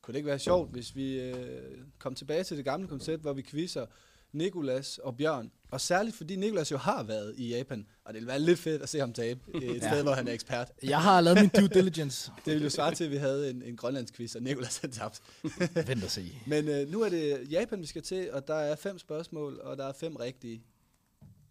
kunne 0.02 0.14
det 0.14 0.18
ikke 0.18 0.28
være 0.28 0.40
sjovt, 0.40 0.72
hvis 0.72 0.96
vi 0.96 1.20
øh, 1.20 1.78
kom 2.00 2.16
tilbage 2.16 2.44
til 2.44 2.58
det 2.58 2.66
gamle 2.66 2.88
koncept, 2.88 3.22
hvor 3.22 3.34
vi 3.34 3.42
quizzer 3.42 3.86
Nikolas 4.33 4.99
og 4.99 5.17
Bjørn. 5.17 5.51
Og 5.71 5.81
særligt 5.81 6.17
fordi 6.17 6.37
Nikolas 6.37 6.71
jo 6.71 6.77
har 6.77 7.03
været 7.03 7.35
i 7.39 7.49
Japan, 7.49 7.87
og 8.05 8.15
det 8.15 8.21
ville 8.21 8.27
være 8.29 8.39
lidt 8.41 8.59
fedt 8.59 8.83
at 8.83 8.89
se 8.89 8.99
ham 8.99 9.13
tabe 9.13 9.41
et 9.55 9.63
Ja. 9.63 9.79
sted, 9.91 10.03
hvor 10.03 10.13
han 10.13 10.29
er 10.29 10.33
ekspert. 10.33 10.73
Jeg 10.83 11.03
har 11.03 11.21
lavet 11.21 11.41
min 11.41 11.49
due 11.49 11.69
diligence. 11.69 12.31
Det 12.45 12.53
ville 12.53 12.65
jo 12.65 12.71
svare 12.71 12.95
til, 12.95 13.05
at 13.05 13.11
vi 13.11 13.17
havde 13.17 13.51
en, 13.51 13.63
en 13.63 13.77
grønlandsk 13.77 14.15
quiz, 14.15 14.35
og 14.35 14.43
Nikolas 14.43 14.79
han 14.79 14.91
tabt. 14.91 15.23
Vent 15.89 16.05
og 16.05 16.11
se. 16.11 16.39
Men 16.47 16.69
øh, 16.69 16.89
nu 16.91 17.01
er 17.03 17.09
det 17.09 17.47
Japan, 17.51 17.81
vi 17.81 17.87
skal 17.87 18.03
til, 18.03 18.33
og 18.33 18.49
der 18.49 18.55
er 18.55 18.77
fem 18.77 18.99
spørgsmål, 18.99 19.61
og 19.61 19.77
der 19.77 19.85
er 19.87 19.93
fem 19.93 20.17
rigtige. 20.17 20.63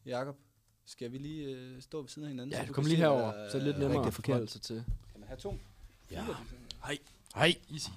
Jakob, 0.06 0.36
skal 0.86 1.12
vi 1.12 1.18
lige 1.18 1.46
øh, 1.46 1.82
stå 1.82 2.02
ved 2.02 2.10
siden 2.10 2.24
af 2.26 2.30
hinanden? 2.30 2.52
Ja, 2.54 2.62
så 2.62 2.68
du 2.68 2.74
kom 2.74 2.84
kan 2.84 2.90
lige 2.90 2.98
se, 2.98 3.02
herover, 3.02 3.32
så 3.32 3.38
er 3.40 3.52
det 3.52 3.64
lidt 3.64 3.76
er 3.76 3.80
nemmere 3.80 4.08
at 4.08 4.14
forholde 4.14 4.48
sig 4.50 4.62
til. 4.62 4.84
Kan 5.12 5.20
man 5.20 5.28
have 5.28 5.38
to? 5.40 5.58
Ja. 6.12 6.26
Hej. 6.86 6.98
Hej. 7.36 7.56
Easy. 7.72 7.90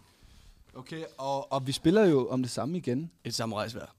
Okay, 0.75 1.05
og, 1.19 1.53
og 1.53 1.67
vi 1.67 1.73
spiller 1.73 2.05
jo 2.05 2.29
om 2.29 2.43
det 2.43 2.51
samme 2.51 2.79
igen. 2.79 3.11
Et 3.25 3.35
samurajsvær. 3.35 3.97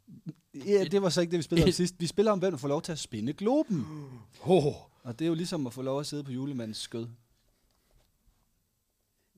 Ja, 0.55 0.83
det 0.83 1.01
var 1.01 1.09
så 1.09 1.21
ikke 1.21 1.31
det, 1.31 1.37
vi 1.37 1.43
spillede 1.43 1.65
om 1.67 1.71
sidst. 1.71 1.95
Vi 1.99 2.07
spiller 2.07 2.31
om, 2.31 2.39
hvem 2.39 2.51
der 2.51 2.57
får 2.57 2.67
lov 2.67 2.81
til 2.81 2.91
at 2.91 2.99
spinde 2.99 3.33
globen. 3.33 3.85
Oh. 4.41 4.65
Og 5.03 5.19
det 5.19 5.25
er 5.25 5.29
jo 5.29 5.33
ligesom 5.33 5.67
at 5.67 5.73
få 5.73 5.81
lov 5.81 5.99
at 5.99 6.05
sidde 6.07 6.23
på 6.23 6.31
julemandens 6.31 6.77
skød. 6.77 7.07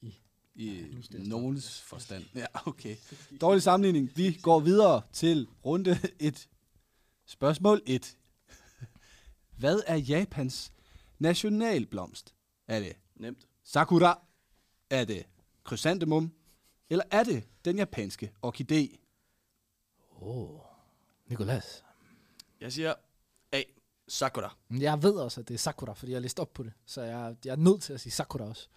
I- 0.02 0.68
I 0.70 1.06
nogens 1.18 1.82
forstand. 1.82 2.24
Ja, 2.36 2.46
okay. 2.68 2.96
Dårlig 3.42 3.62
sammenligning. 3.64 4.12
Vi 4.16 4.40
går 4.42 4.60
videre 4.60 5.02
til 5.14 5.48
runde 5.66 6.00
1. 6.20 6.50
Spørgsmål 7.26 7.82
1. 7.86 8.18
Hvad 9.60 9.82
er 9.88 9.96
Japans 9.96 10.72
nationalblomst? 11.20 12.34
Er 12.68 12.80
det 12.80 12.94
Nemt. 13.16 13.48
sakura? 13.64 14.22
Er 14.90 15.06
det 15.06 15.24
chrysanthemum? 15.68 16.32
Eller 16.90 17.04
er 17.12 17.24
det 17.24 17.44
den 17.66 17.78
japanske 17.78 18.32
orkidé? 18.46 18.98
oh. 20.22 20.60
Nikolas. 21.28 21.84
Jeg 22.62 22.74
siger 22.74 22.94
A. 23.52 23.62
Sakura. 24.08 24.56
Jeg 24.80 25.04
ved 25.04 25.12
også, 25.14 25.42
at 25.42 25.48
det 25.48 25.54
er 25.54 25.58
Sakura, 25.58 25.94
fordi 25.94 26.12
jeg 26.12 26.18
har 26.18 26.22
læst 26.22 26.40
op 26.40 26.54
på 26.54 26.64
det. 26.64 26.74
Så 26.86 27.02
jeg, 27.02 27.36
jeg 27.46 27.52
er 27.52 27.56
nødt 27.56 27.82
til 27.82 27.94
at 27.94 28.02
sige 28.02 28.12
Sakura 28.14 28.44
også. 28.44 28.68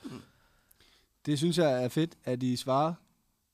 Det 1.26 1.38
synes 1.38 1.58
jeg 1.58 1.84
er 1.84 1.88
fedt, 1.88 2.18
at 2.24 2.42
I 2.42 2.56
svarer, 2.56 2.94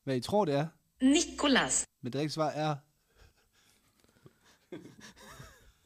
hvad 0.05 0.17
I 0.17 0.21
tror, 0.21 0.45
det 0.45 0.55
er. 0.55 0.67
Nicolas. 1.01 1.87
Men 2.01 2.13
det 2.13 2.19
rigtige 2.19 2.33
svar 2.33 2.49
er... 2.49 2.77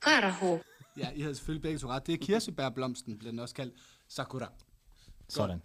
Karhu. 0.02 0.58
Ja, 0.96 1.10
I 1.10 1.20
havde 1.20 1.34
selvfølgelig 1.34 1.62
begge 1.62 1.78
to 1.78 1.88
ret. 1.88 2.06
Det 2.06 2.12
er 2.12 2.18
kirsebærblomsten, 2.26 3.18
bliver 3.18 3.32
den 3.32 3.38
også 3.38 3.54
kaldt 3.54 3.74
sakura. 4.08 4.52
Sådan. 5.28 5.62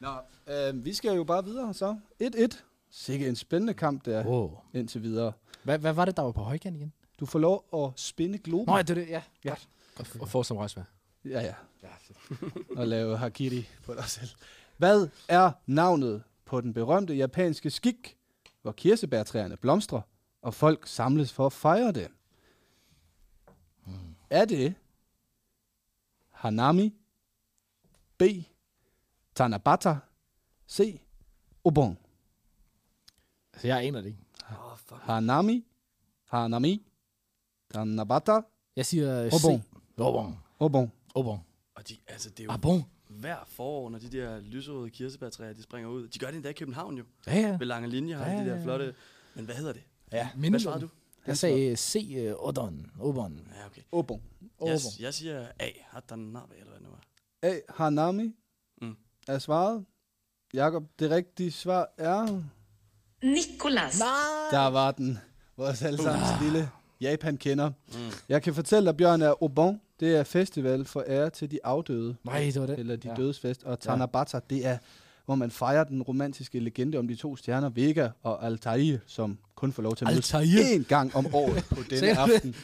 Nå, 0.00 0.16
øh, 0.46 0.84
vi 0.84 0.94
skal 0.94 1.16
jo 1.16 1.24
bare 1.24 1.44
videre 1.44 1.74
så. 1.74 1.96
1-1. 2.22 2.62
Sikke 2.90 3.28
en 3.28 3.36
spændende 3.36 3.74
kamp, 3.74 4.04
der 4.04 4.18
er 4.18 4.26
Oh. 4.26 4.50
indtil 4.74 5.02
videre. 5.02 5.32
Hvad, 5.66 5.78
hvad 5.78 5.92
var 5.92 6.04
det, 6.04 6.16
der 6.16 6.22
var 6.22 6.32
på 6.32 6.42
højkant 6.42 6.76
igen? 6.76 6.92
Du 7.20 7.26
får 7.26 7.38
lov 7.38 7.68
at 7.74 8.00
spinde 8.00 8.38
globen. 8.38 8.66
Nå, 8.66 8.76
ja, 8.76 8.82
det 8.82 8.90
er 8.90 8.94
det, 8.94 9.08
ja. 9.08 9.22
Ja. 9.44 9.54
Og, 9.98 10.06
og 10.20 10.28
få 10.28 10.42
som 10.42 10.56
rejsvær. 10.56 10.82
Ja, 11.24 11.40
ja. 11.40 11.54
og 12.78 12.86
lave 12.86 13.18
hakiri 13.18 13.68
på 13.84 13.94
dig 13.94 14.04
selv. 14.04 14.28
Hvad 14.76 15.08
er 15.28 15.52
navnet 15.66 16.22
på 16.44 16.60
den 16.60 16.74
berømte 16.74 17.14
japanske 17.14 17.70
skik, 17.70 18.16
hvor 18.62 18.72
kirsebærtræerne 18.72 19.56
blomstrer, 19.56 20.00
og 20.42 20.54
folk 20.54 20.86
samles 20.86 21.32
for 21.32 21.46
at 21.46 21.52
fejre 21.52 21.92
det? 21.92 22.08
Er 24.30 24.44
det 24.44 24.74
Hanami, 26.30 26.94
B, 28.18 28.22
Tanabata, 29.34 29.96
C, 30.68 31.00
Obon? 31.64 31.98
Altså, 33.52 33.66
jeg 33.66 33.84
aner 33.84 34.00
det 34.00 34.08
ikke. 34.08 34.25
Oh, 34.50 34.76
fuck. 34.78 35.00
Hanami, 35.02 35.66
Hanami, 36.24 36.86
Tanabata, 37.74 38.40
Jeg 38.76 38.86
siger 38.86 39.20
øh, 39.22 39.26
Obon. 39.26 39.60
C. 39.60 39.64
Obon. 39.98 40.38
Obon. 40.58 40.92
Obon. 41.14 41.38
Og 41.74 41.88
de, 41.88 41.96
altså, 42.06 42.30
det 42.30 42.40
er 42.40 42.44
jo 42.44 42.50
Abon. 42.52 42.82
hver 43.08 43.36
forår, 43.46 43.90
når 43.90 43.98
de 43.98 44.08
der 44.08 44.40
lyserøde 44.40 44.90
kirsebærtræer, 44.90 45.52
de 45.52 45.62
springer 45.62 45.88
ud. 45.90 46.08
De 46.08 46.18
gør 46.18 46.26
det 46.26 46.34
endda 46.36 46.48
i 46.48 46.52
København 46.52 46.98
jo. 46.98 47.04
Ja, 47.26 47.40
ja. 47.40 47.56
Ved 47.58 47.66
lange 47.66 47.88
linjer 47.88 48.16
har 48.18 48.26
Ja, 48.30 48.32
de 48.32 48.38
ja, 48.42 48.50
der 48.50 48.56
ja. 48.56 48.62
flotte... 48.64 48.94
Men 49.34 49.44
hvad 49.44 49.54
hedder 49.54 49.72
det? 49.72 49.82
ja. 50.12 50.28
Hvad 50.34 50.60
svarede 50.60 50.80
du? 50.80 50.88
Jeg 51.26 51.38
sagde 51.38 51.76
C, 51.76 52.12
øh, 52.16 52.34
Odon. 52.38 52.90
Obon. 53.00 53.48
Ja, 53.60 53.66
okay. 53.66 53.82
Obon. 53.92 54.22
Jeg, 54.42 54.48
Obon. 54.58 54.92
jeg 55.00 55.14
siger 55.14 55.48
A. 55.58 55.68
Hatanabe, 55.88 56.54
eller 56.56 56.70
hvad 56.70 56.80
nu 56.80 56.88
er. 57.42 57.48
A. 57.48 57.60
Hanami 57.68 58.34
Mm. 58.82 58.96
er 59.28 59.38
svaret. 59.38 59.84
Jakob, 60.54 60.84
det 60.98 61.10
rigtige 61.10 61.50
svar 61.52 61.88
er... 61.98 62.42
Nicolas. 63.22 63.98
Der 64.50 64.66
var 64.66 64.90
den. 64.92 65.18
Vores 65.56 65.82
allesammens 65.82 66.28
lille 66.42 66.68
Japan-kender. 67.00 67.70
Mm. 67.88 67.94
Jeg 68.28 68.42
kan 68.42 68.54
fortælle 68.54 68.86
dig, 68.86 68.96
Bjørn, 68.96 69.22
at 69.22 69.34
Obon, 69.40 69.80
det 70.00 70.16
er 70.16 70.24
festival 70.24 70.84
for 70.84 71.04
ære 71.06 71.30
til 71.30 71.50
de 71.50 71.58
afdøde. 71.64 72.16
Nej, 72.24 72.50
det 72.54 72.60
var 72.60 72.66
det. 72.66 72.78
Eller 72.78 72.96
de 72.96 73.08
Ja. 73.08 73.14
ja. 73.18 73.22
dødsfest. 73.22 73.62
Og 73.64 73.80
Tanabata, 73.80 74.40
det 74.50 74.66
er, 74.66 74.78
hvor 75.24 75.34
man 75.34 75.50
fejrer 75.50 75.84
den 75.84 76.02
romantiske 76.02 76.58
legende 76.60 76.98
om 76.98 77.08
de 77.08 77.14
to 77.14 77.36
stjerner, 77.36 77.68
Vega 77.68 78.08
og 78.22 78.46
Altair, 78.46 78.98
som 79.06 79.38
kun 79.54 79.72
får 79.72 79.82
lov 79.82 79.96
til 79.96 80.04
at 80.04 80.12
mødes 80.12 80.34
én 80.34 80.82
gang 80.88 81.16
om 81.16 81.34
året 81.34 81.64
på 81.70 81.80
denne 81.90 82.08
det? 82.08 82.54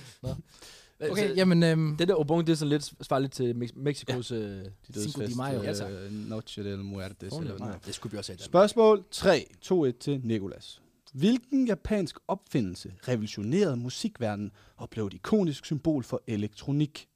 Aften. 1.02 1.24
Okay, 1.24 1.36
jamen... 1.36 1.62
Øhm, 1.62 1.96
Det 1.96 2.08
der 2.08 2.14
Obon, 2.20 2.46
det 2.46 2.52
er 2.52 2.56
sådan 2.56 2.68
lidt 2.70 2.92
svarligt 3.06 3.32
til 3.32 3.52
Mex- 3.52 3.78
Mexikos... 3.80 4.30
Ja. 4.30 4.36
Øh, 4.36 4.42
De 4.42 4.62
Cinco 4.64 4.92
dødsfest. 4.94 5.32
de 5.32 5.36
Mayo. 5.36 5.62
Ja, 5.62 5.74
tak. 5.74 5.90
øh, 5.92 6.12
Noche 6.12 6.64
del 6.64 6.78
Muertes. 6.78 7.32
eller 7.32 7.78
det 7.86 7.94
skulle 7.94 8.10
vi 8.12 8.18
også 8.18 8.32
have. 8.32 8.38
Spørgsmål 8.38 9.04
3. 9.10 9.46
2-1 9.64 9.98
til 10.00 10.20
Nikolas. 10.24 10.82
Hvilken 11.12 11.66
japansk 11.66 12.16
opfindelse 12.28 12.94
revolutionerede 13.08 13.76
musikverdenen 13.76 14.52
og 14.76 14.90
blev 14.90 15.06
et 15.06 15.14
ikonisk 15.14 15.64
symbol 15.66 16.04
for 16.04 16.22
elektronik? 16.26 17.08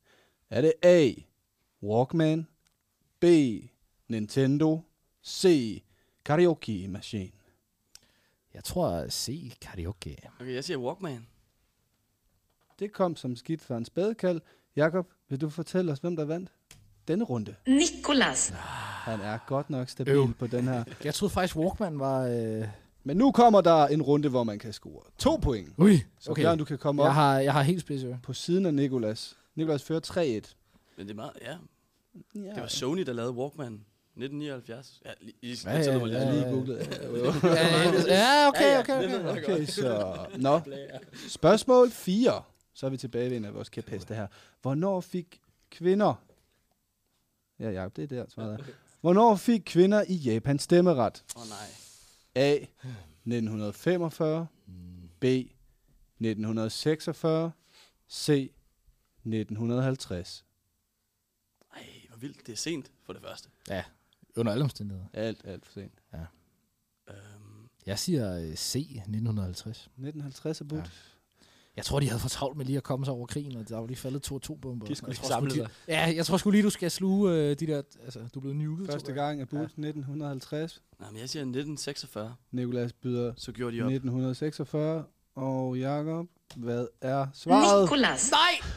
Er 0.51 0.61
det 0.61 0.73
A. 0.83 1.11
Walkman, 1.83 2.47
B. 3.21 3.25
Nintendo, 4.09 4.81
C. 5.27 5.83
Karaoke 6.25 6.89
Machine? 6.89 7.31
jeg 8.55 8.65
tror 8.65 9.09
C, 9.09 9.53
karaoke. 9.61 10.17
Okay, 10.41 10.55
jeg 10.55 10.65
siger 10.65 10.77
Walkman. 10.79 11.27
Det 12.79 12.93
kom 12.93 13.17
som 13.17 13.37
skidt 13.37 13.63
for 13.63 13.77
en 13.77 13.85
spædekald. 13.85 14.41
Jakob, 14.77 15.07
vil 15.29 15.41
du 15.41 15.49
fortælle 15.51 15.93
os, 15.93 15.99
hvem 15.99 16.17
der 16.17 16.25
vandt 16.25 16.53
denne 17.09 17.25
runde? 17.25 17.55
Nicolas. 17.67 18.49
Han 18.57 19.21
er 19.21 19.39
godt 19.47 19.71
nok 19.71 19.89
stabil 19.89 20.15
Øv. 20.15 20.35
på 20.39 20.47
den 20.47 20.65
her. 20.65 20.85
Jeg 21.05 21.15
troede 21.15 21.33
faktisk, 21.35 21.57
Walkman 21.57 21.99
var... 21.99 22.27
Øh... 22.27 22.65
Men 23.05 23.17
nu 23.17 23.33
kommer 23.33 23.61
der 23.61 23.87
en 23.87 24.03
runde, 24.03 24.29
hvor 24.29 24.45
man 24.45 24.59
kan 24.59 24.73
score 24.73 25.03
to 25.19 25.37
point. 25.37 25.69
Ui, 25.79 26.03
Så 26.21 26.31
okay. 26.31 26.43
Bjørn, 26.43 26.59
du 26.59 26.65
kan 26.65 26.79
komme 26.79 27.03
op 27.03 27.07
Jeg 27.07 27.15
har, 27.15 27.39
jeg 27.39 27.53
har 27.53 27.63
helt 27.63 27.81
spidsøre. 27.81 28.19
på 28.23 28.33
siden 28.33 28.67
af 28.67 28.75
Nikolas. 28.75 29.37
Nikolas 29.55 29.83
fører 29.83 30.01
3-1. 30.01 30.55
Men 30.97 31.07
det 31.07 31.11
er 31.11 31.15
meget, 31.15 31.33
ja. 31.43 31.57
Ja. 32.35 32.41
Det 32.55 32.61
var 32.63 32.67
Sony, 32.67 33.03
der 33.03 33.13
lavede 33.13 33.33
Walkman 33.33 33.73
1979. 33.73 35.01
Ja, 35.05 35.11
I, 35.21 35.57
Ja, 35.65 35.73
ja, 35.73 35.97
lige. 36.05 36.19
Jeg 36.19 36.21
ja. 36.21 36.25
har 36.25 36.33
lige 36.33 36.45
googlet. 36.51 38.07
Ja, 38.09 38.49
okay, 38.49 38.79
okay, 38.79 39.19
okay. 39.29 39.43
Okay, 39.43 39.65
så... 39.67 40.17
Nå. 40.39 40.61
Spørgsmål 41.29 41.91
4. 41.91 42.43
Så 42.77 42.87
er 42.87 42.91
vi 42.91 42.97
tilbage 42.97 43.31
ved 43.31 43.37
en 43.37 43.45
af 43.45 43.55
vores 43.55 43.69
kæpheste 43.69 44.15
her. 44.15 44.27
Hvornår 44.63 45.01
fik 45.01 45.41
kvinder... 45.71 46.15
Ja, 47.59 47.71
Jacob, 47.71 47.97
det 47.97 48.03
er 48.03 48.07
der, 48.07 48.25
svaret 48.29 48.61
er. 48.61 48.65
Hvornår 49.01 49.37
fik 49.37 49.63
kvinder 49.67 50.05
i 50.09 50.15
Japan 50.15 50.59
stemmeret? 50.59 51.25
Åh 51.37 51.43
oh, 51.43 51.49
nej. 51.49 51.67
A. 52.35 52.55
1945. 52.55 54.47
B. 55.21 55.25
1946. 55.25 57.53
C. 58.11 58.53
1950. 59.25 60.45
Ej, 61.75 61.87
hvor 62.09 62.17
vildt. 62.17 62.47
Det 62.47 62.53
er 62.53 62.57
sent, 62.57 62.93
for 63.03 63.13
det 63.13 63.23
første. 63.23 63.49
Ja, 63.69 63.85
under 64.37 64.53
alle 64.53 64.65
omstændigheder. 64.65 65.09
Alt, 65.13 65.45
alt 65.45 65.67
for 65.67 65.73
sent. 65.73 66.03
Øhm, 67.09 67.69
Jeg 67.87 67.99
siger 67.99 68.39
øh, 68.39 68.55
C, 68.55 68.77
1950. 68.77 69.79
1950 69.79 70.61
er 70.61 70.65
budt. 70.65 70.81
Ja. 70.81 70.87
Jeg 71.77 71.85
tror, 71.85 72.01
de 72.01 72.09
havde 72.09 72.21
for 72.21 72.29
travlt 72.29 72.57
med 72.57 72.65
lige 72.65 72.77
at 72.77 72.83
komme 72.83 73.05
sig 73.07 73.15
over 73.15 73.27
krigen, 73.27 73.57
og 73.57 73.69
der 73.69 73.77
var 73.79 73.87
lige 73.87 73.97
faldet 73.97 74.23
to 74.23 74.37
atombomber. 74.37 74.87
De 74.87 74.95
skulle 74.95 75.11
Jeg 75.11 75.17
tror 75.17 75.29
samle 75.29 75.51
de, 75.55 75.69
Ja, 75.89 76.13
jeg 76.17 76.27
tror 76.27 76.37
sgu 76.37 76.51
lige, 76.51 76.63
du 76.63 76.71
skal 76.71 76.91
sluge 76.91 77.33
øh, 77.33 77.51
de 77.61 77.67
der... 77.67 77.83
Altså, 78.05 78.19
du 78.35 78.39
er 78.39 78.41
blevet 78.41 78.57
nuked, 78.57 78.87
Første 78.87 79.13
gang 79.13 79.41
er 79.41 79.45
budt 79.45 79.63
1950. 79.63 80.83
nej, 81.01 81.11
men 81.11 81.21
jeg 81.21 81.29
siger 81.29 81.41
1946. 81.43 82.35
Nikolas 82.53 82.93
byder 82.93 83.33
Så 83.37 83.53
gjorde 83.53 83.77
de 83.77 83.83
op. 83.83 83.91
1946. 83.91 85.05
Og 85.35 85.79
Jakob, 85.79 86.27
hvad 86.57 86.87
er 87.01 87.27
svaret? 87.35 87.83
Nicolas. 87.85 88.31
Nej! 88.31 88.71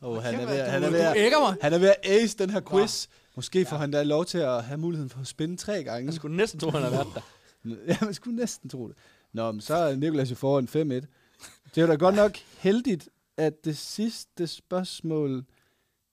Oh, 0.00 0.22
han, 0.22 0.34
er 0.34 0.38
ved, 0.46 0.60
han, 0.60 0.82
er 0.82 0.90
ved, 0.90 0.98
at- 1.00 1.58
han 1.62 1.72
er 1.72 1.78
ved 1.78 1.88
at 1.88 1.96
ace 2.10 2.38
den 2.38 2.50
her 2.50 2.60
quiz. 2.60 3.06
Måske 3.36 3.64
får 3.64 3.76
han 3.76 3.90
da 3.90 4.02
lov 4.02 4.24
til 4.24 4.38
at 4.38 4.64
have 4.64 4.78
muligheden 4.78 5.10
for 5.10 5.20
at 5.20 5.26
spænde 5.26 5.56
tre 5.56 5.84
gange. 5.84 6.06
Jeg 6.06 6.14
skulle 6.14 6.36
næsten 6.36 6.60
tro, 6.60 6.70
han 6.70 6.82
har 6.82 6.90
været 6.90 7.06
der. 7.14 7.20
Ja, 7.88 7.96
man 8.02 8.14
skulle 8.14 8.36
næsten 8.36 8.70
tro 8.70 8.88
det. 8.88 8.96
Nå, 9.32 9.52
men 9.52 9.60
så 9.60 9.74
er 9.74 9.96
Nikolas 9.96 10.30
jo 10.30 10.34
foran 10.36 10.68
5-1. 11.02 11.06
Det 11.76 11.82
er 11.82 11.86
jo 11.86 11.92
da 11.92 11.96
godt 11.96 12.14
nok 12.14 12.36
heldigt, 12.58 13.08
at 13.36 13.64
det 13.64 13.76
sidste 13.76 14.46
spørgsmål 14.46 15.44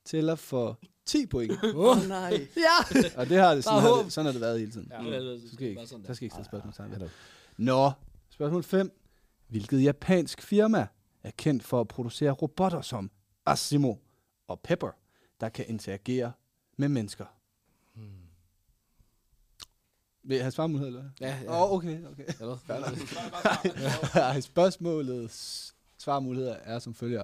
tæller 0.06 0.36
for 0.36 0.80
10 1.06 1.26
point. 1.26 1.52
Åh 1.64 1.98
oh, 1.98 2.08
nej. 2.08 2.48
Ja! 2.58 3.00
Og 3.18 3.30
det 3.30 3.38
har 3.38 3.56
det, 3.56 3.64
sådan, 3.64 3.82
har 3.82 4.04
det, 4.04 4.14
sådan 4.14 4.26
har 4.26 4.32
det 4.32 4.42
været 4.42 4.60
hele 4.60 4.72
tiden. 4.72 4.92
Ja, 4.92 5.20
det 5.20 5.42
Så 5.42 5.54
skal 5.54 5.66
I 5.66 5.70
ikke, 5.70 5.80
bare 5.80 5.88
sådan 5.88 6.02
der 6.02 6.08
der. 6.08 6.14
skal 6.14 6.24
I 6.24 6.26
ikke 6.26 6.34
stille 6.34 6.46
spørgsmål 6.46 6.90
netop. 6.90 7.10
Nå, 7.58 7.92
spørgsmål 8.30 8.64
5. 8.64 8.92
Hvilket 9.48 9.84
japansk 9.84 10.42
firma 10.42 10.88
er 11.24 11.32
kendt 11.38 11.64
for 11.64 11.82
at 11.82 11.88
producere 11.88 12.32
robotter 12.32 12.82
som 12.82 13.12
Asimo 13.46 13.96
og 14.48 14.60
Pepper, 14.60 14.92
der 15.40 15.50
kan 15.50 15.66
interagere 15.68 16.32
med 16.78 16.90
mennesker? 16.90 17.26
Vil 20.24 20.36
jeg 20.36 20.44
have 20.44 20.52
svarmulighed, 20.52 20.88
eller? 20.88 21.10
Ja, 21.22 21.40
ja. 21.44 21.52
Åh, 21.52 21.62
oh, 21.62 21.72
okay, 21.78 22.06
okay. 22.06 22.26
Eller? 22.40 24.16
Nej, 24.16 24.42
spørgsmålets 24.42 25.76
svarmuligheder 25.98 26.54
er 26.54 26.80
som 26.80 26.94
følger. 26.94 27.24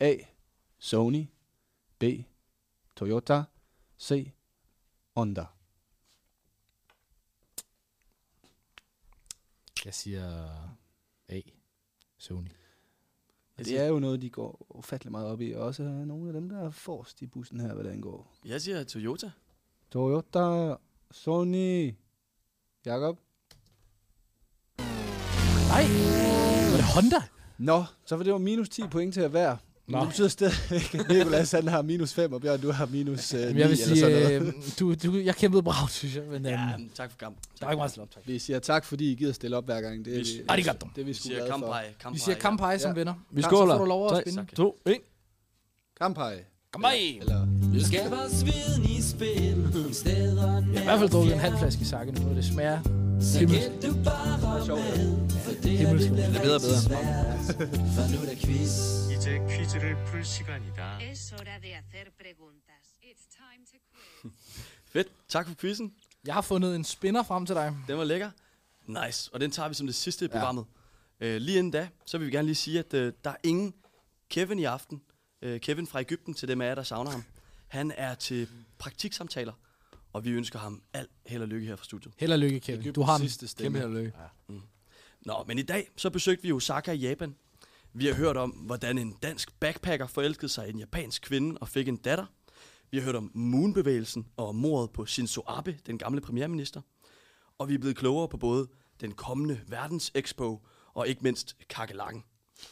A. 0.00 0.16
Sony. 0.78 1.26
B. 1.98 2.04
Toyota. 2.96 3.42
C. 4.00 4.32
Honda. 5.16 5.44
Jeg 9.84 9.94
siger 9.94 10.48
A. 11.28 11.40
Sony. 12.18 12.48
Jeg 13.58 13.66
Det 13.66 13.80
er 13.80 13.86
jo 13.86 13.98
noget, 13.98 14.22
de 14.22 14.30
går 14.30 14.66
ufattelig 14.70 15.12
meget 15.12 15.26
op 15.26 15.40
i. 15.40 15.52
Og 15.52 15.62
også 15.62 15.82
nogle 15.82 16.28
af 16.28 16.32
dem, 16.32 16.48
der 16.48 16.58
er 16.58 16.70
forrest 16.70 17.22
i 17.22 17.26
bussen 17.26 17.60
her, 17.60 17.74
hvad 17.74 17.84
den 17.84 18.00
går. 18.00 18.36
Jeg 18.44 18.60
siger 18.60 18.84
Toyota. 18.84 19.30
Toyota, 19.90 20.76
Sony, 21.10 21.94
Jakob. 22.86 23.16
Nej! 25.68 25.84
Var 26.70 26.76
det 26.76 26.84
Honda? 26.94 27.16
Nå, 27.58 27.84
så 28.06 28.16
var 28.16 28.22
det 28.24 28.30
jo 28.30 28.38
minus 28.38 28.68
10 28.68 28.82
point 28.90 29.14
til 29.14 29.20
at 29.20 29.32
være. 29.32 29.56
Nå. 29.88 30.00
Det 30.00 30.08
betyder 30.08 30.28
stadigvæk, 30.28 30.94
at 30.94 31.08
Nicolas 31.16 31.52
han 31.52 31.68
har 31.68 31.82
minus 31.82 32.14
5, 32.14 32.32
og 32.32 32.40
Bjørn, 32.40 32.60
du 32.60 32.70
har 32.72 32.86
minus 32.86 33.34
øh, 33.34 33.40
9 33.40 33.46
Jamen, 33.46 33.58
jeg 33.58 33.68
vil 33.68 33.72
eller 33.80 33.84
sådan 33.84 33.96
sige, 33.96 34.10
noget. 34.40 34.42
øh, 34.46 34.52
du, 34.78 34.94
du, 34.94 35.16
jeg 35.18 35.36
kæmpede 35.36 35.62
bravt, 35.62 35.92
synes 35.92 36.16
jeg. 36.16 36.24
Men, 36.24 36.44
Ja, 36.46 36.76
men 36.78 36.90
tak 36.94 37.10
for 37.10 37.18
kampen. 37.18 37.42
er 37.62 37.70
ikke 37.70 37.76
meget 37.76 37.92
til 37.92 38.02
op, 38.02 38.10
tak. 38.10 38.22
Vi 38.26 38.38
siger 38.38 38.58
tak, 38.58 38.84
fordi 38.84 39.12
I 39.12 39.14
gider 39.14 39.32
stille 39.32 39.56
op 39.56 39.64
hver 39.64 39.80
gang. 39.80 40.04
Det 40.04 40.12
er 40.14 40.18
Vi- 40.18 40.24
vi, 40.38 40.42
Arigato. 40.48 40.88
det 40.94 41.00
er 41.00 41.04
vi 41.04 41.10
Vi 41.10 41.14
siger 41.14 41.34
glade 41.36 41.50
for. 41.50 41.58
kampai. 41.58 41.84
kampai 42.00 42.14
Vi 42.14 42.20
siger 42.20 42.38
kampai 42.38 42.78
som 42.78 42.90
Ja. 42.90 42.94
vinder. 42.94 43.14
Vi 43.30 43.42
skåler. 43.42 43.72
Så 43.74 43.78
får 43.78 43.84
du 43.84 43.88
lov 43.88 44.06
at 44.06 44.12
Tre, 44.12 44.20
spinde. 44.30 44.46
to, 44.56 44.78
en. 44.86 45.00
Kampai. 46.00 46.36
Kampai! 46.72 47.18
Eller, 47.18 47.46
Nu 47.74 47.80
skal 47.80 48.10
vores 48.10 48.44
viden 48.44 48.84
i 48.84 49.02
spil 49.02 49.64
om 49.86 49.92
stederne 49.92 50.27
Jeg 50.37 50.37
har 50.37 50.81
i 50.81 50.83
hvert 50.83 50.99
fald 50.99 51.09
drukket 51.09 51.33
en 51.33 51.39
halv 51.39 51.57
flaske 51.57 51.85
sake 51.85 52.11
nu, 52.11 52.29
og 52.29 52.35
det 52.35 52.45
smager 52.45 52.79
Så 53.21 53.39
himmelsk. 53.39 53.67
gæt 53.69 53.83
du 53.83 53.93
bare 54.03 54.37
med 54.37 55.29
For 55.43 55.51
det 55.63 55.73
er 55.73 55.77
Himmelsk. 55.77 56.09
lidt 56.09 56.17
Det 56.19 56.35
er 56.37 56.41
bedre 56.41 56.55
og 56.55 56.61
bedre. 56.61 56.81
svært 56.81 57.39
For 57.95 58.03
nu 58.11 58.17
er 58.21 58.25
der 58.31 58.35
quiz 58.45 58.73
이제 59.15 59.29
퀴즈를 59.49 59.95
풀 60.07 60.21
시간이다. 60.35 60.81
Es 61.11 61.21
hora 61.33 61.55
de 61.63 61.69
hacer 61.77 62.07
preguntas. 62.21 62.85
It's 63.09 63.25
time 63.41 63.61
to 63.71 63.77
quiz. 64.21 64.33
Fedt. 64.93 65.07
Tak 65.29 65.47
for 65.47 65.55
quizzen. 65.55 65.93
Jeg 66.25 66.33
har 66.33 66.41
fundet 66.41 66.75
en 66.75 66.83
spinner 66.83 67.23
frem 67.23 67.45
til 67.45 67.55
dig. 67.55 67.75
Den 67.87 67.97
var 67.97 68.03
lækker. 68.03 68.31
Nice. 68.87 69.29
Og 69.33 69.39
den 69.39 69.51
tager 69.51 69.69
vi 69.69 69.75
som 69.75 69.87
det 69.87 69.95
sidste 69.95 70.25
i 70.25 70.27
programmet. 70.27 70.65
Øh, 71.19 71.41
lige 71.41 71.57
inden 71.57 71.71
da, 71.71 71.87
så 72.05 72.17
vil 72.17 72.27
vi 72.27 72.31
gerne 72.31 72.45
lige 72.45 72.55
sige, 72.55 72.79
at 72.79 72.93
øh, 72.93 73.13
der 73.23 73.29
er 73.29 73.35
ingen 73.43 73.73
Kevin 74.29 74.59
i 74.59 74.63
aften. 74.63 75.01
Øh, 75.41 75.59
Kevin 75.59 75.87
fra 75.87 75.99
Ægypten, 75.99 76.33
til 76.33 76.47
dem 76.47 76.61
af 76.61 76.67
jer, 76.67 76.75
der 76.75 76.83
savner 76.83 77.11
ham. 77.11 77.23
Han 77.67 77.91
er 77.97 78.15
til 78.15 78.47
praktiksamtaler, 78.79 79.53
og 80.18 80.24
vi 80.24 80.30
ønsker 80.30 80.58
ham 80.58 80.82
alt 80.92 81.10
held 81.26 81.42
og 81.42 81.48
lykke 81.48 81.66
her 81.66 81.76
fra 81.76 81.84
studiet. 81.84 82.14
Held 82.16 82.32
og 82.32 82.38
lykke, 82.38 82.60
Kevin. 82.60 82.92
Du 82.92 83.02
har 83.02 83.18
den. 83.18 83.28
sidste. 83.28 83.62
Kæmpe 83.62 83.78
held 83.78 83.88
og 83.88 83.94
lykke. 83.94 84.12
Nå, 85.26 85.44
men 85.46 85.58
i 85.58 85.62
dag 85.62 85.88
så 85.96 86.10
besøgte 86.10 86.42
vi 86.42 86.52
Osaka 86.52 86.92
i 86.92 86.96
Japan. 86.96 87.34
Vi 87.92 88.06
har 88.06 88.14
hørt 88.14 88.36
om, 88.36 88.50
hvordan 88.50 88.98
en 88.98 89.14
dansk 89.22 89.60
backpacker 89.60 90.06
forelskede 90.06 90.48
sig 90.48 90.66
i 90.66 90.70
en 90.70 90.78
japansk 90.78 91.22
kvinde 91.22 91.58
og 91.60 91.68
fik 91.68 91.88
en 91.88 91.96
datter. 91.96 92.26
Vi 92.90 92.98
har 92.98 93.04
hørt 93.04 93.14
om 93.14 93.30
moonbevægelsen 93.34 94.26
og 94.36 94.54
mordet 94.54 94.90
på 94.90 95.06
Shinzo 95.06 95.42
Abe, 95.46 95.78
den 95.86 95.98
gamle 95.98 96.20
premierminister. 96.20 96.80
Og 97.58 97.68
vi 97.68 97.74
er 97.74 97.78
blevet 97.78 97.96
klogere 97.96 98.28
på 98.28 98.36
både 98.36 98.68
den 99.00 99.12
kommende 99.12 99.60
verdens 99.68 100.12
expo 100.14 100.66
og 100.94 101.08
ikke 101.08 101.20
mindst 101.22 101.56
kakelakken. 101.68 102.24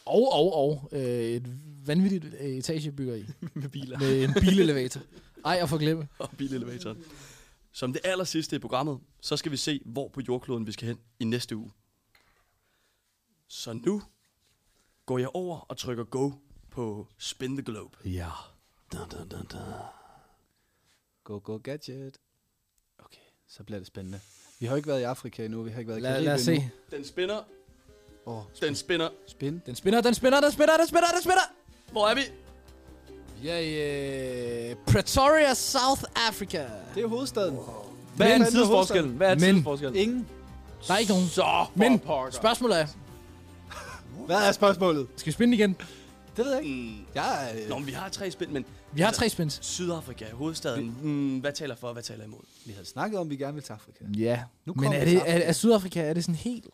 Og, 0.05 0.33
og, 0.33 0.55
og 0.55 0.89
øh, 0.93 1.01
et 1.01 1.59
vanvittigt 1.87 2.25
øh, 2.25 2.47
etagebyggeri. 2.47 3.25
Med 3.55 3.69
biler. 3.69 3.99
med 3.99 4.25
en 4.25 4.35
bilelevator. 4.41 5.01
Ej, 5.45 5.59
og 5.63 5.69
for 5.69 5.79
glemme. 5.79 6.09
og 6.19 6.31
bilelevatoren. 6.39 7.05
Som 7.77 7.93
det 7.93 8.01
aller 8.05 8.25
sidste 8.25 8.57
i 8.57 8.59
programmet, 8.59 9.01
så 9.21 9.37
skal 9.37 9.53
vi 9.53 9.57
se, 9.57 9.81
hvor 9.85 10.09
på 10.09 10.21
jordkloden 10.29 10.67
vi 10.67 10.73
skal 10.73 10.89
hen 10.89 10.99
i 11.21 11.25
næste 11.25 11.57
uge. 11.57 11.73
Så 13.49 13.73
nu 13.73 14.03
går 15.07 15.19
jeg 15.19 15.29
over 15.35 15.59
og 15.59 15.77
trykker 15.77 16.05
go 16.05 16.31
på 16.71 17.07
Spin 17.19 17.57
the 17.57 17.65
Globe. 17.65 17.97
Ja. 18.05 18.31
Dun, 18.93 19.09
dun, 19.09 19.29
dun, 19.29 19.47
dun. 19.47 19.63
Go, 21.25 21.41
go, 21.45 21.57
gadget. 21.65 22.19
Okay, 22.99 23.21
så 23.49 23.65
bliver 23.65 23.79
det 23.79 23.87
spændende. 23.87 24.21
Vi 24.61 24.67
har 24.67 24.73
jo 24.73 24.77
ikke 24.77 24.89
været 24.89 25.01
i 25.01 25.05
Afrika 25.05 25.45
endnu, 25.45 25.63
vi 25.63 25.71
har 25.71 25.79
ikke 25.79 25.89
været 25.89 25.99
i 25.99 26.03
Lad, 26.03 26.11
Karibien 26.11 26.25
lad 26.27 26.35
os 26.35 26.41
se. 26.41 26.55
endnu. 26.55 26.69
Den 26.91 27.05
spinner. 27.05 27.43
Åh, 28.27 28.43
Den 28.61 28.75
spinner. 28.75 29.09
spin. 29.27 29.63
Den 29.67 29.75
spinner, 29.77 30.01
den 30.01 30.15
spinner, 30.15 30.41
den 30.41 30.53
spinner, 30.53 30.77
den 30.77 30.87
spinner, 30.89 31.09
den 31.15 31.23
spinner. 31.23 31.53
Hvor 31.93 32.09
er 32.09 32.15
vi? 32.15 32.21
Vi 33.43 33.49
er 33.49 33.59
i 33.59 34.71
uh, 34.73 34.77
Pretoria, 34.93 35.55
South 35.55 36.03
Africa. 36.29 36.65
Det 36.95 37.03
er 37.03 37.07
hovedstaden. 37.09 37.59
Hvad 38.17 38.27
er 38.31 38.39
Men- 38.39 38.47
tidsforskellen? 38.47 39.11
Hvad 39.17 39.31
er 39.31 39.35
Men- 39.35 39.55
tidsforskellen? 39.55 39.97
Ingen. 39.97 40.27
Der 40.89 40.95
er 40.95 40.99
ikke 40.99 41.13
nogen. 41.13 41.27
Så 41.29 41.35
for 41.43 41.71
Men 41.75 41.99
pokker. 41.99 42.31
spørgsmålet 42.33 42.81
er, 42.81 42.87
Hvad 44.27 44.37
er 44.49 44.53
spørgsmålet? 44.53 45.07
skal 45.17 45.27
vi 45.27 45.33
spinde 45.33 45.55
igen? 45.57 45.77
Det 46.37 46.45
ved 46.45 46.53
jeg 46.55 46.63
ikke. 46.65 46.77
Mm. 46.77 46.97
Jeg 47.15 47.51
er, 47.51 47.69
Nå, 47.69 47.79
men 47.79 47.87
vi 47.87 47.93
har 47.93 48.09
tre 48.09 48.31
spin, 48.31 48.53
men 48.53 48.65
Vi 48.93 49.03
har 49.03 49.11
tre 49.11 49.29
spins. 49.29 49.59
Sydafrika, 49.63 50.25
hovedstaden. 50.33 50.97
Mm, 51.03 51.39
hvad 51.39 51.53
taler 51.53 51.77
for, 51.77 51.93
hvad 51.93 52.03
taler 52.03 52.25
imod? 52.25 52.39
vi 52.67 52.73
havde 52.73 52.87
snakket 52.87 53.19
om, 53.21 53.27
at 53.27 53.31
vi 53.31 53.37
gerne 53.37 53.55
vil 53.55 53.63
til 53.63 53.73
Afrika. 53.73 54.05
Ja. 54.19 54.43
Nu 54.67 54.73
Men 54.73 54.83
kommer 54.83 54.99
er 54.99 55.05
det 55.05 55.15
er, 55.15 55.21
Afrika. 55.21 55.43
er 55.45 55.53
Sydafrika, 55.53 56.01
er 56.09 56.15
det 56.15 56.25
sådan 56.25 56.35
helt... 56.35 56.65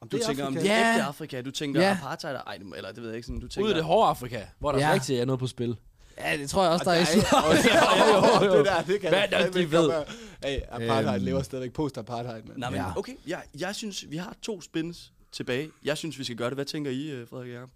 Om 0.00 0.08
du 0.08 0.16
Det 0.16 0.22
er 0.22 0.26
tænker 0.28 0.46
om 0.46 0.52
det 0.52 0.60
Afrika. 0.60 0.74
ægte 0.78 1.00
Ja. 1.02 1.06
Afrika, 1.08 1.40
du 1.42 1.50
tænker 1.50 1.80
Ja. 1.80 1.90
apartheid, 2.02 2.34
ej, 2.46 2.58
eller 2.76 2.92
det 2.92 3.02
ved 3.02 3.08
jeg 3.08 3.16
ikke, 3.16 3.26
sådan, 3.26 3.40
du 3.40 3.48
tænker... 3.48 3.64
Ud 3.64 3.70
af 3.70 3.74
det 3.74 3.84
hårde 3.84 4.08
Afrika, 4.08 4.40
hvor 4.58 4.72
der 4.72 4.78
Ja. 4.78 4.88
ja. 4.88 4.94
rigtig 4.94 5.18
er 5.18 5.24
noget 5.24 5.38
på 5.38 5.46
spil. 5.46 5.76
Ja, 6.18 6.36
det 6.36 6.50
tror 6.50 6.62
jeg 6.62 6.72
også, 6.72 6.84
der 6.84 6.90
er 6.90 7.00
i 7.00 7.16
jo, 8.44 8.46
jo, 8.46 8.52
jo. 8.52 8.58
Det 8.58 8.66
der, 8.66 8.82
det 8.82 9.00
kan 9.00 9.10
Hvad 9.10 9.22
er 9.32 9.42
fandme 9.42 9.60
de 9.60 9.70
ved? 9.72 9.90
Hey, 10.44 10.60
apartheid 10.68 11.14
Øhm. 11.16 11.24
lever 11.24 11.42
stadigvæk 11.42 11.72
post-apartheid, 11.72 12.42
mand. 12.42 12.58
Nej, 12.58 12.70
men 12.70 12.76
Ja. 12.80 12.96
okay, 12.98 13.14
jeg, 13.26 13.42
jeg 13.58 13.74
synes, 13.74 14.10
vi 14.10 14.16
har 14.16 14.36
to 14.42 14.60
spins 14.60 15.12
tilbage. 15.32 15.70
Jeg 15.84 15.96
synes, 15.96 16.18
vi 16.18 16.24
skal 16.24 16.36
gøre 16.36 16.50
det. 16.50 16.56
Hvad 16.56 16.64
tænker 16.64 16.90
I, 16.90 17.10
øh, 17.10 17.28
Frederik 17.28 17.52
Jacob? 17.52 17.70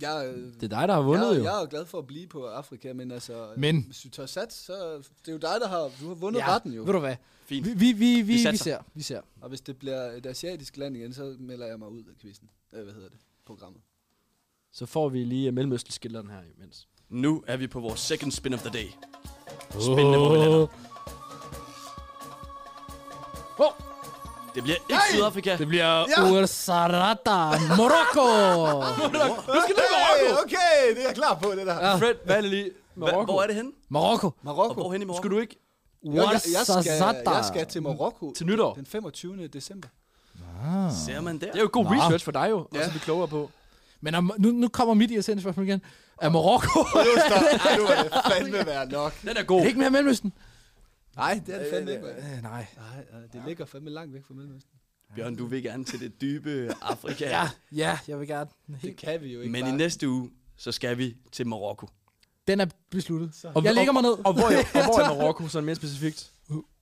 Jeg, 0.00 0.32
øh, 0.36 0.54
Det 0.54 0.62
er 0.62 0.78
dig, 0.78 0.88
der 0.88 0.94
har 0.94 1.00
vundet 1.02 1.28
jeg, 1.30 1.38
jo. 1.38 1.44
jeg 1.44 1.56
er 1.56 1.60
jo 1.60 1.66
glad 1.70 1.86
for 1.86 1.98
at 1.98 2.06
blive 2.06 2.26
på 2.26 2.46
Afrika, 2.46 2.92
men 2.92 3.10
altså... 3.10 3.48
Men- 3.56 3.82
Hvis 3.86 4.00
du 4.00 4.08
tør 4.10 4.26
sats, 4.26 4.56
så 4.56 4.96
det 4.96 5.28
er 5.28 5.32
jo 5.32 5.38
dig, 5.38 5.56
der 5.60 5.68
har... 5.68 5.90
Du 6.00 6.08
har 6.08 6.14
vundet 6.14 6.40
Ja, 6.40 6.54
retten 6.54 6.72
jo. 6.72 6.82
ved 6.84 6.92
du 6.92 6.98
hvad? 6.98 7.16
Fint. 7.46 7.66
Vi, 7.66 7.70
vi, 7.74 7.92
vi, 7.92 7.92
vi, 8.14 8.22
vi, 8.22 8.42
satser. 8.42 8.64
ser. 8.64 8.78
Vi 8.94 9.02
ser. 9.02 9.20
Og 9.40 9.48
hvis 9.48 9.60
det 9.60 9.76
bliver 9.78 10.02
et 10.12 10.26
asiatisk 10.26 10.76
land 10.76 10.96
igen, 10.96 11.12
så 11.14 11.36
melder 11.38 11.66
jeg 11.66 11.78
mig 11.78 11.88
ud 11.88 11.98
af 12.04 12.12
quizzen. 12.20 12.48
Øh, 12.72 12.82
hvad 12.84 12.94
hedder 12.94 13.08
det? 13.08 13.18
Programmet. 13.46 13.80
Så 14.72 14.86
får 14.86 15.08
vi 15.08 15.24
lige 15.24 15.52
mellemøstelskilderen 15.52 16.30
her 16.30 16.40
imens. 16.58 16.88
Nu 17.08 17.42
er 17.46 17.56
vi 17.56 17.66
på 17.66 17.80
vores 17.80 18.00
second 18.00 18.32
spin 18.32 18.54
of 18.54 18.60
the 18.60 18.70
day. 18.70 18.88
Spændende, 19.80 20.18
hvor 20.18 20.32
vi 20.32 20.38
lander. 20.38 20.66
Oh, 23.58 23.66
Det 24.54 24.62
bliver 24.62 24.76
ikke 24.90 25.02
Sydafrika. 25.12 25.56
det 25.56 25.68
bliver 25.68 26.04
ja. 26.18 26.32
Ursarata, 26.32 27.58
Morocco. 27.76 28.26
Nu 29.54 29.60
skal 29.62 29.74
det 29.76 29.84
Hey, 30.20 30.32
okay, 30.44 30.96
det 30.96 31.02
er 31.02 31.06
jeg 31.06 31.14
klar 31.14 31.34
på, 31.42 31.50
det 31.50 31.66
der. 31.66 31.74
Ja. 31.88 31.96
Fred, 31.96 32.14
hvad 32.24 32.36
er 32.36 32.40
det 32.40 32.50
lige? 32.50 32.70
Marokko. 32.96 33.32
hvor 33.32 33.42
er 33.42 33.46
det 33.46 33.56
henne? 33.56 33.70
Marokko. 33.88 34.26
Og 34.26 34.34
Marokko. 34.42 34.74
hvor 34.74 34.92
hen 34.92 35.02
i 35.02 35.04
morgen? 35.04 35.20
Skal 35.22 35.30
du 35.30 35.38
ikke 35.38 35.56
Jeg, 36.04 36.14
jeg, 36.14 36.24
jeg, 36.32 36.40
skal, 36.40 37.32
jeg 37.34 37.44
skal 37.44 37.66
til 37.66 37.82
Marokko 37.82 38.32
til 38.36 38.46
nytår? 38.46 38.74
den 38.74 38.86
25. 38.86 39.46
december. 39.46 39.88
Ser 41.06 41.20
man 41.20 41.38
der? 41.38 41.46
Det 41.46 41.56
er 41.56 41.60
jo 41.62 41.68
god 41.72 41.84
Nå. 41.84 41.90
research 41.90 42.24
for 42.24 42.32
dig 42.32 42.46
jo, 42.50 42.68
Ja. 42.74 42.78
og 42.78 42.84
så 42.84 42.90
blive 42.90 43.00
klogere 43.00 43.28
på. 43.28 43.50
Men 44.00 44.14
om, 44.14 44.32
nu, 44.38 44.50
nu 44.50 44.68
kommer 44.68 44.94
mit 44.94 45.10
irriterende 45.10 45.42
spørgsmål 45.42 45.66
igen. 45.68 45.82
Er 46.24 46.28
Marokko 46.28 46.78
Nu 47.78 47.84
er 47.84 48.02
det 48.02 48.12
fandme 48.32 48.66
være 48.66 48.86
nok. 48.88 49.20
Den 49.20 49.28
er 49.28 49.34
er 49.34 49.42
god. 49.44 49.60
det 49.60 49.66
ikke 49.66 49.78
mere 49.78 49.90
Mellemøsten? 49.90 50.32
Nej, 51.16 51.40
det 51.46 51.54
er 51.54 51.58
det 51.58 51.66
fandme 51.72 51.90
ikke. 51.92 52.06
Øh, 52.06 52.42
nej. 52.42 52.66
Nej, 52.76 53.04
nej, 53.12 53.20
det 53.32 53.42
ligger 53.46 53.64
fandme 53.64 53.90
langt 53.90 54.14
væk 54.14 54.24
fra 54.26 54.34
Mellemøsten. 54.34 54.70
Bjørn, 55.14 55.36
du 55.36 55.46
vil 55.46 55.62
gerne 55.62 55.84
til 55.84 56.00
det 56.00 56.20
dybe 56.20 56.74
Afrika. 56.82 57.28
Ja, 57.28 57.48
ja, 57.72 57.98
jeg 58.08 58.20
vil 58.20 58.28
gerne. 58.28 58.50
Det 58.82 58.96
kan 58.96 59.22
vi 59.22 59.32
jo 59.32 59.40
ikke 59.40 59.52
Men 59.52 59.62
bare. 59.64 59.74
i 59.74 59.76
næste 59.76 60.08
uge, 60.08 60.30
så 60.56 60.72
skal 60.72 60.98
vi 60.98 61.16
til 61.32 61.46
Marokko. 61.46 61.88
Den 62.48 62.60
er 62.60 62.66
besluttet. 62.90 63.44
Og, 63.54 63.64
Jeg 63.64 63.74
lægger 63.74 63.92
mig 63.92 64.02
ned. 64.02 64.10
Og, 64.12 64.20
og, 64.24 64.32
hvor, 64.32 64.44
er, 64.44 64.58
og 64.74 64.84
hvor 64.84 65.00
er 65.00 65.14
Marokko 65.18 65.48
sådan 65.48 65.64
mere 65.64 65.76
specifikt? 65.76 66.30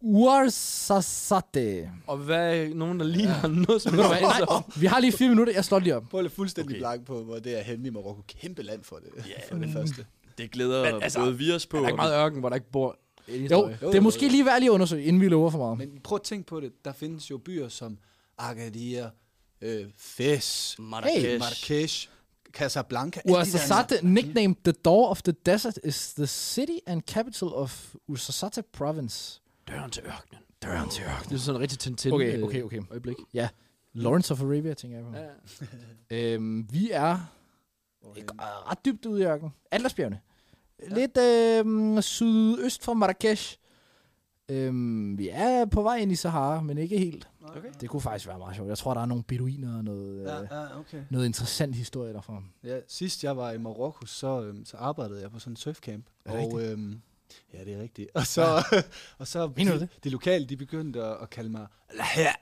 Uarzazate. 0.00 1.90
Og 2.06 2.16
hvad 2.18 2.56
er 2.56 2.74
nogen, 2.74 3.00
der 3.00 3.06
lige 3.06 3.26
har 3.26 3.48
noget 3.48 3.82
som 3.82 3.94
helst 3.94 4.10
Nej, 4.20 4.40
om? 4.48 4.62
vi 4.76 4.86
har 4.86 5.00
lige 5.00 5.12
fire 5.12 5.28
minutter. 5.28 5.52
Jeg 5.52 5.64
slår 5.64 5.78
lige 5.78 5.96
op. 5.96 6.04
Prøv 6.10 6.24
at 6.24 6.32
fuldstændig 6.32 6.70
Okay. 6.70 6.78
blank 6.80 7.06
på, 7.06 7.22
hvor 7.22 7.38
det 7.38 7.58
er 7.58 7.62
henne 7.62 7.86
i 7.88 7.90
Marokko. 7.90 8.22
Kæmpe 8.28 8.62
land 8.62 8.84
for 8.84 8.96
det, 8.96 9.08
Ja, 9.28 9.54
for 9.54 9.56
det 9.64 9.72
første. 9.72 10.06
Det 10.38 10.50
glæder 10.50 10.78
Men 10.84 10.86
altså, 10.86 11.00
altså, 11.04 11.18
både 11.18 11.38
vi 11.38 11.52
os 11.52 11.66
på. 11.66 11.76
Der 11.76 11.82
er 11.82 11.86
ikke 11.88 11.96
meget 11.96 12.14
ørken, 12.24 12.40
hvor 12.40 12.48
der 12.48 12.56
ikke 12.56 12.70
bor 12.72 12.96
Jo, 13.28 13.68
det 13.80 13.94
er 13.94 14.00
måske 14.00 14.28
lige 14.28 14.44
værd 14.44 14.58
lige 14.60 14.70
at 14.70 14.74
undersøge, 14.74 15.04
inden 15.04 15.22
vi 15.22 15.28
lover 15.28 15.50
for 15.50 15.58
meget. 15.58 15.78
Men 15.78 16.00
prøv 16.04 16.16
at 16.16 16.22
tænke 16.22 16.46
på 16.46 16.60
det. 16.60 16.72
Der 16.84 16.92
findes 16.92 17.30
jo 17.30 17.38
byer 17.38 17.68
som 17.68 17.98
Agadir, 18.38 19.06
øh, 19.60 19.84
Fes, 19.98 20.76
Marrakesh. 20.78 21.38
Marrakesh, 21.38 22.08
Casablanca. 22.52 23.20
der- 23.26 23.32
Uarzazate, 23.32 23.98
nicknamed 24.02 24.56
the 24.64 24.72
door 24.72 25.08
of 25.08 25.22
the 25.22 25.32
desert, 25.46 25.78
is 25.84 26.14
the 26.14 26.26
city 26.26 26.78
and 26.86 27.02
capital 27.02 27.48
of 27.48 27.94
Uarzazate 28.08 28.62
province. 28.72 29.41
Døren 29.68 29.90
til 29.90 30.02
ørkenen. 30.06 30.42
Døren 30.62 30.88
til 30.90 31.02
ørkenen. 31.04 31.28
Det 31.28 31.34
er 31.34 31.38
sådan 31.38 31.56
en 31.56 31.62
rigtig 31.62 31.78
Tintin 31.78 32.12
Okay, 32.12 32.38
øh, 32.38 32.44
okay, 32.44 32.62
okay. 32.62 32.80
øjeblik. 32.90 33.16
Ja, 33.34 33.48
Lawrence 33.92 34.32
of 34.34 34.42
Arabia, 34.42 34.74
tænker 34.74 34.96
jeg 34.96 35.06
på. 35.06 35.12
Ja. 35.16 35.28
Øhm, 36.34 36.68
vi 36.72 36.90
er 36.90 37.18
ikke, 38.16 38.32
øh, 38.34 38.70
ret 38.70 38.84
dybt 38.84 39.06
ude 39.06 39.20
i 39.22 39.24
ørkenen. 39.24 39.52
Atlasbjergene. 39.70 40.20
Ja. 40.90 40.94
Lidt 40.94 41.16
øh, 41.96 42.02
sydøst 42.02 42.84
for 42.84 42.94
Marrakesh. 42.94 43.58
Øhm, 44.48 45.18
vi 45.18 45.28
er 45.32 45.64
på 45.64 45.82
vej 45.82 45.96
ind 45.96 46.12
i 46.12 46.14
Sahara, 46.14 46.60
men 46.60 46.78
ikke 46.78 46.98
helt. 46.98 47.28
Okay. 47.42 47.68
Det 47.80 47.88
kunne 47.90 48.00
faktisk 48.00 48.26
være 48.28 48.38
meget 48.38 48.56
sjovt. 48.56 48.68
Jeg 48.68 48.78
tror, 48.78 48.94
der 48.94 49.00
er 49.00 49.06
nogle 49.06 49.22
beduiner 49.24 49.76
og 49.76 49.84
noget, 49.84 50.24
ja. 50.24 50.42
øh, 50.42 50.48
Ja, 50.50 50.78
okay. 50.78 51.02
noget 51.10 51.26
interessant 51.26 51.74
historie 51.76 52.12
derfra. 52.12 52.42
Ja, 52.64 52.78
sidst 52.88 53.24
jeg 53.24 53.36
var 53.36 53.50
i 53.50 53.58
Marokko, 53.58 54.06
så, 54.06 54.42
øhm, 54.42 54.64
så 54.64 54.76
arbejdede 54.76 55.22
jeg 55.22 55.30
på 55.30 55.38
sådan 55.38 55.52
en 55.52 55.56
surfcamp. 55.56 56.06
Er 56.24 56.36
det 56.36 56.52
og, 56.52 56.62
øhm, 56.62 57.02
ja, 57.54 57.64
det 57.64 57.74
er 57.74 57.82
rigtigt. 57.82 58.10
Og 58.14 58.26
så, 58.26 58.64
og 59.18 59.26
så 59.26 59.52
Mener 59.56 59.72
de, 59.72 59.80
det? 59.80 59.88
de 60.04 60.10
lokale, 60.10 60.46
de 60.46 60.56
begyndte 60.56 61.02
at, 61.02 61.16
at 61.22 61.30
kalde 61.30 61.50
mig 61.50 61.66
Lahja. 61.94 62.32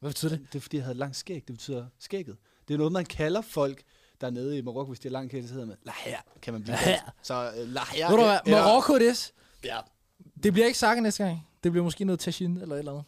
Hvad 0.00 0.10
betyder 0.10 0.36
det? 0.36 0.46
Det 0.52 0.58
er 0.58 0.62
fordi, 0.62 0.76
jeg 0.76 0.84
havde 0.84 0.98
langt 0.98 1.16
skæg. 1.16 1.34
Det 1.34 1.54
betyder 1.54 1.86
skægget. 1.98 2.36
Det 2.68 2.74
er 2.74 2.78
noget, 2.78 2.92
man 2.92 3.04
kalder 3.04 3.40
folk 3.40 3.82
dernede 4.20 4.58
i 4.58 4.62
Marokko, 4.62 4.90
hvis 4.90 5.00
de 5.00 5.08
har 5.08 5.12
langt 5.12 5.30
skæg, 5.30 5.42
så 5.44 5.52
hedder 5.52 5.66
man 5.66 5.76
Lahja, 5.82 6.18
kan 6.42 6.52
man 6.52 6.62
blive 6.62 6.76
kaldt. 6.76 7.02
Så 7.22 7.50
uh, 7.62 7.68
Lahja. 7.68 8.10
Ved 8.10 8.16
du 8.16 8.24
hvad? 8.24 8.38
Marokko 8.46 8.98
det. 8.98 9.32
Ja. 9.64 9.78
Det 10.42 10.52
bliver 10.52 10.66
ikke 10.66 10.78
sagt 10.78 11.02
næste 11.02 11.24
gang. 11.24 11.46
Det 11.64 11.72
bliver 11.72 11.84
måske 11.84 12.04
noget 12.04 12.20
tagine 12.20 12.62
eller 12.62 12.74
et 12.74 12.78
eller 12.78 13.02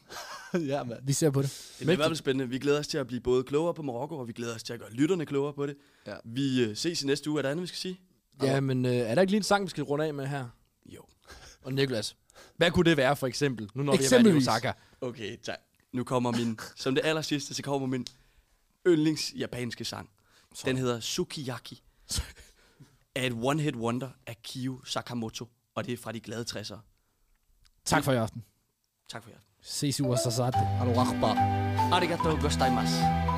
andet. 0.52 0.68
ja, 0.72 0.84
mand. 0.84 0.98
Vi 1.02 1.12
ser 1.12 1.30
på 1.30 1.42
det. 1.42 1.48
Det 1.78 1.78
bliver 1.78 1.92
i 1.92 1.96
hvert 1.96 2.06
fald 2.06 2.16
spændende. 2.16 2.48
Vi 2.48 2.58
glæder 2.58 2.78
os 2.78 2.88
til 2.88 2.98
at 2.98 3.06
blive 3.06 3.20
både 3.20 3.42
klogere 3.44 3.74
på 3.74 3.82
Marokko, 3.82 4.18
og 4.18 4.28
vi 4.28 4.32
glæder 4.32 4.54
os 4.54 4.62
til 4.62 4.72
at 4.72 4.80
gøre 4.80 4.90
lytterne 4.92 5.26
klogere 5.26 5.52
på 5.52 5.66
det. 5.66 5.76
Ja. 6.06 6.14
Vi 6.24 6.64
øh, 6.64 6.76
ses 6.76 7.02
i 7.02 7.06
næste 7.06 7.30
uge. 7.30 7.38
Er 7.38 7.42
der 7.42 7.50
andet, 7.50 7.62
vi 7.62 7.66
skal 7.66 7.78
sige? 7.78 8.00
Ja, 8.42 8.60
men 8.60 8.86
øh, 8.86 8.92
er 8.92 9.14
der 9.14 9.22
ikke 9.22 9.30
lige 9.30 9.38
en 9.38 9.42
sang, 9.42 9.64
vi 9.64 9.70
skal 9.70 9.84
runde 9.84 10.04
af 10.04 10.14
med 10.14 10.26
her? 10.26 10.48
Og 11.66 11.72
Niklas, 11.72 12.16
hvad 12.56 12.70
kunne 12.70 12.90
det 12.90 12.96
være 12.96 13.16
for 13.16 13.26
eksempel, 13.26 13.70
nu 13.74 13.82
når 13.82 13.92
vi 13.92 13.96
er 13.96 14.00
i 14.00 14.04
Eksempelvis. 14.04 14.48
Osaka? 14.48 14.72
Okay, 15.00 15.36
tak. 15.36 15.58
Nu 15.92 16.04
kommer 16.04 16.32
min, 16.32 16.58
som 16.76 16.94
det 16.94 17.04
aller 17.04 17.22
sidste, 17.22 17.54
så 17.54 17.62
kommer 17.62 17.88
min 17.88 18.06
yndlings 18.86 19.32
japanske 19.36 19.84
sang. 19.84 20.10
Den 20.64 20.76
hedder 20.76 21.00
Sukiyaki. 21.00 21.82
er 23.14 23.26
et 23.26 23.32
one-hit 23.32 23.76
wonder 23.76 24.10
af 24.26 24.36
Kiyo 24.42 24.84
Sakamoto. 24.84 25.48
Og 25.74 25.86
det 25.86 25.92
er 25.92 25.96
fra 25.96 26.12
de 26.12 26.20
glade 26.20 26.44
60'ere. 26.50 26.78
Tak 27.84 28.04
for 28.04 28.12
i 28.12 28.16
aften. 28.16 28.44
Tak 29.08 29.22
for 29.22 29.30
jer. 29.30 29.38
Ses 29.62 29.98
i 29.98 30.02
Akbar. 30.02 31.36
Arigatou 31.92 32.40
gozaimasu. 32.40 33.35